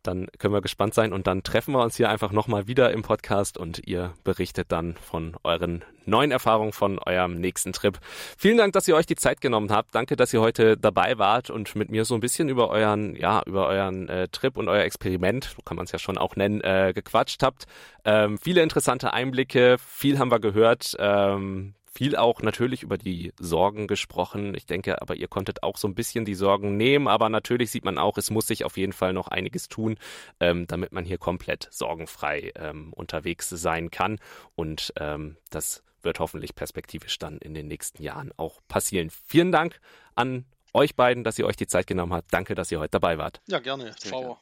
Dann 0.04 0.28
können 0.38 0.54
wir 0.54 0.62
gespannt 0.62 0.94
sein 0.94 1.12
und 1.12 1.28
dann 1.28 1.44
treffen 1.44 1.74
wir 1.74 1.82
uns 1.82 1.98
hier 1.98 2.10
einfach 2.10 2.32
nochmal 2.32 2.68
wieder 2.68 2.92
im 2.92 3.02
Podcast 3.02 3.58
und 3.58 3.86
ihr 3.86 4.14
berichtet 4.24 4.72
dann 4.72 4.96
von 4.96 5.36
euren 5.44 5.84
neuen 6.06 6.32
Erfahrungen 6.32 6.72
von 6.72 7.00
eurem 7.00 7.36
nächsten 7.36 7.74
Trip. 7.74 8.00
Vielen 8.38 8.58
Dank, 8.58 8.72
dass 8.74 8.88
ihr 8.88 8.96
euch 8.96 9.06
die 9.06 9.18
Zeit 9.18 9.42
genommen 9.42 9.72
habt. 9.72 9.94
Danke, 9.94 10.16
dass 10.16 10.34
ihr 10.34 10.40
heute 10.40 10.78
dabei 10.78 11.18
wart 11.18 11.50
und 11.50 11.76
mit 11.76 11.92
mir 11.92 12.06
so 12.06 12.16
ein 12.16 12.22
bisschen 12.22 12.48
über 12.48 12.70
euren, 12.70 13.16
ja, 13.16 13.44
über 13.46 13.68
euren 13.68 14.08
äh, 14.08 14.30
Trip 14.30 14.56
und 14.56 14.70
euer 14.70 14.84
Experiment, 14.84 15.54
so 15.56 15.62
kann 15.64 15.76
man 15.76 15.86
es 15.86 15.92
ja 15.92 16.00
schon 16.00 16.18
auch 16.18 16.38
nennen, 16.38 16.62
äh, 16.62 16.94
gequatscht 16.96 17.44
habt. 17.44 17.66
Ähm, 18.06 18.38
viele 18.38 18.62
interessante 18.64 19.14
Einblicke, 19.14 19.78
viel 19.80 20.18
haben 20.18 20.32
wir 20.32 20.40
gehört. 20.40 20.96
Ähm, 20.98 21.76
viel 21.92 22.16
auch 22.16 22.42
natürlich 22.42 22.84
über 22.84 22.98
die 22.98 23.34
Sorgen 23.40 23.88
gesprochen. 23.88 24.54
Ich 24.56 24.66
denke, 24.66 25.02
aber 25.02 25.16
ihr 25.16 25.28
konntet 25.28 25.64
auch 25.64 25.78
so 25.78 25.88
ein 25.88 25.96
bisschen 25.96 26.26
die 26.26 26.36
Sorgen 26.36 26.78
nehmen. 26.78 27.08
Aber 27.08 27.30
natürlich 27.30 27.72
sieht 27.72 27.86
man 27.86 27.98
auch, 27.98 28.18
es 28.18 28.30
muss 28.30 28.48
sich 28.48 28.66
auf 28.66 28.78
jeden 28.78 28.94
Fall 28.94 29.14
noch 29.14 29.28
einiges 29.28 29.68
tun, 29.68 29.98
ähm, 30.40 30.68
damit 30.68 30.92
man 30.92 31.06
hier 31.06 31.18
komplett 31.18 31.68
sorgenfrei 31.72 32.52
ähm, 32.56 32.94
unterwegs 32.94 33.50
sein 33.50 33.92
kann. 33.92 34.20
Und 34.56 34.94
ähm, 34.98 35.38
das 35.50 35.84
wird 36.02 36.20
hoffentlich 36.20 36.56
perspektivisch 36.56 37.18
dann 37.18 37.38
in 37.40 37.54
den 37.54 37.68
nächsten 37.68 38.02
Jahren 38.02 38.32
auch 38.38 38.60
passieren. 38.68 39.10
Vielen 39.10 39.52
Dank 39.52 39.80
an 40.16 40.46
euch 40.74 40.96
beiden, 40.96 41.24
dass 41.24 41.40
ihr 41.40 41.46
euch 41.46 41.56
die 41.56 41.68
Zeit 41.68 41.88
genommen 41.88 42.14
habt. 42.14 42.34
Danke, 42.34 42.56
dass 42.56 42.72
ihr 42.72 42.80
heute 42.80 42.92
dabei 42.92 43.18
wart. 43.18 43.42
Ja, 43.48 43.60
gerne. 43.60 43.96
Ciao. 43.96 44.38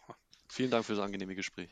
Vielen 0.50 0.72
Dank 0.72 0.86
für 0.86 0.96
das 0.96 1.04
angenehme 1.04 1.36
Gespräch. 1.36 1.70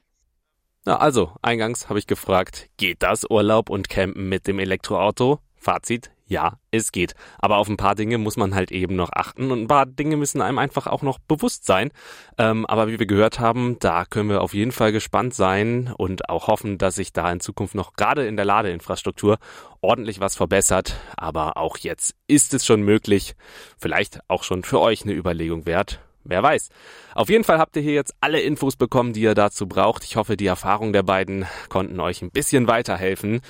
Na 0.86 0.98
also, 0.98 1.36
eingangs 1.42 1.90
habe 1.90 1.98
ich 1.98 2.06
gefragt, 2.06 2.70
geht 2.78 3.02
das 3.02 3.30
Urlaub 3.30 3.70
und 3.70 3.90
Campen 3.90 4.30
mit 4.30 4.46
dem 4.48 4.60
Elektroauto? 4.60 5.40
Fazit, 5.66 6.12
ja, 6.28 6.60
es 6.70 6.92
geht. 6.92 7.16
Aber 7.40 7.58
auf 7.58 7.68
ein 7.68 7.78
paar 7.78 7.96
Dinge 7.96 8.20
muss 8.20 8.38
man 8.38 8.54
halt 8.54 8.72
eben 8.72 8.96
noch 8.96 9.10
achten 9.12 9.52
und 9.52 9.64
ein 9.64 9.68
paar 9.68 9.88
Dinge 9.88 10.16
müssen 10.16 10.42
einem 10.42 10.60
einfach 10.60 10.86
auch 10.86 11.02
noch 11.02 11.18
bewusst 11.18 11.66
sein. 11.66 11.92
Ähm, 12.38 12.68
aber 12.68 12.88
wie 12.88 13.00
wir 13.00 13.08
gehört 13.08 13.40
haben, 13.40 13.78
da 13.80 14.06
können 14.06 14.30
wir 14.30 14.42
auf 14.42 14.54
jeden 14.54 14.72
Fall 14.72 14.92
gespannt 14.92 15.34
sein 15.34 15.92
und 15.98 16.30
auch 16.30 16.48
hoffen, 16.48 16.78
dass 16.78 16.96
sich 16.96 17.14
da 17.14 17.32
in 17.32 17.40
Zukunft 17.40 17.74
noch 17.74 17.94
gerade 17.94 18.28
in 18.28 18.36
der 18.36 18.46
Ladeinfrastruktur 18.46 19.38
ordentlich 19.82 20.20
was 20.20 20.36
verbessert. 20.36 20.96
Aber 21.18 21.58
auch 21.58 21.78
jetzt 21.78 22.16
ist 22.28 22.54
es 22.54 22.64
schon 22.64 22.82
möglich, 22.82 23.36
vielleicht 23.80 24.20
auch 24.28 24.44
schon 24.44 24.64
für 24.64 24.80
euch 24.80 25.02
eine 25.02 25.14
Überlegung 25.14 25.66
wert. 25.66 26.00
Wer 26.28 26.42
weiß. 26.42 26.70
Auf 27.14 27.30
jeden 27.30 27.44
Fall 27.44 27.60
habt 27.60 27.76
ihr 27.76 27.84
hier 27.84 27.94
jetzt 27.94 28.16
alle 28.20 28.42
Infos 28.42 28.76
bekommen, 28.76 29.14
die 29.14 29.22
ihr 29.22 29.36
dazu 29.36 29.68
braucht. 29.68 30.04
Ich 30.04 30.16
hoffe, 30.16 30.38
die 30.38 30.48
Erfahrungen 30.48 30.92
der 30.92 31.04
beiden 31.04 31.46
konnten 31.70 32.00
euch 32.00 32.24
ein 32.24 32.32
bisschen 32.32 32.68
weiterhelfen. 32.68 33.42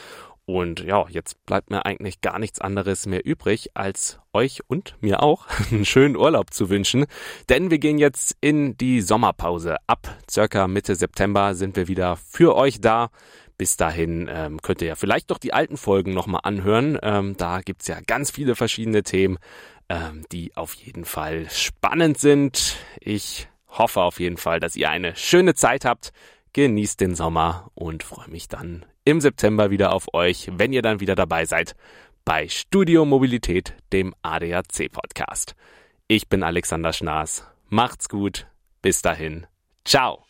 Und 0.45 0.81
ja, 0.81 1.07
jetzt 1.09 1.43
bleibt 1.47 1.71
mir 1.71 1.85
eigentlich 1.85 2.21
gar 2.21 2.37
nichts 2.37 2.61
anderes 2.61 3.07
mehr 3.07 3.25
übrig, 3.25 3.71
als 3.73 4.19
euch 4.31 4.61
und 4.67 4.95
mir 5.01 5.23
auch 5.23 5.47
einen 5.71 5.85
schönen 5.85 6.15
Urlaub 6.15 6.53
zu 6.53 6.69
wünschen. 6.69 7.05
Denn 7.49 7.71
wir 7.71 7.79
gehen 7.79 7.97
jetzt 7.97 8.37
in 8.41 8.77
die 8.77 9.01
Sommerpause. 9.01 9.77
Ab 9.87 10.07
circa 10.29 10.67
Mitte 10.67 10.95
September 10.95 11.55
sind 11.55 11.75
wir 11.75 11.87
wieder 11.87 12.15
für 12.15 12.55
euch 12.55 12.79
da. 12.79 13.09
Bis 13.57 13.77
dahin 13.77 14.29
ähm, 14.29 14.61
könnt 14.61 14.81
ihr 14.81 14.89
ja 14.89 14.95
vielleicht 14.95 15.31
doch 15.31 15.37
die 15.37 15.53
alten 15.53 15.77
Folgen 15.77 16.13
nochmal 16.13 16.41
anhören. 16.43 16.99
Ähm, 17.01 17.35
da 17.37 17.61
gibt's 17.61 17.87
ja 17.87 17.99
ganz 18.05 18.29
viele 18.29 18.55
verschiedene 18.55 19.01
Themen, 19.01 19.37
ähm, 19.89 20.25
die 20.31 20.55
auf 20.55 20.73
jeden 20.75 21.05
Fall 21.05 21.49
spannend 21.49 22.19
sind. 22.19 22.75
Ich 22.99 23.47
hoffe 23.69 24.01
auf 24.01 24.19
jeden 24.19 24.37
Fall, 24.37 24.59
dass 24.59 24.75
ihr 24.75 24.89
eine 24.89 25.15
schöne 25.15 25.55
Zeit 25.55 25.85
habt. 25.85 26.11
Genießt 26.53 26.99
den 26.99 27.15
Sommer 27.15 27.71
und 27.73 28.03
freue 28.03 28.29
mich 28.29 28.47
dann 28.47 28.85
im 29.05 29.21
September 29.21 29.71
wieder 29.71 29.93
auf 29.93 30.13
euch, 30.13 30.49
wenn 30.51 30.73
ihr 30.73 30.81
dann 30.81 30.99
wieder 30.99 31.15
dabei 31.15 31.45
seid 31.45 31.75
bei 32.25 32.49
Studio 32.49 33.05
Mobilität, 33.05 33.75
dem 33.93 34.15
ADAC 34.23 34.91
Podcast. 34.91 35.55
Ich 36.07 36.27
bin 36.27 36.41
Alexander 36.43 36.91
Schnaas. 36.91 37.47
Macht's 37.69 38.09
gut. 38.09 38.47
Bis 38.81 39.01
dahin. 39.03 39.45
Ciao. 39.85 40.25